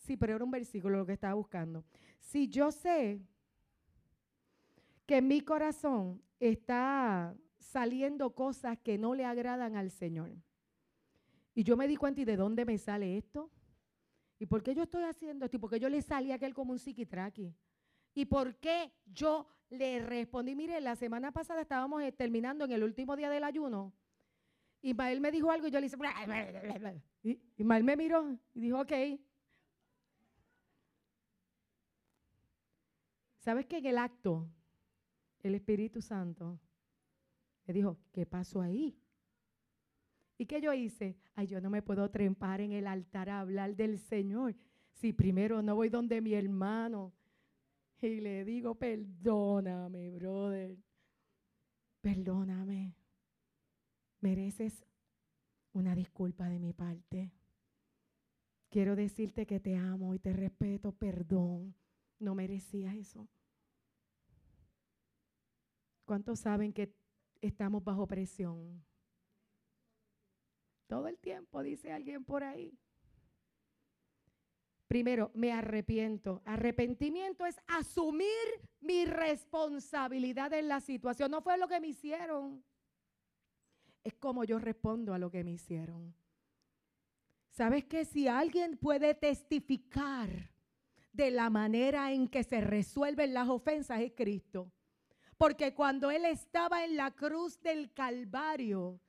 sí, 0.08 0.16
pero 0.16 0.36
era 0.36 0.44
un 0.44 0.52
versículo 0.52 0.98
lo 0.98 1.06
que 1.06 1.14
estaba 1.14 1.34
buscando. 1.34 1.84
Si 2.20 2.48
yo 2.48 2.72
sé 2.72 3.22
que 5.06 5.18
en 5.18 5.28
mi 5.28 5.42
corazón 5.42 6.22
está 6.40 7.36
saliendo 7.60 8.34
cosas 8.34 8.78
que 8.80 8.98
no 8.98 9.14
le 9.14 9.26
agradan 9.26 9.76
al 9.76 9.92
Señor. 9.92 10.32
Y 11.54 11.64
yo 11.64 11.76
me 11.76 11.88
di 11.88 11.98
cuenta, 11.98 12.22
¿y 12.22 12.26
de 12.26 12.38
dónde 12.38 12.66
me 12.66 12.78
sale 12.78 13.18
esto? 13.18 13.52
¿Y 14.40 14.46
por 14.46 14.64
qué 14.64 14.74
yo 14.74 14.84
estoy 14.84 15.04
haciendo 15.04 15.46
esto? 15.46 15.58
¿Y 15.58 15.60
por 15.60 15.70
qué 15.70 15.80
yo 15.80 15.90
le 15.90 16.02
salí 16.02 16.32
a 16.32 16.36
aquel 16.36 16.54
como 16.54 16.72
un 16.72 16.80
psiquitraqui? 16.80 17.54
¿Y 18.14 18.26
por 18.26 18.56
qué 18.58 18.94
yo 19.06 19.48
le 19.70 20.00
respondí? 20.00 20.56
Mire, 20.56 20.80
la 20.80 20.96
semana 20.96 21.32
pasada 21.32 21.62
estábamos 21.62 22.02
eh, 22.04 22.12
terminando 22.12 22.66
en 22.66 22.72
el 22.72 22.84
último 22.84 23.16
día 23.16 23.30
del 23.30 23.44
ayuno. 23.44 23.94
Ismael 24.82 25.20
me 25.20 25.32
dijo 25.32 25.52
algo 25.52 25.68
y 25.68 25.72
yo 25.72 25.80
le 25.80 25.88
hice... 25.88 25.98
Ismael 27.58 27.84
me 27.84 27.98
miró 27.98 28.38
y 28.54 28.62
dijo, 28.62 28.80
ok. 28.80 28.94
¿Sabes 33.48 33.66
qué? 33.66 33.78
En 33.78 33.86
el 33.86 33.98
acto, 33.98 34.46
el 35.40 35.56
Espíritu 35.56 36.02
Santo 36.02 36.60
me 37.66 37.74
dijo, 37.74 37.98
¿qué 38.12 38.26
pasó 38.26 38.60
ahí? 38.60 39.00
¿Y 40.38 40.46
qué 40.48 40.60
yo 40.60 40.74
hice? 40.74 41.16
Ay, 41.34 41.48
yo 41.48 41.62
no 41.62 41.70
me 41.70 41.82
puedo 41.82 42.12
trempar 42.12 42.60
en 42.60 42.74
el 42.74 42.88
altar 42.88 43.30
a 43.30 43.40
hablar 43.40 43.78
del 43.78 44.00
Señor. 44.00 44.54
Si 44.92 45.14
primero 45.14 45.62
no 45.62 45.76
voy 45.76 45.88
donde 45.88 46.20
mi 46.20 46.34
hermano 46.34 47.14
y 48.02 48.20
le 48.20 48.44
digo, 48.44 48.76
perdóname, 48.76 50.10
brother. 50.10 50.78
Perdóname. 52.02 52.98
Mereces 54.20 54.84
una 55.72 55.96
disculpa 55.96 56.50
de 56.50 56.60
mi 56.60 56.74
parte. 56.74 57.32
Quiero 58.70 58.98
decirte 58.98 59.46
que 59.46 59.62
te 59.62 59.78
amo 59.78 60.14
y 60.16 60.20
te 60.20 60.34
respeto. 60.34 60.92
Perdón. 60.92 61.74
No 62.20 62.36
merecía 62.36 62.94
eso. 62.94 63.30
¿Cuántos 66.08 66.40
saben 66.40 66.72
que 66.72 66.96
estamos 67.42 67.84
bajo 67.84 68.08
presión. 68.08 68.84
Todo 70.88 71.08
el 71.08 71.18
tiempo, 71.18 71.62
dice 71.64 71.92
alguien 71.92 72.24
por 72.24 72.44
ahí. 72.44 72.78
Primero, 74.88 75.32
me 75.34 75.52
arrepiento. 75.52 76.42
Arrepentimiento 76.46 77.46
es 77.46 77.60
asumir 77.68 78.28
mi 78.80 79.06
responsabilidad 79.06 80.54
en 80.54 80.70
la 80.70 80.80
situación. 80.80 81.30
No 81.30 81.42
fue 81.42 81.58
lo 81.58 81.68
que 81.68 81.82
me 81.82 81.88
hicieron. 81.88 82.64
Es 84.04 84.14
como 84.14 84.46
yo 84.46 84.60
respondo 84.60 85.14
a 85.14 85.20
lo 85.20 85.30
que 85.30 85.44
me 85.44 85.52
hicieron. 85.52 86.16
¿Sabes 87.50 87.84
que 87.84 88.06
si 88.06 88.30
alguien 88.30 88.78
puede 88.78 89.14
testificar 89.14 90.52
de 91.12 91.32
la 91.32 91.50
manera 91.50 92.14
en 92.14 92.30
que 92.30 92.44
se 92.44 92.62
resuelven 92.62 93.34
las 93.34 93.50
ofensas 93.50 94.00
es 94.00 94.14
Cristo? 94.14 94.72
Porque 95.38 95.74
cuando 95.74 96.10
Él 96.10 96.26
estaba 96.26 96.84
en 96.84 96.98
la 96.98 97.12
cruz 97.12 97.62
del 97.62 97.94
Calvario, 97.94 99.00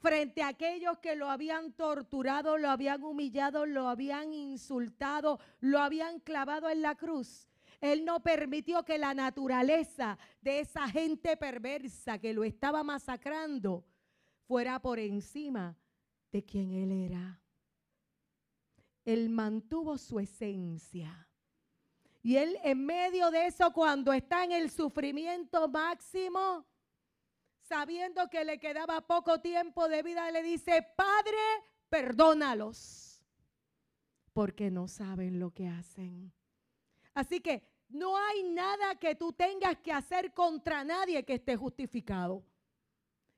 frente 0.00 0.42
a 0.42 0.48
aquellos 0.48 0.98
que 0.98 1.16
lo 1.16 1.30
habían 1.30 1.72
torturado, 1.72 2.56
lo 2.56 2.70
habían 2.70 3.02
humillado, 3.02 3.66
lo 3.66 3.88
habían 3.88 4.32
insultado, 4.32 5.40
lo 5.60 5.78
habían 5.80 6.20
clavado 6.20 6.70
en 6.70 6.82
la 6.82 6.94
cruz. 6.94 7.48
Él 7.80 8.04
no 8.04 8.20
permitió 8.20 8.84
que 8.84 8.98
la 8.98 9.14
naturaleza 9.14 10.18
de 10.40 10.60
esa 10.60 10.88
gente 10.88 11.36
perversa 11.36 12.18
que 12.18 12.34
lo 12.34 12.44
estaba 12.44 12.82
masacrando 12.82 13.84
fuera 14.46 14.80
por 14.80 14.98
encima 14.98 15.76
de 16.30 16.44
quien 16.44 16.72
Él 16.72 16.92
era. 16.92 17.40
Él 19.04 19.30
mantuvo 19.30 19.96
su 19.96 20.20
esencia. 20.20 21.29
Y 22.22 22.36
él 22.36 22.58
en 22.62 22.84
medio 22.84 23.30
de 23.30 23.46
eso, 23.46 23.72
cuando 23.72 24.12
está 24.12 24.44
en 24.44 24.52
el 24.52 24.70
sufrimiento 24.70 25.68
máximo, 25.68 26.66
sabiendo 27.62 28.28
que 28.28 28.44
le 28.44 28.58
quedaba 28.58 29.00
poco 29.06 29.40
tiempo 29.40 29.88
de 29.88 30.02
vida, 30.02 30.30
le 30.30 30.42
dice, 30.42 30.86
Padre, 30.96 31.38
perdónalos, 31.88 33.24
porque 34.34 34.70
no 34.70 34.86
saben 34.86 35.40
lo 35.40 35.50
que 35.50 35.68
hacen. 35.68 36.32
Así 37.14 37.40
que 37.40 37.62
no 37.88 38.16
hay 38.16 38.42
nada 38.42 38.96
que 38.96 39.14
tú 39.14 39.32
tengas 39.32 39.78
que 39.78 39.92
hacer 39.92 40.34
contra 40.34 40.84
nadie 40.84 41.24
que 41.24 41.34
esté 41.34 41.56
justificado. 41.56 42.44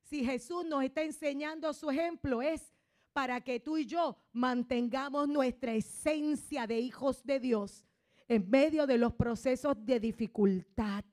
Si 0.03 0.24
Jesús 0.24 0.64
nos 0.64 0.83
está 0.83 1.03
enseñando 1.03 1.72
su 1.72 1.91
ejemplo, 1.91 2.43
es 2.43 2.74
para 3.12 3.41
que 3.41 3.61
tú 3.61 3.78
y 3.78 3.87
yo 3.87 4.18
mantengamos 4.33 5.28
nuestra 5.28 5.72
esencia 5.72 6.66
de 6.66 6.80
hijos 6.80 7.24
de 7.24 7.39
Dios 7.39 7.87
en 8.33 8.49
medio 8.49 8.87
de 8.87 8.97
los 8.97 9.12
procesos 9.12 9.76
de 9.85 10.01
dificultad. 10.01 11.05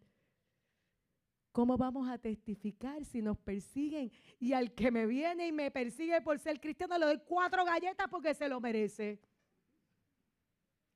¿Cómo 1.51 1.75
vamos 1.75 2.07
a 2.07 2.17
testificar 2.17 3.03
si 3.03 3.21
nos 3.21 3.37
persiguen? 3.37 4.09
Y 4.39 4.53
al 4.53 4.73
que 4.73 4.89
me 4.89 5.05
viene 5.05 5.47
y 5.47 5.51
me 5.51 5.69
persigue 5.69 6.21
por 6.21 6.39
ser 6.39 6.61
cristiano 6.61 6.97
le 6.97 7.05
doy 7.05 7.21
cuatro 7.27 7.65
galletas 7.65 8.07
porque 8.09 8.33
se 8.33 8.47
lo 8.47 8.61
merece. 8.61 9.19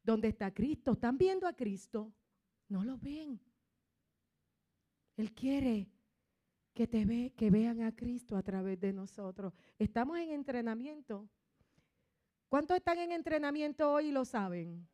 ¿Dónde 0.02 0.30
está 0.30 0.54
Cristo? 0.54 0.94
¿Están 0.94 1.18
viendo 1.18 1.46
a 1.46 1.54
Cristo? 1.54 2.14
No 2.70 2.86
lo 2.86 2.98
ven. 2.98 3.42
Él 5.18 5.34
quiere 5.34 5.92
que 6.74 6.88
te 6.88 7.04
ve, 7.04 7.34
que 7.36 7.50
vean 7.50 7.82
a 7.82 7.94
Cristo 7.94 8.38
a 8.38 8.44
través 8.44 8.80
de 8.80 8.94
nosotros. 8.94 9.54
Estamos 9.78 10.18
en 10.20 10.32
entrenamiento. 10.32 11.28
¿Cuántos 12.48 12.78
están 12.78 13.00
en 13.00 13.12
entrenamiento 13.12 13.92
hoy 13.92 14.08
y 14.08 14.12
lo 14.12 14.24
saben? 14.24 14.88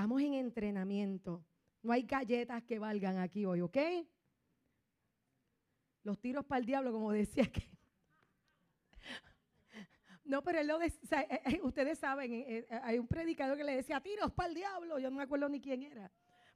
Estamos 0.00 0.22
en 0.22 0.32
entrenamiento. 0.32 1.44
No 1.82 1.92
hay 1.92 2.04
galletas 2.04 2.62
que 2.62 2.78
valgan 2.78 3.18
aquí 3.18 3.44
hoy, 3.44 3.60
¿ok? 3.60 3.76
Los 6.04 6.18
tiros 6.18 6.46
para 6.46 6.60
el 6.60 6.64
diablo, 6.64 6.90
como 6.90 7.12
decía 7.12 7.44
que. 7.52 7.68
No, 10.24 10.42
pero 10.42 10.60
él 10.60 10.68
lo 10.68 10.78
decía, 10.78 11.20
eh, 11.20 11.42
eh, 11.44 11.60
ustedes 11.62 11.98
saben, 11.98 12.32
eh, 12.32 12.66
hay 12.82 12.98
un 12.98 13.06
predicador 13.06 13.58
que 13.58 13.64
le 13.64 13.76
decía 13.76 14.00
tiros 14.00 14.32
para 14.32 14.48
el 14.48 14.54
diablo, 14.54 14.98
yo 14.98 15.10
no 15.10 15.18
me 15.18 15.24
acuerdo 15.24 15.50
ni 15.50 15.60
quién 15.60 15.82
era. 15.82 16.10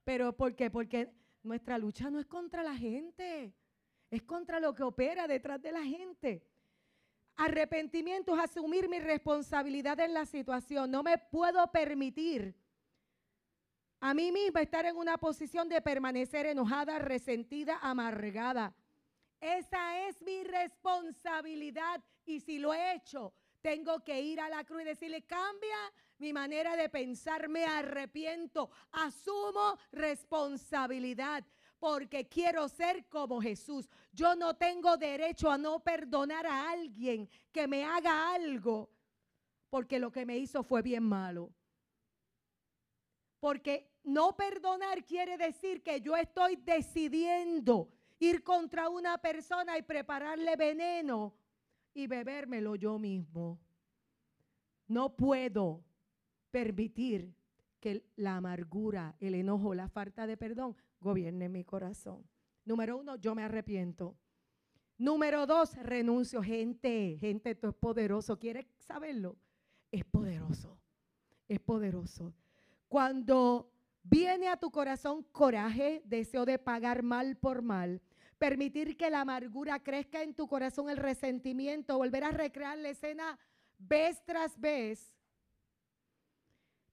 Pero 0.05 0.35
¿por 0.35 0.57
qué? 0.57 0.71
Porque 0.71 1.13
nuestra 1.43 1.77
lucha 1.77 2.09
no 2.09 2.21
es 2.21 2.27
contra 2.27 2.63
la 2.63 2.75
gente, 2.75 3.53
es 4.11 4.23
contra 4.23 4.59
lo 4.59 4.75
que 4.75 4.85
opera 4.85 5.29
detrás 5.29 5.61
de 5.61 5.71
la 5.71 5.85
gente. 5.85 6.47
Arrepentimiento 7.37 8.35
es 8.35 8.43
asumir 8.43 8.89
mi 8.89 9.01
responsabilidad 9.01 10.01
en 10.01 10.15
la 10.15 10.25
situación. 10.25 10.91
No 10.91 11.03
me 11.03 11.19
puedo 11.19 11.71
permitir 11.71 12.64
a 14.05 14.13
mí 14.13 14.31
misma 14.31 14.61
estar 14.61 14.85
en 14.85 14.99
una 14.99 15.17
posición 15.17 15.67
de 15.67 15.81
permanecer 15.81 16.45
enojada, 16.45 16.99
resentida, 16.99 17.79
amargada. 17.81 18.75
Esa 19.41 20.07
es 20.07 20.21
mi 20.21 20.45
responsabilidad 20.45 22.05
y 22.27 22.41
si 22.41 22.59
lo 22.59 22.75
he 22.75 22.97
hecho, 22.97 23.33
tengo 23.63 24.05
que 24.05 24.21
ir 24.21 24.43
a 24.43 24.51
la 24.51 24.63
cruz 24.63 24.83
y 24.83 24.85
decirle, 24.85 25.23
cambia 25.23 25.79
mi 26.19 26.35
manera 26.35 26.77
de 26.77 26.91
pensar, 26.91 27.49
me 27.49 27.65
arrepiento, 27.65 28.71
asumo 28.93 29.79
responsabilidad 29.91 31.43
porque 31.79 32.29
quiero 32.29 32.69
ser 32.69 33.09
como 33.09 33.41
Jesús. 33.41 33.89
Yo 34.13 34.37
no 34.37 34.55
tengo 34.55 34.99
derecho 34.99 35.51
a 35.51 35.57
no 35.57 35.83
perdonar 35.83 36.45
a 36.45 36.71
alguien 36.71 37.27
que 37.51 37.67
me 37.67 37.87
haga 37.87 38.35
algo 38.35 38.91
porque 39.71 39.99
lo 39.99 40.13
que 40.13 40.27
me 40.27 40.37
hizo 40.37 40.63
fue 40.63 40.83
bien 40.83 41.05
malo. 41.05 41.55
Porque 43.41 43.94
no 44.05 44.37
perdonar 44.37 45.05
quiere 45.05 45.37
decir 45.37 45.83
que 45.83 46.01
yo 46.01 46.17
estoy 46.17 46.57
decidiendo 46.57 47.91
ir 48.19 48.45
contra 48.45 48.89
una 48.89 49.19
persona 49.19 49.77
y 49.79 49.83
prepararle 49.83 50.57
veneno 50.57 51.35
y 51.95 52.07
bebérmelo 52.07 52.77
yo 52.77 52.99
mismo. 52.99 53.59
No 54.87 55.17
puedo 55.17 55.83
permitir 56.51 57.35
que 57.81 58.05
la 58.17 58.37
amargura, 58.37 59.17
el 59.21 59.35
enojo, 59.35 59.75
la 59.75 59.89
falta 59.89 60.27
de 60.27 60.37
perdón 60.37 60.77
gobierne 61.01 61.49
mi 61.49 61.65
corazón. 61.65 62.27
Número 62.65 62.97
uno, 62.97 63.17
yo 63.17 63.35
me 63.35 63.43
arrepiento. 63.43 64.17
Número 64.97 65.47
dos, 65.47 65.75
renuncio. 65.77 66.43
Gente, 66.43 67.17
gente, 67.21 67.51
esto 67.51 67.69
es 67.69 67.75
poderoso. 67.75 68.39
¿Quieres 68.39 68.67
saberlo? 68.79 69.37
Es 69.91 70.05
poderoso. 70.05 70.79
Es 71.49 71.61
poderoso. 71.61 72.33
Cuando 72.89 73.74
viene 74.05 74.49
a 74.49 74.57
tu 74.57 74.71
corazón 74.71 75.25
coraje, 75.33 76.03
deseo 76.05 76.45
de 76.45 76.59
pagar 76.59 77.03
mal 77.03 77.37
por 77.37 77.63
mal, 77.63 78.01
permitir 78.39 78.97
que 78.97 79.11
la 79.11 79.23
amargura 79.23 79.83
crezca 79.83 80.23
en 80.23 80.35
tu 80.35 80.47
corazón, 80.47 80.89
el 80.89 80.99
resentimiento, 80.99 81.99
volver 81.99 82.23
a 82.25 82.31
recrear 82.31 82.79
la 82.79 82.91
escena 82.91 83.39
vez 83.79 84.23
tras 84.25 84.61
vez, 84.61 85.15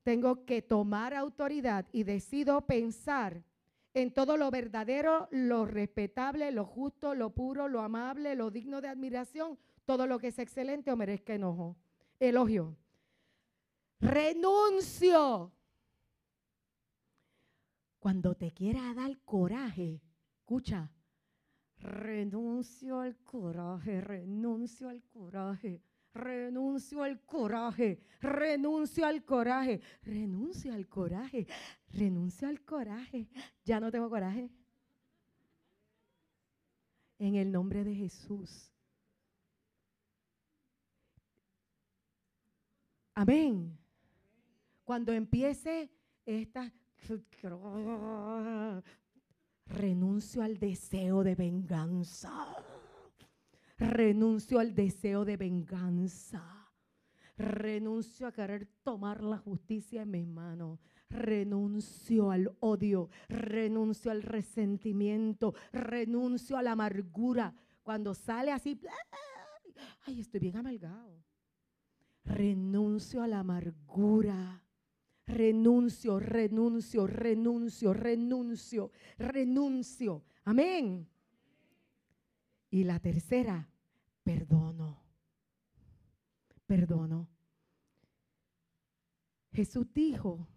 tengo 0.03 0.45
que 0.45 0.62
tomar 0.62 1.14
autoridad 1.14 1.86
y 1.91 2.03
decido 2.03 2.62
pensar 2.62 3.43
en 3.93 4.14
todo 4.14 4.38
lo 4.38 4.49
verdadero, 4.49 5.28
lo 5.32 5.66
respetable, 5.66 6.51
lo 6.51 6.66
justo, 6.66 7.14
lo 7.14 7.32
puro, 7.32 7.68
lo 7.68 7.82
amable, 7.82 8.36
lo 8.36 8.49
digno 8.49 8.82
de 8.82 8.88
admiración, 8.88 9.59
todo 9.86 10.07
lo 10.07 10.18
que 10.18 10.28
es 10.28 10.39
excelente 10.39 10.91
o 10.91 10.97
merezca 10.97 11.34
enojo, 11.34 11.76
elogio. 12.20 12.76
Renuncio. 13.99 15.51
Cuando 18.01 18.33
te 18.33 18.51
quiera 18.51 18.95
dar 18.95 19.15
coraje, 19.19 20.01
escucha, 20.39 20.91
renuncio 21.77 22.99
al 22.99 23.15
coraje, 23.23 24.01
renuncio 24.01 24.89
al 24.89 25.03
coraje 25.03 25.83
renuncio 26.13 27.03
al 27.03 27.21
coraje, 27.21 28.01
renuncio 28.19 29.05
al 29.05 29.23
coraje, 29.23 29.81
renuncio 30.01 30.73
al 30.73 30.87
coraje, 30.87 31.47
renuncio 31.89 32.47
al 32.47 32.65
coraje. 32.65 33.27
Ya 33.63 33.79
no 33.79 33.91
tengo 33.91 34.09
coraje. 34.09 34.49
En 37.19 37.35
el 37.35 37.51
nombre 37.51 37.83
de 37.83 37.93
Jesús. 37.93 38.73
Amén. 43.13 43.77
Cuando 44.83 45.13
empiece 45.13 45.91
esta... 46.25 46.73
Renuncio 49.65 50.43
al 50.43 50.57
deseo 50.57 51.23
de 51.23 51.35
venganza. 51.35 52.31
Renuncio 53.77 54.59
al 54.59 54.75
deseo 54.75 55.25
de 55.25 55.37
venganza. 55.37 56.61
Renuncio 57.37 58.27
a 58.27 58.31
querer 58.31 58.67
tomar 58.83 59.23
la 59.23 59.37
justicia 59.37 60.03
en 60.03 60.11
mis 60.11 60.27
manos. 60.27 60.79
Renuncio 61.09 62.29
al 62.31 62.55
odio. 62.59 63.09
Renuncio 63.27 64.11
al 64.11 64.21
resentimiento. 64.21 65.55
Renuncio 65.71 66.57
a 66.57 66.61
la 66.61 66.73
amargura. 66.73 67.55
Cuando 67.81 68.13
sale 68.13 68.51
así, 68.51 68.79
ay, 70.05 70.19
estoy 70.19 70.39
bien 70.39 70.57
amargado. 70.57 71.23
Renuncio 72.23 73.23
a 73.23 73.27
la 73.27 73.39
amargura. 73.39 74.63
Renuncio, 75.26 76.19
renuncio, 76.19 77.07
renuncio, 77.07 77.93
renuncio, 77.93 78.91
renuncio. 79.17 80.24
Amén. 80.43 81.07
Y 82.69 82.84
la 82.84 82.99
tercera, 82.99 83.69
perdono. 84.24 85.01
Perdono. 86.65 87.30
Jesús 89.51 89.93
dijo 89.93 90.47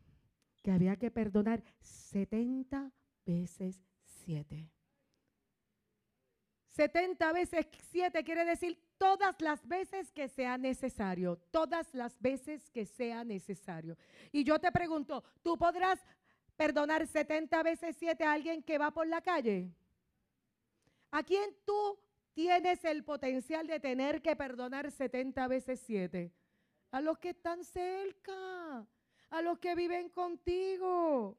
que 0.63 0.71
había 0.71 0.97
que 0.97 1.11
perdonar 1.11 1.63
70 1.81 2.93
veces 3.27 3.83
7. 4.05 4.71
70 6.69 7.33
veces 7.33 7.67
7 7.91 8.25
quiere 8.25 8.45
decir 8.45 8.79
todas 8.99 9.41
las 9.41 9.67
veces 9.67 10.13
que 10.13 10.29
sea 10.29 10.59
necesario, 10.59 11.37
todas 11.51 11.93
las 11.95 12.21
veces 12.21 12.71
que 12.71 12.87
sea 12.87 13.25
necesario. 13.25 13.97
Y 14.33 14.45
yo 14.45 14.59
te 14.59 14.71
pregunto, 14.73 15.23
¿tú 15.43 15.57
podrás 15.59 16.01
perdonar 16.57 17.07
70 17.07 17.63
veces 17.63 17.97
7 17.99 18.25
a 18.25 18.33
alguien 18.33 18.63
que 18.63 18.79
va 18.79 18.91
por 18.91 19.07
la 19.07 19.21
calle? 19.21 19.71
¿A 21.11 21.23
quién 21.23 21.55
tú 21.65 21.99
tienes 22.33 22.85
el 22.85 23.05
potencial 23.05 23.67
de 23.67 23.81
tener 23.81 24.21
que 24.23 24.37
perdonar 24.37 24.91
70 24.91 25.47
veces 25.49 25.81
7? 25.87 26.33
A 26.91 27.01
los 27.01 27.19
que 27.19 27.31
están 27.31 27.65
cerca, 27.65 28.87
a 29.31 29.43
los 29.43 29.59
que 29.59 29.75
viven 29.75 30.09
contigo, 30.09 31.37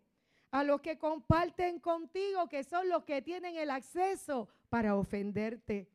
a 0.52 0.64
los 0.64 0.82
que 0.82 0.98
comparten 0.98 1.80
contigo, 1.80 2.48
que 2.48 2.64
son 2.64 2.88
los 2.90 3.04
que 3.04 3.22
tienen 3.22 3.56
el 3.58 3.70
acceso 3.70 4.48
para 4.70 4.96
ofenderte. 4.96 5.90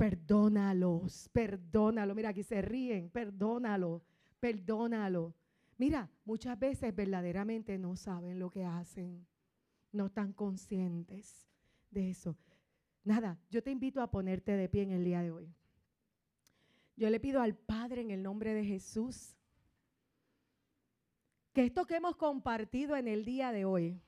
Perdónalos, 0.00 1.28
perdónalo. 1.30 2.14
Mira, 2.14 2.30
aquí 2.30 2.42
se 2.42 2.62
ríen, 2.62 3.10
perdónalo, 3.10 4.02
perdónalo. 4.40 5.34
Mira, 5.76 6.10
muchas 6.24 6.58
veces 6.58 6.96
verdaderamente 6.96 7.76
no 7.76 7.94
saben 7.96 8.38
lo 8.38 8.48
que 8.48 8.64
hacen, 8.64 9.26
no 9.92 10.06
están 10.06 10.32
conscientes 10.32 11.46
de 11.90 12.08
eso. 12.08 12.34
Nada, 13.04 13.38
yo 13.50 13.62
te 13.62 13.72
invito 13.72 14.00
a 14.00 14.10
ponerte 14.10 14.52
de 14.52 14.70
pie 14.70 14.84
en 14.84 14.92
el 14.92 15.04
día 15.04 15.20
de 15.20 15.32
hoy. 15.32 15.54
Yo 16.96 17.10
le 17.10 17.20
pido 17.20 17.42
al 17.42 17.54
Padre 17.54 18.00
en 18.00 18.10
el 18.10 18.22
nombre 18.22 18.54
de 18.54 18.64
Jesús 18.64 19.36
que 21.52 21.64
esto 21.64 21.84
que 21.84 21.96
hemos 21.96 22.16
compartido 22.16 22.96
en 22.96 23.06
el 23.06 23.26
día 23.26 23.52
de 23.52 23.66
hoy 23.66 24.00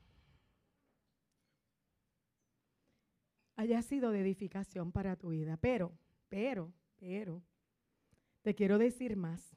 haya 3.63 3.83
sido 3.83 4.11
de 4.11 4.21
edificación 4.21 4.93
para 4.93 5.17
tu 5.17 5.31
vida. 5.31 5.57
Pero, 5.57 5.93
pero, 6.29 6.73
pero, 6.99 7.43
te 8.43 8.55
quiero 8.55 8.79
decir 8.79 9.17
más. 9.17 9.57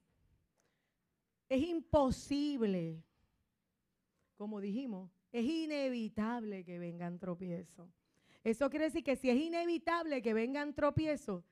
Es 1.49 1.61
imposible, 1.61 3.03
como 4.35 4.61
dijimos, 4.61 5.11
es 5.31 5.45
inevitable 5.45 6.63
que 6.63 6.79
vengan 6.79 7.19
tropiezos. 7.19 7.89
Eso 8.43 8.69
quiere 8.69 8.85
decir 8.85 9.03
que 9.03 9.15
si 9.15 9.29
es 9.29 9.37
inevitable 9.37 10.21
que 10.21 10.33
vengan 10.33 10.73
tropiezos, 10.73 11.43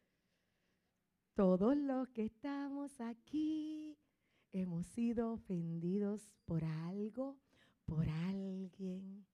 todos 1.33 1.75
los 1.75 2.07
que 2.09 2.25
estamos 2.25 3.01
aquí 3.01 3.97
hemos 4.51 4.85
sido 4.85 5.33
ofendidos 5.33 6.31
por 6.45 6.63
algo, 6.63 7.37
por 7.85 8.07
alguien. 8.07 9.25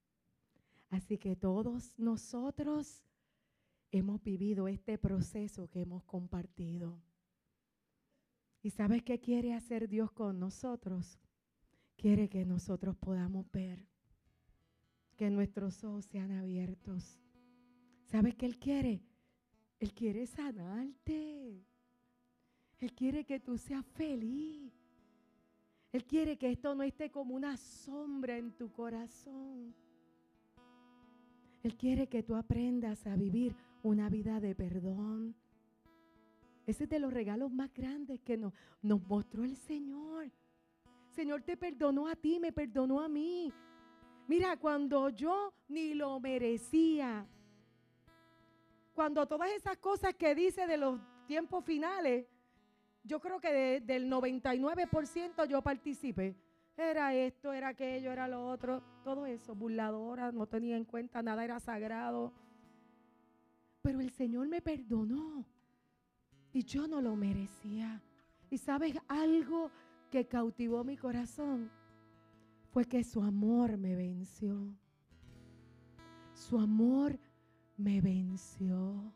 Así 0.90 1.18
que 1.18 1.36
todos 1.36 2.00
nosotros 2.00 3.04
hemos 3.92 4.22
vivido 4.24 4.68
este 4.68 4.98
proceso 4.98 5.70
que 5.70 5.82
hemos 5.82 6.04
compartido. 6.04 7.02
¿Y 8.62 8.72
sabes 8.72 9.04
qué 9.04 9.20
quiere 9.20 9.54
hacer 9.54 9.88
Dios 9.88 10.12
con 10.12 10.40
nosotros? 10.40 11.20
Quiere 11.96 12.30
que 12.30 12.46
nosotros 12.46 12.96
podamos 12.98 13.50
ver, 13.52 13.86
que 15.16 15.30
nuestros 15.30 15.84
ojos 15.84 16.06
sean 16.06 16.32
abiertos. 16.32 17.20
¿Sabes 18.06 18.36
qué 18.36 18.46
Él 18.46 18.58
quiere? 18.58 19.02
Él 19.80 19.94
quiere 19.94 20.26
sanarte. 20.28 21.64
Él 22.80 22.94
quiere 22.94 23.26
que 23.26 23.40
tú 23.40 23.58
seas 23.58 23.86
feliz. 23.86 24.72
Él 25.92 26.06
quiere 26.06 26.38
que 26.38 26.52
esto 26.52 26.76
no 26.76 26.84
esté 26.84 27.10
como 27.10 27.36
una 27.36 27.58
sombra 27.58 28.38
en 28.38 28.52
tu 28.52 28.72
corazón. 28.72 29.74
Él 31.64 31.76
quiere 31.76 32.08
que 32.08 32.24
tú 32.24 32.36
aprendas 32.36 33.06
a 33.08 33.16
vivir 33.16 33.56
una 33.84 34.10
vida 34.10 34.40
de 34.40 34.56
perdón. 34.56 35.36
Ese 36.66 36.84
es 36.84 36.90
de 36.90 37.00
los 37.00 37.14
regalos 37.14 37.52
más 37.52 37.74
grandes 37.74 38.20
que 38.22 38.38
nos, 38.38 38.54
nos 38.82 39.02
mostró 39.08 39.44
el 39.44 39.56
Señor. 39.56 40.32
Señor 41.10 41.42
te 41.42 41.58
perdonó 41.58 42.08
a 42.08 42.16
ti, 42.16 42.40
me 42.40 42.52
perdonó 42.52 43.02
a 43.02 43.10
mí. 43.10 43.52
Mira, 44.28 44.58
cuando 44.58 45.10
yo 45.10 45.54
ni 45.68 45.96
lo 45.96 46.20
merecía, 46.20 47.26
cuando 48.94 49.26
todas 49.26 49.50
esas 49.52 49.78
cosas 49.78 50.14
que 50.14 50.36
dice 50.36 50.68
de 50.68 50.78
los 50.78 51.00
tiempos 51.26 51.66
finales, 51.66 52.28
yo 53.04 53.20
creo 53.20 53.40
que 53.40 53.82
del 53.82 54.10
99% 54.10 55.48
yo 55.48 55.62
participé. 55.62 56.36
Era 56.78 57.14
esto, 57.14 57.52
era 57.52 57.70
aquello, 57.70 58.12
era 58.12 58.28
lo 58.28 58.48
otro, 58.48 58.84
todo 59.04 59.26
eso, 59.26 59.56
burladora, 59.56 60.32
no 60.32 60.48
tenía 60.48 60.78
en 60.78 60.86
cuenta, 60.86 61.22
nada 61.22 61.44
era 61.44 61.60
sagrado. 61.60 62.32
Pero 63.90 64.02
el 64.02 64.12
Señor 64.12 64.48
me 64.48 64.62
perdonó 64.62 65.44
y 66.54 66.64
yo 66.64 66.88
no 66.88 67.02
lo 67.02 67.16
merecía. 67.16 68.00
Y 68.52 68.60
sabes 68.60 68.94
algo 69.08 69.72
que 70.12 70.28
cautivó 70.28 70.84
mi 70.84 70.96
corazón 70.96 71.72
fue 72.72 72.86
que 72.86 73.04
su 73.04 73.24
amor 73.24 73.80
me 73.80 73.96
venció. 73.96 74.72
Su 76.36 76.60
amor 76.60 77.18
me 77.78 78.00
venció. 78.00 79.12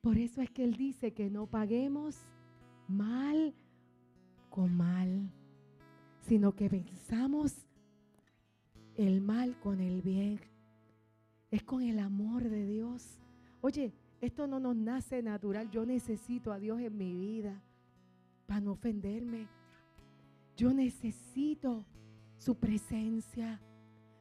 Por 0.00 0.16
eso 0.16 0.40
es 0.40 0.48
que 0.52 0.62
Él 0.62 0.76
dice 0.76 1.12
que 1.14 1.30
no 1.30 1.48
paguemos 1.48 2.20
mal 2.86 3.52
con 4.48 4.76
mal, 4.76 5.28
sino 6.20 6.54
que 6.54 6.68
venzamos 6.68 7.66
el 8.94 9.22
mal 9.22 9.58
con 9.58 9.80
el 9.80 10.02
bien. 10.02 10.47
Es 11.50 11.62
con 11.62 11.82
el 11.82 11.98
amor 11.98 12.48
de 12.48 12.66
Dios. 12.66 13.18
Oye, 13.60 13.92
esto 14.20 14.46
no 14.46 14.60
nos 14.60 14.76
nace 14.76 15.22
natural. 15.22 15.70
Yo 15.70 15.86
necesito 15.86 16.52
a 16.52 16.58
Dios 16.58 16.80
en 16.80 16.96
mi 16.96 17.14
vida 17.14 17.62
para 18.46 18.60
no 18.60 18.72
ofenderme. 18.72 19.48
Yo 20.56 20.72
necesito 20.72 21.84
su 22.36 22.54
presencia. 22.56 23.60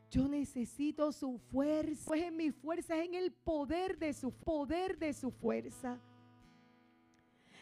Yo 0.10 0.28
necesito 0.28 1.12
su 1.12 1.38
fuerza. 1.38 2.06
Pues 2.08 2.24
en 2.24 2.38
mi 2.38 2.52
fuerza 2.52 2.98
es 2.98 3.08
en 3.08 3.16
el 3.16 3.32
poder 3.32 3.98
de 3.98 4.14
su 4.14 4.32
poder 4.32 4.98
de 4.98 5.14
su 5.14 5.32
fuerza. 5.32 6.00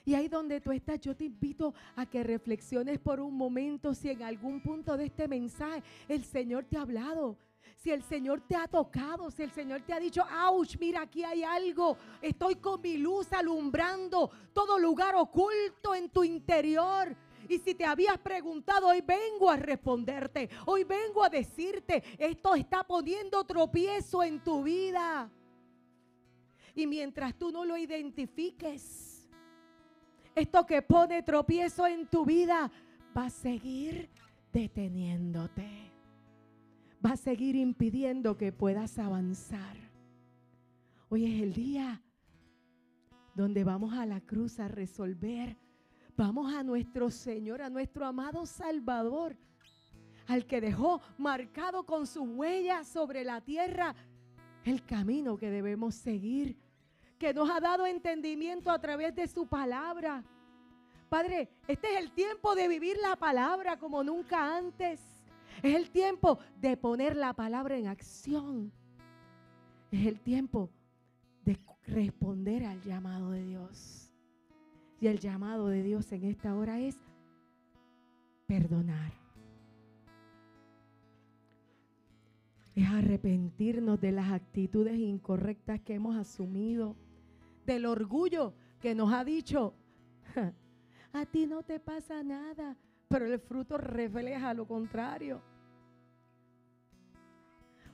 Y 0.05 0.13
ahí 0.13 0.27
donde 0.27 0.61
tú 0.61 0.71
estás, 0.71 0.99
yo 1.01 1.15
te 1.15 1.25
invito 1.25 1.73
a 1.95 2.05
que 2.05 2.23
reflexiones 2.23 2.99
por 2.99 3.19
un 3.19 3.35
momento 3.35 3.95
si 3.95 4.11
en 4.11 4.21
algún 4.21 4.61
punto 4.61 4.95
de 4.95 5.05
este 5.05 5.27
mensaje 5.27 5.81
el 6.07 6.23
Señor 6.23 6.65
te 6.65 6.77
ha 6.77 6.81
hablado. 6.81 7.37
Si 7.77 7.91
el 7.91 8.03
Señor 8.03 8.41
te 8.41 8.55
ha 8.55 8.67
tocado, 8.67 9.29
si 9.29 9.43
el 9.43 9.51
Señor 9.51 9.81
te 9.81 9.93
ha 9.93 9.99
dicho, 9.99 10.23
ouch, 10.49 10.77
mira, 10.79 11.01
aquí 11.01 11.23
hay 11.23 11.43
algo. 11.43 11.97
Estoy 12.21 12.55
con 12.55 12.81
mi 12.81 12.97
luz 12.97 13.31
alumbrando 13.33 14.31
todo 14.53 14.79
lugar 14.79 15.15
oculto 15.15 15.93
en 15.93 16.09
tu 16.09 16.23
interior. 16.23 17.15
Y 17.47 17.59
si 17.59 17.75
te 17.75 17.85
habías 17.85 18.17
preguntado, 18.17 18.87
hoy 18.87 19.01
vengo 19.01 19.49
a 19.49 19.57
responderte. 19.57 20.49
Hoy 20.65 20.83
vengo 20.83 21.23
a 21.23 21.29
decirte, 21.29 22.03
esto 22.17 22.55
está 22.55 22.83
poniendo 22.83 23.43
tropiezo 23.43 24.23
en 24.23 24.43
tu 24.43 24.63
vida. 24.63 25.29
Y 26.73 26.87
mientras 26.87 27.37
tú 27.37 27.51
no 27.51 27.63
lo 27.63 27.77
identifiques, 27.77 29.27
esto 30.35 30.65
que 30.65 30.81
pone 30.81 31.23
tropiezo 31.23 31.87
en 31.87 32.07
tu 32.07 32.25
vida 32.25 32.69
va 33.15 33.25
a 33.25 33.29
seguir 33.29 34.09
deteniéndote. 34.51 35.94
Va 37.05 37.11
a 37.11 37.17
seguir 37.17 37.55
impidiendo 37.55 38.37
que 38.37 38.51
puedas 38.51 38.97
avanzar. 38.97 39.77
Hoy 41.09 41.25
es 41.25 41.43
el 41.43 41.53
día 41.53 42.01
donde 43.35 43.63
vamos 43.63 43.93
a 43.93 44.05
la 44.05 44.21
cruz 44.21 44.59
a 44.59 44.67
resolver 44.67 45.57
Vamos 46.17 46.53
a 46.53 46.63
nuestro 46.63 47.11
Señor, 47.11 47.61
a 47.61 47.69
nuestro 47.69 48.05
amado 48.05 48.45
Salvador, 48.45 49.35
al 50.27 50.45
que 50.45 50.61
dejó 50.61 51.01
marcado 51.17 51.85
con 51.85 52.07
sus 52.07 52.23
huellas 52.25 52.87
sobre 52.87 53.25
la 53.25 53.41
tierra 53.41 53.93
el 54.63 54.83
camino 54.85 55.37
que 55.37 55.49
debemos 55.49 55.93
seguir, 55.93 56.57
que 57.19 57.33
nos 57.33 57.49
ha 57.49 57.59
dado 57.59 57.85
entendimiento 57.85 58.71
a 58.71 58.79
través 58.79 59.13
de 59.13 59.27
su 59.27 59.45
palabra. 59.45 60.23
Padre, 61.09 61.49
este 61.67 61.93
es 61.93 61.99
el 61.99 62.11
tiempo 62.11 62.55
de 62.55 62.69
vivir 62.69 62.97
la 63.01 63.17
palabra 63.17 63.77
como 63.77 64.01
nunca 64.01 64.55
antes. 64.55 65.01
Es 65.63 65.75
el 65.75 65.89
tiempo 65.89 66.39
de 66.59 66.77
poner 66.77 67.15
la 67.15 67.33
palabra 67.33 67.77
en 67.77 67.87
acción. 67.87 68.71
Es 69.91 70.05
el 70.05 70.19
tiempo 70.19 70.69
de 71.43 71.57
responder 71.87 72.65
al 72.65 72.81
llamado 72.81 73.31
de 73.31 73.43
Dios. 73.43 74.11
Y 74.99 75.07
el 75.07 75.19
llamado 75.19 75.67
de 75.67 75.83
Dios 75.83 76.11
en 76.11 76.23
esta 76.25 76.55
hora 76.55 76.79
es 76.79 76.97
perdonar. 78.47 79.13
Es 82.75 82.87
arrepentirnos 82.89 84.01
de 84.01 84.11
las 84.11 84.31
actitudes 84.31 84.97
incorrectas 84.99 85.79
que 85.81 85.93
hemos 85.93 86.17
asumido, 86.17 86.95
del 87.65 87.85
orgullo 87.85 88.53
que 88.79 88.93
nos 88.93 89.13
ha 89.13 89.23
dicho, 89.23 89.73
a 91.13 91.25
ti 91.25 91.45
no 91.45 91.63
te 91.63 91.79
pasa 91.79 92.21
nada, 92.21 92.77
pero 93.07 93.25
el 93.25 93.39
fruto 93.39 93.77
refleja 93.77 94.53
lo 94.53 94.67
contrario. 94.67 95.41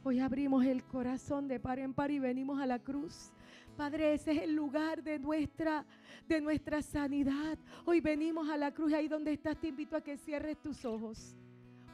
Hoy 0.03 0.19
abrimos 0.19 0.65
el 0.65 0.83
corazón 0.83 1.47
de 1.47 1.59
par 1.59 1.79
en 1.79 1.93
par 1.93 2.09
y 2.09 2.19
venimos 2.19 2.59
a 2.59 2.65
la 2.65 2.79
cruz 2.79 3.31
Padre, 3.77 4.13
ese 4.13 4.33
es 4.33 4.43
el 4.43 4.53
lugar 4.53 5.01
de 5.01 5.17
nuestra, 5.17 5.85
de 6.27 6.41
nuestra 6.41 6.81
sanidad. 6.81 7.57
Hoy 7.85 8.01
venimos 8.01 8.49
a 8.49 8.57
la 8.57 8.71
cruz, 8.71 8.93
ahí 8.93 9.07
donde 9.07 9.33
estás, 9.33 9.59
te 9.59 9.69
invito 9.69 9.95
a 9.95 10.01
que 10.01 10.17
cierres 10.17 10.61
tus 10.61 10.85
ojos. 10.85 11.35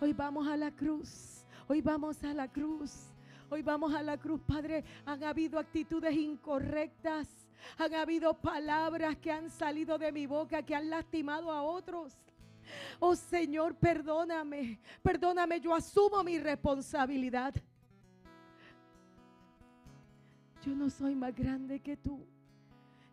Hoy 0.02 0.14
vamos 0.14 0.48
a 0.48 0.58
la 0.58 0.72
cruz, 0.72 1.46
hoy 1.68 1.82
vamos 1.82 2.24
a 2.24 2.34
la 2.34 2.52
cruz. 2.52 3.14
Hoy 3.50 3.62
vamos 3.62 3.96
a 3.96 4.04
la 4.04 4.18
cruz, 4.18 4.42
Padre. 4.46 4.84
Han 5.06 5.24
habido 5.24 5.58
actitudes 5.58 6.14
incorrectas. 6.14 7.48
Han 7.78 7.94
habido 7.94 8.34
palabras 8.34 9.16
que 9.16 9.32
han 9.32 9.50
salido 9.50 9.98
de 9.98 10.12
mi 10.12 10.26
boca 10.26 10.64
que 10.64 10.76
han 10.76 10.90
lastimado 10.90 11.50
a 11.50 11.62
otros. 11.62 12.14
Oh 13.00 13.16
Señor, 13.16 13.76
perdóname. 13.76 14.80
Perdóname, 15.02 15.60
yo 15.60 15.74
asumo 15.74 16.24
mi 16.24 16.40
responsabilidad. 16.40 17.54
yo 20.68 20.76
no 20.76 20.90
soy 20.90 21.16
más 21.16 21.34
grande 21.34 21.80
que 21.80 21.96
tú. 21.96 22.20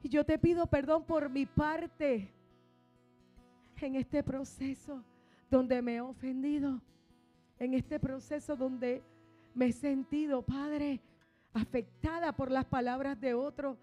Y 0.02 0.09
yo 0.09 0.24
te 0.24 0.38
pido 0.38 0.66
perdón 0.66 1.05
por 1.05 1.30
mi 1.30 1.46
parte 1.46 2.28
en 3.80 3.94
este 3.94 4.24
proceso 4.24 5.05
donde 5.48 5.80
me 5.80 5.96
he 5.96 6.00
ofendido, 6.00 6.80
en 7.59 7.74
este 7.74 8.00
proceso 8.00 8.57
donde 8.57 9.02
me 9.55 9.66
he 9.66 9.72
sentido, 9.72 10.42
Padre, 10.42 11.00
afectada 11.52 12.32
por 12.32 12.50
las 12.50 12.64
palabras 12.64 13.20
de 13.20 13.34
otro. 13.34 13.78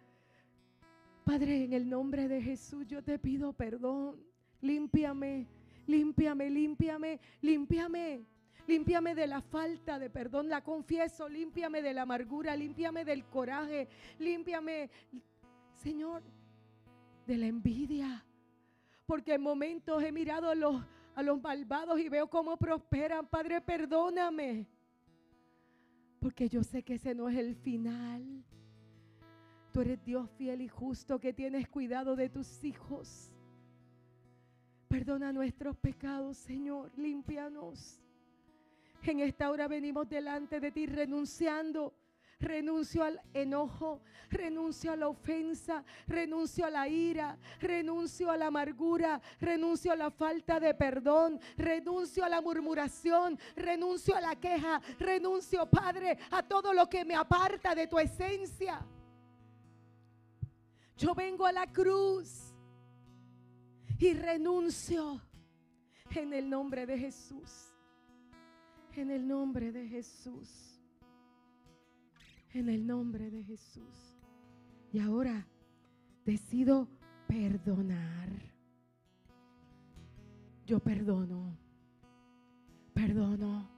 Padre, 1.23 1.63
en 1.63 1.71
el 1.71 1.87
nombre 1.87 2.27
de 2.27 2.41
Jesús 2.41 2.85
yo 2.87 3.01
te 3.01 3.17
pido 3.19 3.53
perdón. 3.53 4.17
Límpiame, 4.59 5.47
límpiame, 5.91 6.49
límpiame, 6.49 7.19
límpiame. 7.41 8.25
Límpiame 8.67 9.15
de 9.15 9.27
la 9.27 9.41
falta 9.41 9.99
de 9.99 10.09
perdón, 10.09 10.47
la 10.47 10.63
confieso. 10.63 11.27
Límpiame 11.27 11.81
de 11.81 11.93
la 11.93 12.03
amargura, 12.03 12.55
límpiame 12.55 13.03
del 13.03 13.25
coraje, 13.25 13.87
límpiame, 14.19 14.89
Señor, 15.73 16.23
de 17.25 17.37
la 17.37 17.47
envidia. 17.47 18.25
Porque 19.05 19.33
en 19.33 19.41
momentos 19.41 20.01
he 20.03 20.11
mirado 20.11 20.49
a 20.49 20.55
los, 20.55 20.81
a 21.15 21.23
los 21.23 21.41
malvados 21.41 21.99
y 21.99 22.07
veo 22.07 22.29
cómo 22.29 22.55
prosperan. 22.57 23.27
Padre, 23.27 23.59
perdóname. 23.61 24.67
Porque 26.19 26.47
yo 26.47 26.63
sé 26.63 26.83
que 26.83 26.93
ese 26.93 27.15
no 27.15 27.27
es 27.27 27.37
el 27.37 27.55
final. 27.55 28.43
Tú 29.73 29.81
eres 29.81 30.03
Dios 30.03 30.29
fiel 30.37 30.61
y 30.61 30.67
justo 30.67 31.19
que 31.19 31.33
tienes 31.33 31.67
cuidado 31.67 32.15
de 32.15 32.29
tus 32.29 32.63
hijos. 32.63 33.30
Perdona 34.91 35.31
nuestros 35.31 35.77
pecados, 35.77 36.35
Señor. 36.35 36.91
Límpianos. 36.97 37.97
En 39.03 39.21
esta 39.21 39.49
hora 39.49 39.69
venimos 39.69 40.09
delante 40.09 40.59
de 40.59 40.69
ti 40.69 40.85
renunciando 40.85 41.93
renuncio 42.41 43.01
al 43.05 43.21
enojo, 43.33 44.01
renuncio 44.29 44.91
a 44.91 44.97
la 44.97 45.07
ofensa, 45.07 45.85
renuncio 46.07 46.65
a 46.65 46.69
la 46.69 46.89
ira, 46.89 47.37
renuncio 47.61 48.29
a 48.29 48.35
la 48.35 48.47
amargura, 48.47 49.21
renuncio 49.39 49.93
a 49.93 49.95
la 49.95 50.11
falta 50.11 50.59
de 50.59 50.73
perdón, 50.73 51.39
renuncio 51.55 52.25
a 52.25 52.29
la 52.29 52.41
murmuración, 52.41 53.39
renuncio 53.55 54.13
a 54.13 54.19
la 54.19 54.35
queja, 54.35 54.81
renuncio, 54.99 55.67
Padre, 55.67 56.17
a 56.31 56.43
todo 56.43 56.73
lo 56.73 56.89
que 56.89 57.05
me 57.05 57.15
aparta 57.15 57.73
de 57.73 57.87
tu 57.87 57.97
esencia. 57.97 58.85
Yo 60.97 61.15
vengo 61.15 61.45
a 61.45 61.53
la 61.53 61.71
cruz 61.71 62.50
y 64.01 64.13
renuncio 64.13 65.21
en 66.09 66.33
el 66.33 66.49
nombre 66.49 66.85
de 66.85 66.97
Jesús. 66.97 67.71
En 68.95 69.09
el 69.09 69.25
nombre 69.25 69.71
de 69.71 69.87
Jesús 69.87 70.71
en 72.53 72.69
el 72.69 72.85
nombre 72.85 73.29
de 73.29 73.43
Jesús. 73.43 74.17
Y 74.91 74.99
ahora 74.99 75.47
decido 76.25 76.87
perdonar. 77.27 78.29
Yo 80.65 80.79
perdono, 80.79 81.57
perdono. 82.93 83.69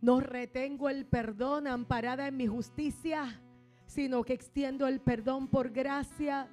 No 0.00 0.20
retengo 0.20 0.88
el 0.88 1.06
perdón 1.06 1.66
amparada 1.66 2.28
en 2.28 2.36
mi 2.36 2.46
justicia, 2.46 3.40
sino 3.86 4.24
que 4.24 4.34
extiendo 4.34 4.86
el 4.86 5.00
perdón 5.00 5.48
por 5.48 5.70
gracia. 5.70 6.48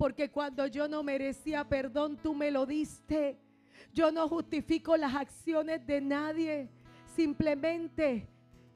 Porque 0.00 0.30
cuando 0.30 0.66
yo 0.66 0.88
no 0.88 1.02
merecía 1.02 1.62
perdón, 1.62 2.16
tú 2.22 2.32
me 2.32 2.50
lo 2.50 2.64
diste. 2.64 3.36
Yo 3.92 4.10
no 4.10 4.28
justifico 4.28 4.96
las 4.96 5.14
acciones 5.14 5.86
de 5.86 6.00
nadie. 6.00 6.70
Simplemente 7.14 8.26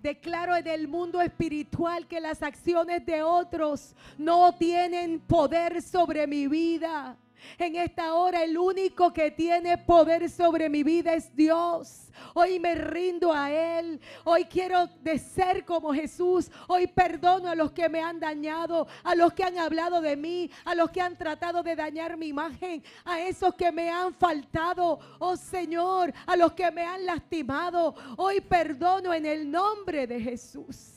Declaro 0.02 0.54
en 0.54 0.66
el 0.66 0.86
mundo 0.86 1.22
espiritual 1.22 2.06
que 2.06 2.20
las 2.20 2.42
acciones 2.42 3.06
de 3.06 3.22
otros 3.22 3.94
no 4.18 4.54
tienen 4.54 5.18
poder 5.18 5.80
sobre 5.80 6.26
mi 6.26 6.46
vida. 6.46 7.16
En 7.58 7.76
esta 7.76 8.14
hora 8.14 8.42
el 8.42 8.56
único 8.58 9.12
que 9.12 9.30
tiene 9.30 9.78
poder 9.78 10.28
sobre 10.30 10.68
mi 10.68 10.82
vida 10.82 11.14
es 11.14 11.34
Dios. 11.34 12.10
Hoy 12.34 12.58
me 12.58 12.74
rindo 12.74 13.32
a 13.32 13.50
Él. 13.50 14.00
Hoy 14.24 14.44
quiero 14.44 14.86
de 15.02 15.18
ser 15.18 15.64
como 15.64 15.92
Jesús. 15.92 16.50
Hoy 16.68 16.86
perdono 16.86 17.48
a 17.48 17.54
los 17.54 17.72
que 17.72 17.88
me 17.88 18.00
han 18.00 18.18
dañado, 18.18 18.86
a 19.02 19.14
los 19.14 19.32
que 19.32 19.44
han 19.44 19.58
hablado 19.58 20.00
de 20.00 20.16
mí, 20.16 20.50
a 20.64 20.74
los 20.74 20.90
que 20.90 21.00
han 21.00 21.16
tratado 21.16 21.62
de 21.62 21.76
dañar 21.76 22.16
mi 22.16 22.28
imagen, 22.28 22.82
a 23.04 23.20
esos 23.20 23.54
que 23.54 23.70
me 23.70 23.90
han 23.90 24.14
faltado. 24.14 24.98
Oh 25.18 25.36
Señor, 25.36 26.12
a 26.26 26.36
los 26.36 26.52
que 26.52 26.70
me 26.70 26.82
han 26.82 27.06
lastimado. 27.06 27.94
Hoy 28.16 28.40
perdono 28.40 29.12
en 29.12 29.26
el 29.26 29.50
nombre 29.50 30.06
de 30.06 30.20
Jesús. 30.20 30.92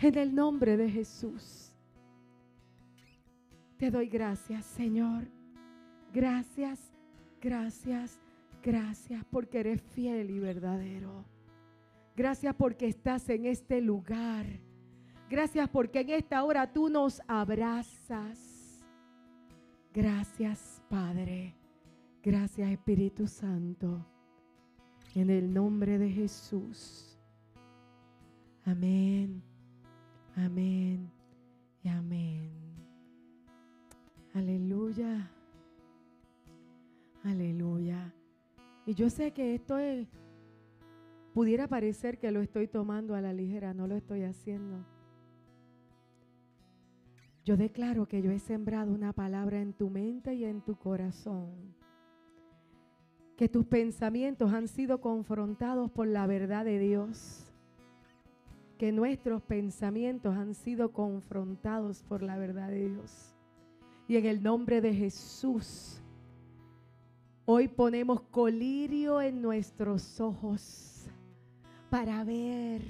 En 0.00 0.16
el 0.16 0.34
nombre 0.34 0.76
de 0.76 0.88
Jesús. 0.88 1.67
Te 3.78 3.92
doy 3.92 4.08
gracias, 4.08 4.66
Señor. 4.66 5.28
Gracias, 6.12 6.80
gracias, 7.40 8.18
gracias 8.60 9.24
porque 9.30 9.60
eres 9.60 9.80
fiel 9.80 10.30
y 10.30 10.40
verdadero. 10.40 11.24
Gracias 12.16 12.56
porque 12.56 12.88
estás 12.88 13.28
en 13.28 13.46
este 13.46 13.80
lugar. 13.80 14.46
Gracias 15.30 15.68
porque 15.68 16.00
en 16.00 16.10
esta 16.10 16.42
hora 16.42 16.72
tú 16.72 16.88
nos 16.88 17.22
abrazas. 17.28 18.84
Gracias, 19.94 20.82
Padre. 20.88 21.54
Gracias, 22.20 22.70
Espíritu 22.70 23.28
Santo. 23.28 24.04
En 25.14 25.30
el 25.30 25.54
nombre 25.54 25.98
de 25.98 26.10
Jesús. 26.10 27.16
Amén. 28.64 29.40
Amén. 30.34 31.10
Y 31.84 31.88
amén. 31.88 32.57
Aleluya. 34.34 35.30
Aleluya. 37.24 38.14
Y 38.86 38.94
yo 38.94 39.10
sé 39.10 39.32
que 39.32 39.54
esto 39.54 39.78
es, 39.78 40.08
pudiera 41.34 41.68
parecer 41.68 42.18
que 42.18 42.30
lo 42.30 42.40
estoy 42.40 42.68
tomando 42.68 43.14
a 43.14 43.20
la 43.20 43.32
ligera, 43.32 43.74
no 43.74 43.86
lo 43.86 43.96
estoy 43.96 44.22
haciendo. 44.22 44.84
Yo 47.44 47.56
declaro 47.56 48.06
que 48.06 48.20
yo 48.20 48.30
he 48.30 48.38
sembrado 48.38 48.92
una 48.92 49.12
palabra 49.12 49.60
en 49.60 49.72
tu 49.72 49.88
mente 49.88 50.34
y 50.34 50.44
en 50.44 50.60
tu 50.60 50.76
corazón. 50.76 51.74
Que 53.36 53.48
tus 53.48 53.64
pensamientos 53.64 54.52
han 54.52 54.68
sido 54.68 55.00
confrontados 55.00 55.90
por 55.90 56.06
la 56.06 56.26
verdad 56.26 56.64
de 56.64 56.78
Dios. 56.78 57.54
Que 58.76 58.92
nuestros 58.92 59.42
pensamientos 59.42 60.36
han 60.36 60.54
sido 60.54 60.92
confrontados 60.92 62.02
por 62.02 62.22
la 62.22 62.36
verdad 62.36 62.68
de 62.68 62.88
Dios. 62.90 63.37
Y 64.08 64.16
en 64.16 64.24
el 64.24 64.42
nombre 64.42 64.80
de 64.80 64.94
Jesús, 64.94 66.00
hoy 67.44 67.68
ponemos 67.68 68.22
colirio 68.22 69.20
en 69.20 69.42
nuestros 69.42 70.18
ojos 70.18 71.04
para 71.90 72.24
ver 72.24 72.80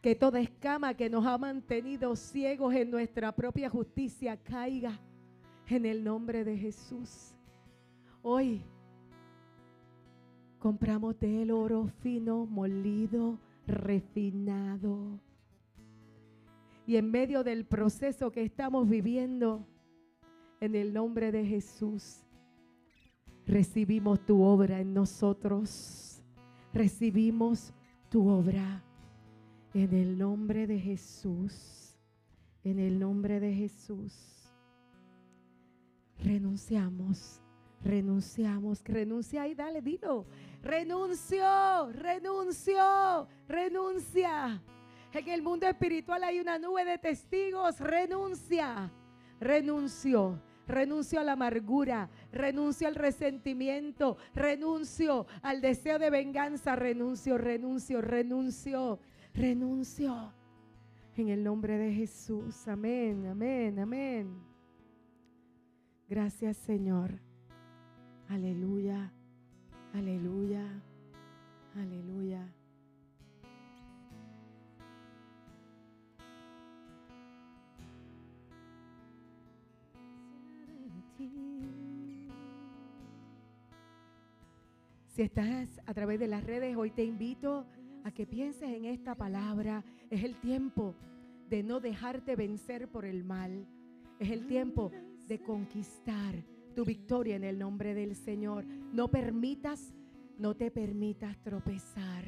que 0.00 0.14
toda 0.14 0.40
escama 0.40 0.94
que 0.94 1.10
nos 1.10 1.26
ha 1.26 1.36
mantenido 1.36 2.16
ciegos 2.16 2.74
en 2.74 2.90
nuestra 2.90 3.30
propia 3.32 3.68
justicia 3.68 4.38
caiga 4.38 4.98
en 5.68 5.84
el 5.84 6.02
nombre 6.02 6.44
de 6.44 6.56
Jesús. 6.56 7.34
Hoy 8.22 8.62
compramos 10.58 11.20
del 11.20 11.50
oro 11.50 11.88
fino, 12.00 12.46
molido, 12.46 13.38
refinado. 13.66 15.20
Y 16.86 16.96
en 16.96 17.10
medio 17.10 17.44
del 17.44 17.66
proceso 17.66 18.32
que 18.32 18.42
estamos 18.42 18.88
viviendo, 18.88 19.66
en 20.60 20.74
el 20.74 20.92
nombre 20.92 21.32
de 21.32 21.44
Jesús, 21.44 22.22
recibimos 23.46 24.24
tu 24.24 24.42
obra 24.42 24.80
en 24.80 24.92
nosotros. 24.92 26.22
Recibimos 26.72 27.72
tu 28.10 28.28
obra 28.28 28.84
en 29.74 29.92
el 29.94 30.18
nombre 30.18 30.66
de 30.66 30.78
Jesús. 30.78 31.98
En 32.62 32.78
el 32.78 32.98
nombre 32.98 33.40
de 33.40 33.54
Jesús. 33.54 34.52
Renunciamos, 36.22 37.40
renunciamos, 37.82 38.84
renuncia 38.84 39.48
y 39.48 39.54
dale, 39.54 39.80
dilo. 39.80 40.26
Renuncio, 40.62 41.90
renuncio, 41.92 43.26
renuncia. 43.48 44.62
En 45.14 45.28
el 45.28 45.42
mundo 45.42 45.66
espiritual 45.66 46.22
hay 46.22 46.38
una 46.38 46.58
nube 46.58 46.84
de 46.84 46.98
testigos, 46.98 47.80
renuncia, 47.80 48.92
renuncio 49.40 50.38
renuncio 50.70 51.20
a 51.20 51.24
la 51.24 51.32
amargura, 51.32 52.08
renuncio 52.32 52.88
al 52.88 52.94
resentimiento, 52.94 54.16
renuncio 54.34 55.26
al 55.42 55.60
deseo 55.60 55.98
de 55.98 56.10
venganza, 56.10 56.76
renuncio, 56.76 57.38
renuncio, 57.38 58.00
renuncio, 58.00 58.98
renuncio. 59.34 60.32
En 61.16 61.28
el 61.28 61.44
nombre 61.44 61.76
de 61.76 61.92
Jesús, 61.92 62.66
amén, 62.68 63.26
amén, 63.26 63.78
amén. 63.78 64.42
Gracias 66.08 66.56
Señor. 66.56 67.20
Aleluya, 68.28 69.12
aleluya, 69.92 70.64
aleluya. 71.74 72.59
Si 85.10 85.22
estás 85.22 85.80
a 85.86 85.92
través 85.92 86.20
de 86.20 86.28
las 86.28 86.44
redes, 86.44 86.76
hoy 86.76 86.92
te 86.92 87.04
invito 87.04 87.66
a 88.04 88.12
que 88.12 88.26
pienses 88.26 88.70
en 88.70 88.84
esta 88.84 89.16
palabra. 89.16 89.84
Es 90.08 90.22
el 90.22 90.36
tiempo 90.36 90.94
de 91.48 91.64
no 91.64 91.80
dejarte 91.80 92.36
vencer 92.36 92.86
por 92.88 93.04
el 93.04 93.24
mal. 93.24 93.66
Es 94.20 94.30
el 94.30 94.46
tiempo 94.46 94.92
de 95.26 95.40
conquistar 95.40 96.44
tu 96.76 96.84
victoria 96.84 97.34
en 97.34 97.42
el 97.42 97.58
nombre 97.58 97.92
del 97.92 98.14
Señor. 98.14 98.64
No 98.64 99.08
permitas, 99.08 99.92
no 100.38 100.54
te 100.54 100.70
permitas 100.70 101.36
tropezar. 101.42 102.24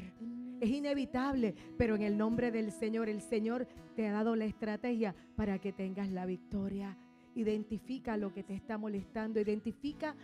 Es 0.59 0.69
inevitable, 0.69 1.55
pero 1.77 1.95
en 1.95 2.01
el 2.01 2.17
nombre 2.17 2.51
del 2.51 2.69
Señor, 2.73 3.07
el 3.07 3.21
Señor 3.21 3.65
te 3.95 4.09
ha 4.09 4.11
dado 4.11 4.35
la 4.35 4.43
estrategia 4.43 5.15
para 5.37 5.57
que 5.57 5.71
tengas 5.71 6.11
la 6.11 6.25
victoria. 6.25 6.97
Identifica 7.33 8.17
lo 8.17 8.33
que 8.33 8.43
te 8.43 8.53
está 8.53 8.77
molestando, 8.77 9.39
identifica 9.39 10.17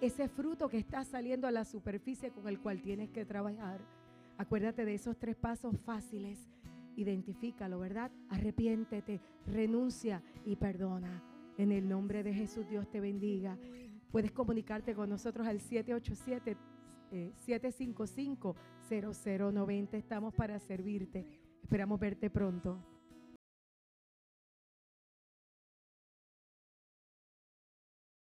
ese 0.00 0.28
fruto 0.28 0.68
que 0.68 0.78
está 0.78 1.04
saliendo 1.04 1.46
a 1.46 1.50
la 1.50 1.64
superficie 1.64 2.30
con 2.30 2.48
el 2.48 2.60
cual 2.60 2.82
tienes 2.82 3.10
que 3.10 3.24
trabajar. 3.24 3.80
Acuérdate 4.38 4.84
de 4.84 4.94
esos 4.94 5.18
tres 5.18 5.36
pasos 5.36 5.78
fáciles. 5.80 6.38
Identifícalo, 6.96 7.78
¿verdad? 7.78 8.10
Arrepiéntete, 8.28 9.20
renuncia 9.46 10.22
y 10.44 10.56
perdona. 10.56 11.22
En 11.58 11.72
el 11.72 11.88
nombre 11.88 12.22
de 12.22 12.34
Jesús, 12.34 12.68
Dios 12.68 12.90
te 12.90 13.00
bendiga. 13.00 13.58
Puedes 14.10 14.32
comunicarte 14.32 14.94
con 14.94 15.08
nosotros 15.08 15.46
al 15.46 15.60
787 15.60 16.56
755 17.10 18.56
0090. 18.88 19.96
Estamos 19.96 20.34
para 20.34 20.58
servirte. 20.58 21.24
Esperamos 21.62 21.98
verte 21.98 22.30
pronto. 22.30 22.95